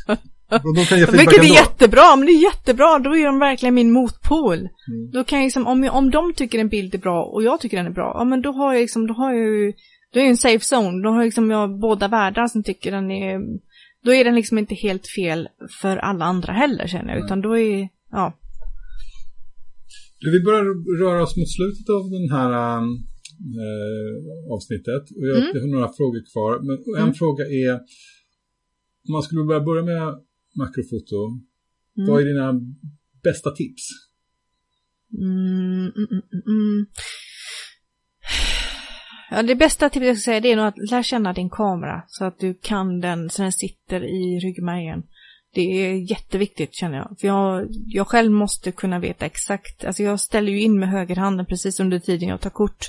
De 0.51 0.75
kan 0.75 0.85
feedback 0.85 1.19
Vilket 1.19 1.37
är 1.37 1.41
ändå. 1.43 1.53
jättebra, 1.53 2.15
men 2.15 2.25
det 2.25 2.31
är 2.31 2.43
jättebra, 2.43 2.99
då 2.99 3.15
är 3.17 3.25
de 3.25 3.39
verkligen 3.39 3.75
min 3.75 3.91
motpol. 3.91 4.57
Mm. 4.57 5.11
Då 5.13 5.23
kan 5.23 5.39
jag 5.39 5.45
liksom, 5.45 5.67
om, 5.67 5.83
jag- 5.83 5.95
om 5.95 6.11
de 6.11 6.33
tycker 6.33 6.59
en 6.59 6.69
bild 6.69 6.95
är 6.95 6.99
bra 6.99 7.23
och 7.23 7.43
jag 7.43 7.59
tycker 7.61 7.77
den 7.77 7.85
är 7.85 7.91
bra, 7.91 8.15
ja 8.19 8.23
men 8.23 8.41
då 8.41 8.51
har 8.51 8.73
jag 8.73 8.81
liksom, 8.81 9.07
då 9.07 9.13
har 9.13 9.33
jag 9.33 9.45
ju, 9.45 9.73
då 10.13 10.19
är 10.19 10.23
jag 10.23 10.29
en 10.29 10.37
safe 10.37 10.75
zone, 10.75 11.03
då 11.03 11.09
har 11.09 11.17
jag 11.17 11.25
liksom 11.25 11.51
jag 11.51 11.79
båda 11.79 12.07
världar 12.07 12.47
som 12.47 12.63
tycker 12.63 12.91
den 12.91 13.11
är, 13.11 13.39
då 14.05 14.13
är 14.13 14.23
den 14.23 14.35
liksom 14.35 14.57
inte 14.57 14.75
helt 14.75 15.07
fel 15.07 15.47
för 15.81 15.97
alla 15.97 16.25
andra 16.25 16.53
heller 16.53 16.87
känner 16.87 17.13
jag, 17.15 17.25
utan 17.25 17.41
då 17.41 17.57
är, 17.57 17.89
ja. 18.11 18.37
Vi 20.31 20.43
börjar 20.45 20.65
röra 21.03 21.23
oss 21.23 21.37
mot 21.37 21.51
slutet 21.57 21.89
av 21.97 22.03
den 22.17 22.29
här 22.37 22.51
äh, 22.77 22.83
avsnittet. 24.55 25.03
Och 25.17 25.25
jag, 25.29 25.37
Mm. 25.37 25.49
jag 25.53 25.61
har 25.61 25.67
några 25.75 25.91
frågor 25.99 26.21
kvar. 26.31 26.53
Men 26.67 26.75
en 26.97 27.03
Mm. 27.03 27.13
fråga 27.21 27.43
är, 27.63 27.73
om 29.07 29.11
man 29.15 29.23
skulle 29.23 29.43
börja 29.43 29.61
börja 29.69 29.83
med 29.91 30.03
makrofoto, 30.55 31.39
Mm. 31.97 32.09
vad 32.09 32.21
är 32.21 32.25
dina 32.25 32.53
bästa 33.23 33.51
tips? 33.51 33.83
Mm, 35.17 35.81
mm, 35.81 35.91
mm, 36.11 36.21
mm, 36.33 36.43
mm. 36.47 36.85
Ja, 39.31 39.43
det 39.43 39.55
bästa 39.55 39.89
tipset 39.89 40.07
jag 40.07 40.17
ska 40.17 40.23
säga 40.23 40.39
det 40.39 40.51
är 40.51 40.55
nog 40.55 40.65
att 40.65 40.91
lära 40.91 41.03
känna 41.03 41.33
din 41.33 41.49
kamera 41.49 42.03
så 42.07 42.25
att 42.25 42.39
du 42.39 42.53
kan 42.53 42.99
den 42.99 43.29
så 43.29 43.41
den 43.41 43.51
sitter 43.51 44.03
i 44.03 44.39
ryggmärgen. 44.39 45.03
Det 45.53 45.61
är 45.61 46.11
jätteviktigt 46.11 46.75
känner 46.75 46.97
jag. 46.97 47.15
För 47.19 47.27
jag, 47.27 47.67
jag 47.87 48.07
själv 48.07 48.31
måste 48.31 48.71
kunna 48.71 48.99
veta 48.99 49.25
exakt. 49.25 49.85
Alltså 49.85 50.03
jag 50.03 50.19
ställer 50.19 50.51
ju 50.51 50.61
in 50.61 50.79
med 50.79 50.89
högerhanden 50.89 51.45
precis 51.45 51.79
under 51.79 51.99
tiden 51.99 52.29
jag 52.29 52.41
tar 52.41 52.49
kort. 52.49 52.85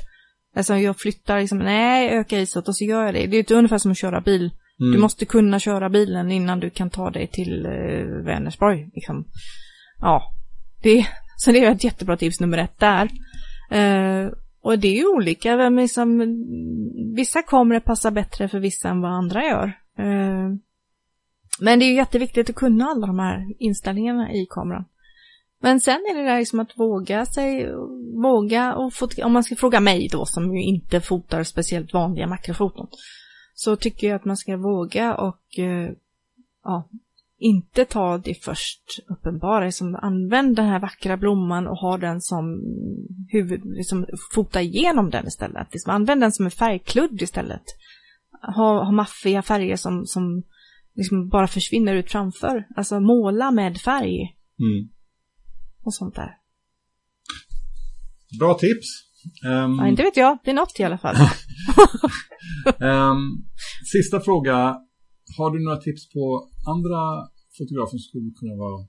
Alltså 0.56 0.74
jag 0.76 1.00
flyttar 1.00 1.40
liksom, 1.40 1.58
nej, 1.58 2.08
öka 2.08 2.40
isåt 2.40 2.68
och 2.68 2.76
så 2.76 2.84
gör 2.84 3.04
jag 3.04 3.14
det. 3.14 3.26
Det 3.26 3.36
är 3.36 3.52
ju 3.52 3.58
ungefär 3.58 3.78
som 3.78 3.90
att 3.90 3.98
köra 3.98 4.20
bil. 4.20 4.50
Mm. 4.82 4.92
Du 4.92 4.98
måste 4.98 5.24
kunna 5.24 5.58
köra 5.58 5.88
bilen 5.88 6.30
innan 6.30 6.60
du 6.60 6.70
kan 6.70 6.90
ta 6.90 7.10
dig 7.10 7.26
till 7.26 7.66
eh, 7.66 8.24
Vänersborg. 8.24 8.90
Liksom. 8.94 9.24
Ja, 10.00 10.22
det, 10.82 11.06
så 11.36 11.52
det 11.52 11.64
är 11.64 11.72
ett 11.72 11.84
jättebra 11.84 12.16
tips 12.16 12.40
nummer 12.40 12.58
ett 12.58 12.78
där. 12.78 13.08
Eh, 13.70 14.30
och 14.62 14.78
det 14.78 14.88
är 14.88 14.96
ju 14.96 15.06
olika. 15.06 15.56
Vem 15.56 15.76
liksom, 15.76 16.18
vissa 17.16 17.42
kameror 17.42 17.80
passar 17.80 18.10
bättre 18.10 18.48
för 18.48 18.58
vissa 18.58 18.88
än 18.88 19.00
vad 19.00 19.10
andra 19.10 19.44
gör. 19.44 19.66
Eh, 19.98 20.48
men 21.60 21.78
det 21.78 21.84
är 21.84 21.88
ju 21.88 21.94
jätteviktigt 21.96 22.50
att 22.50 22.56
kunna 22.56 22.84
alla 22.84 23.06
de 23.06 23.18
här 23.18 23.46
inställningarna 23.58 24.32
i 24.32 24.46
kameran. 24.50 24.84
Men 25.62 25.80
sen 25.80 25.94
är 26.10 26.16
det 26.16 26.24
där 26.24 26.38
liksom 26.38 26.60
att 26.60 26.78
våga 26.78 27.26
sig, 27.26 27.72
våga 28.22 28.74
och 28.74 28.94
fota, 28.94 29.26
om 29.26 29.32
man 29.32 29.44
ska 29.44 29.56
fråga 29.56 29.80
mig 29.80 30.08
då 30.12 30.26
som 30.26 30.56
ju 30.56 30.62
inte 30.62 31.00
fotar 31.00 31.42
speciellt 31.42 31.92
vanliga 31.92 32.26
makrofoton. 32.26 32.86
Så 33.64 33.76
tycker 33.76 34.06
jag 34.06 34.16
att 34.16 34.24
man 34.24 34.36
ska 34.36 34.56
våga 34.56 35.14
och 35.14 35.58
eh, 35.58 35.90
ja, 36.64 36.88
inte 37.38 37.84
ta 37.84 38.18
det 38.18 38.34
först 38.44 38.82
uppenbara. 39.08 39.64
Liksom, 39.64 39.94
använd 39.94 40.56
den 40.56 40.66
här 40.66 40.80
vackra 40.80 41.16
blomman 41.16 41.66
och 41.66 41.76
ha 41.76 41.98
den 41.98 42.20
som 42.20 42.60
huvud, 43.28 43.60
liksom, 43.64 44.06
fota 44.34 44.62
igenom 44.62 45.10
den 45.10 45.26
istället. 45.26 45.68
Liksom, 45.72 45.94
använd 45.94 46.20
den 46.20 46.32
som 46.32 46.44
en 46.44 46.50
färgkludd 46.50 47.22
istället. 47.22 47.62
Ha, 48.56 48.84
ha 48.84 48.92
maffiga 48.92 49.42
färger 49.42 49.76
som, 49.76 50.06
som 50.06 50.42
liksom 50.94 51.28
bara 51.28 51.46
försvinner 51.48 51.94
ut 51.94 52.10
framför. 52.10 52.66
Alltså 52.76 53.00
måla 53.00 53.50
med 53.50 53.78
färg 53.78 54.36
Mm. 54.58 54.88
och 55.84 55.94
sånt 55.94 56.14
där. 56.14 56.36
Bra 58.40 58.54
tips. 58.54 58.86
Ehm, 59.46 59.74
Ja, 59.78 59.86
inte 59.88 60.02
vet 60.02 60.16
jag, 60.16 60.38
det 60.44 60.50
är 60.50 60.54
något 60.54 60.80
i 60.80 60.84
alla 60.84 60.98
fall. 60.98 61.16
ehm, 62.80 63.22
sista 63.92 64.20
fråga. 64.20 64.56
Har 65.38 65.50
du 65.50 65.64
några 65.64 65.76
tips 65.76 66.12
på 66.14 66.48
andra 66.74 67.02
fotografer 67.58 67.90
som 67.90 67.98
skulle 67.98 68.30
kunna 68.40 68.56
vara 68.64 68.86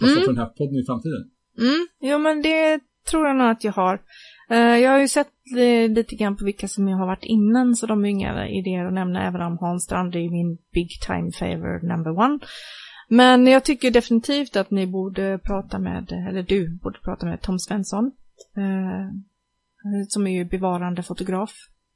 passa 0.00 0.12
Mm. 0.12 0.24
för 0.24 0.32
den 0.32 0.42
här 0.44 0.52
podden 0.58 0.76
i 0.82 0.84
framtiden? 0.86 1.22
Mm, 1.58 1.86
jo 2.00 2.18
men 2.18 2.42
det 2.42 2.80
tror 3.10 3.26
jag 3.26 3.36
nog 3.36 3.46
att 3.50 3.64
jag 3.64 3.72
har. 3.72 4.02
Eh, 4.50 4.76
jag 4.84 4.90
har 4.90 5.00
ju 5.00 5.08
sett 5.08 5.32
eh, 5.58 5.90
lite 5.90 6.16
grann 6.16 6.36
på 6.36 6.44
vilka 6.44 6.68
som 6.68 6.88
jag 6.88 6.98
har 6.98 7.06
varit 7.06 7.24
innan, 7.24 7.76
så 7.76 7.86
de 7.86 8.04
är 8.04 8.08
inga 8.08 8.48
idéer 8.48 8.84
att 8.84 8.92
nämna, 8.94 9.26
även 9.26 9.42
om 9.42 9.58
Hans 9.60 9.84
Strand 9.84 10.14
är 10.14 10.30
min 10.30 10.58
big 10.72 10.88
time 11.06 11.32
favor 11.32 11.88
number 11.88 12.10
one. 12.10 12.38
Men 13.08 13.46
jag 13.46 13.64
tycker 13.64 13.90
definitivt 13.90 14.56
att 14.56 14.70
ni 14.70 14.86
borde 14.86 15.38
prata 15.38 15.78
med, 15.78 16.12
eller 16.28 16.42
du 16.42 16.78
borde 16.82 16.98
prata 17.00 17.26
med 17.26 17.40
Tom 17.40 17.58
Svensson, 17.58 18.12
eh, 18.56 19.08
som 20.08 20.26
är 20.26 20.30
ju 20.32 20.44
bevarande 20.44 21.02
fotograf. 21.02 21.52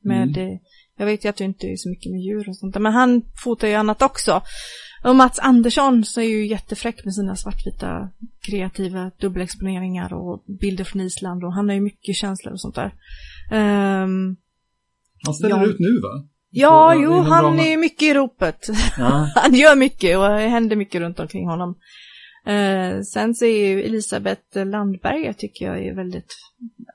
Med, 0.07 0.37
mm. 0.37 0.59
Jag 0.99 1.07
vet 1.07 1.25
ju 1.25 1.29
att 1.29 1.37
du 1.37 1.45
inte 1.45 1.67
är 1.67 1.77
så 1.77 1.89
mycket 1.89 2.13
med 2.13 2.21
djur 2.21 2.49
och 2.49 2.57
sånt 2.57 2.77
men 2.79 2.93
han 2.93 3.23
fotar 3.45 3.69
ju 3.69 3.75
annat 3.75 4.03
också. 4.03 4.43
Och 5.05 5.17
Mats 5.17 5.39
Andersson 5.39 6.05
så 6.05 6.21
är 6.21 6.29
ju 6.29 6.47
jättefräck 6.47 7.05
med 7.05 7.15
sina 7.15 7.37
svartvita 7.37 8.11
kreativa 8.47 9.11
dubbelexponeringar 9.21 10.15
och 10.15 10.45
bilder 10.61 10.85
från 10.85 11.03
Island 11.03 11.45
och 11.45 11.53
han 11.53 11.69
har 11.69 11.75
ju 11.75 11.81
mycket 11.81 12.17
känslor 12.17 12.53
och 12.53 12.61
sånt 12.61 12.75
där. 12.75 12.95
Um, 13.53 14.37
han 15.25 15.35
ställer 15.35 15.57
ja. 15.57 15.67
ut 15.67 15.79
nu 15.79 16.01
va? 16.01 16.29
Ja, 16.51 16.93
så, 16.95 17.03
jo, 17.03 17.21
han 17.21 17.61
är 17.61 17.77
mycket 17.77 18.03
i 18.03 18.15
ropet. 18.15 18.67
Ja. 18.99 19.33
han 19.37 19.55
gör 19.55 19.77
mycket 19.77 20.19
och 20.19 20.29
det 20.29 20.49
händer 20.49 20.77
mycket 20.77 21.01
runt 21.01 21.21
omkring 21.21 21.49
honom. 21.49 21.75
Uh, 22.49 23.03
sen 23.03 23.35
så 23.35 23.45
är 23.45 23.69
ju 23.69 23.83
Elisabeth 23.83 24.65
Landberg, 24.67 25.35
tycker 25.35 25.67
jag 25.67 25.87
är 25.87 25.95
väldigt 25.95 26.35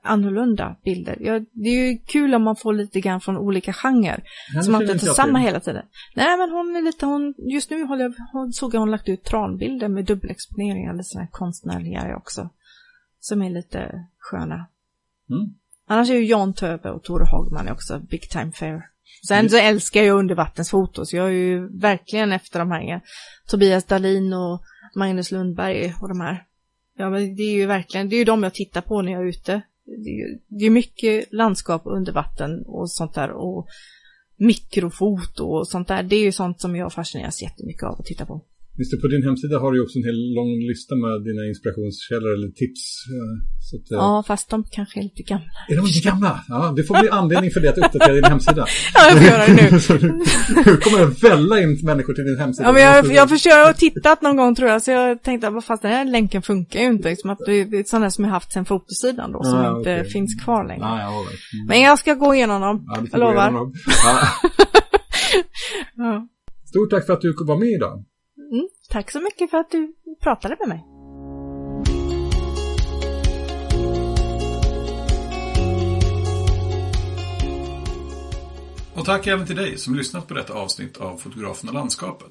annorlunda 0.02 0.76
bilder. 0.84 1.16
Ja, 1.20 1.40
det 1.52 1.68
är 1.68 1.90
ju 1.90 1.98
kul 1.98 2.34
om 2.34 2.42
man 2.42 2.56
får 2.56 2.72
lite 2.72 3.00
grann 3.00 3.20
från 3.20 3.36
olika 3.36 3.72
genrer. 3.72 4.22
Så 4.64 4.70
man 4.70 4.82
inte 4.82 5.06
tar 5.06 5.14
samma 5.14 5.38
hela 5.38 5.60
tiden. 5.60 5.84
Nej, 6.14 6.38
men 6.38 6.50
hon 6.50 6.76
är 6.76 6.82
lite, 6.82 7.06
hon, 7.06 7.34
just 7.38 7.70
nu 7.70 7.84
håller 7.84 8.14
jag, 8.32 8.54
såg 8.54 8.74
jag 8.74 8.80
hon 8.80 8.90
lagt 8.90 9.08
ut 9.08 9.24
tranbilder 9.24 9.88
med 9.88 10.04
dubbelexponeringar, 10.04 10.92
lite 10.92 11.04
sådana 11.04 11.24
här 11.24 11.30
konstnärliga 11.30 12.16
också. 12.16 12.48
Som 13.20 13.42
är 13.42 13.50
lite 13.50 14.06
sköna. 14.18 14.66
Mm. 15.30 15.54
Annars 15.86 16.10
är 16.10 16.14
ju 16.14 16.24
Jan 16.24 16.54
Töbe 16.54 16.90
och 16.90 17.02
Tore 17.02 17.24
Hagman 17.24 17.68
också 17.68 17.98
Big 17.98 18.30
Time 18.30 18.52
Fair. 18.52 18.88
Sen 19.28 19.50
så 19.50 19.56
älskar 19.56 20.02
jag 20.02 20.18
undervattensfoto, 20.18 21.06
så 21.06 21.16
jag 21.16 21.26
är 21.26 21.32
ju 21.32 21.78
verkligen 21.78 22.32
efter 22.32 22.58
de 22.58 22.70
här 22.70 23.00
Tobias 23.46 23.84
Dalin 23.84 24.32
och 24.32 24.62
Magnus 24.94 25.30
Lundberg 25.30 25.94
och 26.00 26.08
de 26.08 26.20
här. 26.20 26.44
Ja, 26.96 27.10
men 27.10 27.36
det 27.36 27.42
är 27.42 27.54
ju 27.54 27.66
verkligen, 27.66 28.08
det 28.08 28.16
är 28.16 28.18
ju 28.18 28.24
de 28.24 28.42
jag 28.42 28.54
tittar 28.54 28.80
på 28.80 29.02
när 29.02 29.12
jag 29.12 29.22
är 29.22 29.26
ute. 29.26 29.62
Det 29.84 30.10
är, 30.10 30.38
det 30.46 30.64
är 30.64 30.70
mycket 30.70 31.32
landskap 31.32 31.82
under 31.84 32.12
vatten 32.12 32.62
och 32.66 32.90
sånt 32.90 33.14
där 33.14 33.30
och 33.30 33.68
mikrofoto 34.36 35.44
och 35.44 35.68
sånt 35.68 35.88
där. 35.88 36.02
Det 36.02 36.16
är 36.16 36.24
ju 36.24 36.32
sånt 36.32 36.60
som 36.60 36.76
jag 36.76 36.92
fascineras 36.92 37.42
jättemycket 37.42 37.82
av 37.82 38.00
att 38.00 38.06
titta 38.06 38.26
på. 38.26 38.40
Visst, 38.78 39.00
på 39.02 39.08
din 39.08 39.22
hemsida 39.22 39.58
har 39.58 39.72
du 39.72 39.82
också 39.82 39.98
en 39.98 40.04
hel 40.04 40.20
lång 40.38 40.52
lista 40.70 40.94
med 41.04 41.14
dina 41.28 41.42
inspirationskällor 41.52 42.30
eller 42.36 42.48
tips. 42.48 42.82
Eh, 43.12 43.32
att, 43.76 43.90
eh, 43.92 43.98
ja, 43.98 44.24
fast 44.26 44.50
de 44.50 44.64
kanske 44.70 45.00
är 45.00 45.02
lite 45.02 45.22
gamla. 45.22 45.50
Är 45.68 45.76
de 45.76 45.86
lite 45.86 46.08
gamla? 46.08 46.44
Ja, 46.48 46.72
det 46.76 46.82
får 46.84 47.00
bli 47.00 47.08
anledning 47.08 47.50
för 47.50 47.60
dig 47.60 47.70
att 47.70 47.78
uppdatera 47.78 48.12
din 48.12 48.24
hemsida. 48.24 48.66
ja, 48.94 49.00
jag 49.08 49.18
får 49.18 49.26
göra 49.32 49.46
det 49.46 49.54
nu. 49.54 49.68
nu 50.66 50.76
kommer 50.76 50.98
det 50.98 51.28
välla 51.28 51.60
in 51.60 51.80
människor 51.82 52.12
till 52.14 52.24
din 52.24 52.38
hemsida. 52.38 52.68
Ja, 52.68 52.72
men 52.72 52.82
jag, 52.82 53.12
jag 53.12 53.28
försöker 53.28 53.66
ha 53.66 53.72
tittat 53.72 54.22
någon 54.22 54.36
gång 54.36 54.54
tror 54.54 54.68
jag, 54.68 54.82
så 54.82 54.90
jag 54.90 55.22
tänkte 55.22 55.48
att 55.48 55.64
fast 55.64 55.82
den 55.82 55.90
här 55.90 56.04
länken 56.04 56.42
funkar 56.42 56.80
ju 56.80 56.86
inte. 56.86 57.08
Liksom 57.08 57.30
att 57.30 57.38
det 57.46 57.52
är 57.60 57.84
sådana 57.84 58.10
som 58.10 58.24
jag 58.24 58.30
haft 58.30 58.52
sen 58.52 58.64
fotosidan 58.64 59.32
då, 59.32 59.42
som 59.44 59.58
ah, 59.58 59.78
inte 59.78 59.92
okay. 60.00 60.04
finns 60.04 60.44
kvar 60.44 60.68
längre. 60.68 60.84
Ah, 60.84 61.00
ja, 61.00 61.10
mm. 61.10 61.66
Men 61.68 61.80
jag 61.80 61.98
ska 61.98 62.14
gå 62.14 62.34
igenom 62.34 62.60
dem, 62.60 62.84
ja, 62.86 63.04
jag 63.12 63.20
lovar. 63.20 63.48
Igenom 63.48 63.72
ja. 64.04 64.18
ja. 66.04 66.28
Stort 66.68 66.90
tack 66.90 67.06
för 67.06 67.12
att 67.12 67.20
du 67.20 67.34
var 67.46 67.58
med 67.58 67.68
idag. 67.68 68.04
Tack 68.92 69.10
så 69.10 69.20
mycket 69.20 69.50
för 69.50 69.58
att 69.58 69.70
du 69.70 69.94
pratade 70.20 70.56
med 70.60 70.68
mig. 70.68 70.84
Och 78.94 79.04
tack 79.04 79.26
även 79.26 79.46
till 79.46 79.56
dig 79.56 79.78
som 79.78 79.94
lyssnat 79.94 80.28
på 80.28 80.34
detta 80.34 80.52
avsnitt 80.54 80.96
av 80.96 81.16
Fotografen 81.16 81.68
och 81.68 81.74
landskapet. 81.74 82.30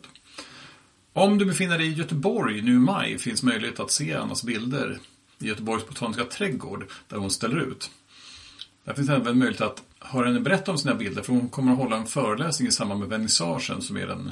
Om 1.13 1.37
du 1.37 1.45
befinner 1.45 1.77
dig 1.77 1.87
i 1.87 1.93
Göteborg 1.93 2.61
nu 2.61 2.71
i 2.71 2.79
maj 2.79 3.17
finns 3.17 3.43
möjlighet 3.43 3.79
att 3.79 3.91
se 3.91 4.13
Annas 4.13 4.43
bilder 4.43 4.99
i 5.39 5.47
Göteborgs 5.47 5.87
botaniska 5.87 6.25
trädgård 6.25 6.85
där 7.07 7.17
hon 7.17 7.31
ställer 7.31 7.59
ut. 7.59 7.91
Där 8.83 8.93
finns 8.93 9.09
även 9.09 9.39
möjlighet 9.39 9.61
att 9.61 9.83
höra 9.99 10.27
henne 10.27 10.39
berätta 10.39 10.71
om 10.71 10.77
sina 10.77 10.95
bilder 10.95 11.21
för 11.21 11.33
hon 11.33 11.49
kommer 11.49 11.71
att 11.71 11.77
hålla 11.77 11.95
en 11.95 12.05
föreläsning 12.05 12.67
i 12.67 12.71
samband 12.71 12.99
med 12.99 13.09
vernissagen 13.09 13.81
som 13.81 13.97
är 13.97 14.07
den 14.07 14.31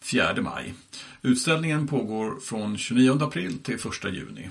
4 0.00 0.42
maj. 0.42 0.74
Utställningen 1.22 1.86
pågår 1.86 2.40
från 2.40 2.78
29 2.78 3.22
april 3.22 3.58
till 3.58 3.74
1 3.74 4.14
juni. 4.14 4.50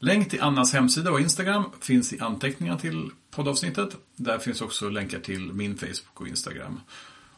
Länk 0.00 0.30
till 0.30 0.40
Annas 0.40 0.72
hemsida 0.72 1.10
och 1.10 1.20
Instagram 1.20 1.64
finns 1.80 2.12
i 2.12 2.20
anteckningarna 2.20 2.78
till 2.78 3.10
poddavsnittet. 3.30 3.96
Där 4.16 4.38
finns 4.38 4.60
också 4.60 4.88
länkar 4.88 5.18
till 5.18 5.52
min 5.52 5.76
Facebook 5.76 6.20
och 6.20 6.28
Instagram. 6.28 6.80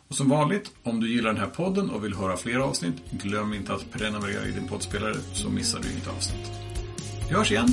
Och 0.08 0.16
som 0.16 0.28
vanligt, 0.28 0.72
om 0.82 1.00
du 1.00 1.12
gillar 1.12 1.32
den 1.32 1.40
här 1.40 1.50
podden 1.50 1.90
och 1.90 2.04
vill 2.04 2.14
höra 2.14 2.36
fler 2.36 2.58
avsnitt, 2.58 3.10
glöm 3.10 3.54
inte 3.54 3.74
att 3.74 3.90
prenumerera 3.92 4.46
i 4.46 4.50
din 4.50 4.68
poddspelare 4.68 5.16
så 5.32 5.50
missar 5.50 5.80
du 5.80 5.90
inget 5.90 6.08
avsnitt. 6.08 6.50
Vi 7.28 7.34
hörs 7.34 7.50
igen 7.50 7.68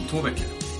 om 0.00 0.08
två 0.08 0.22
veckor. 0.22 0.73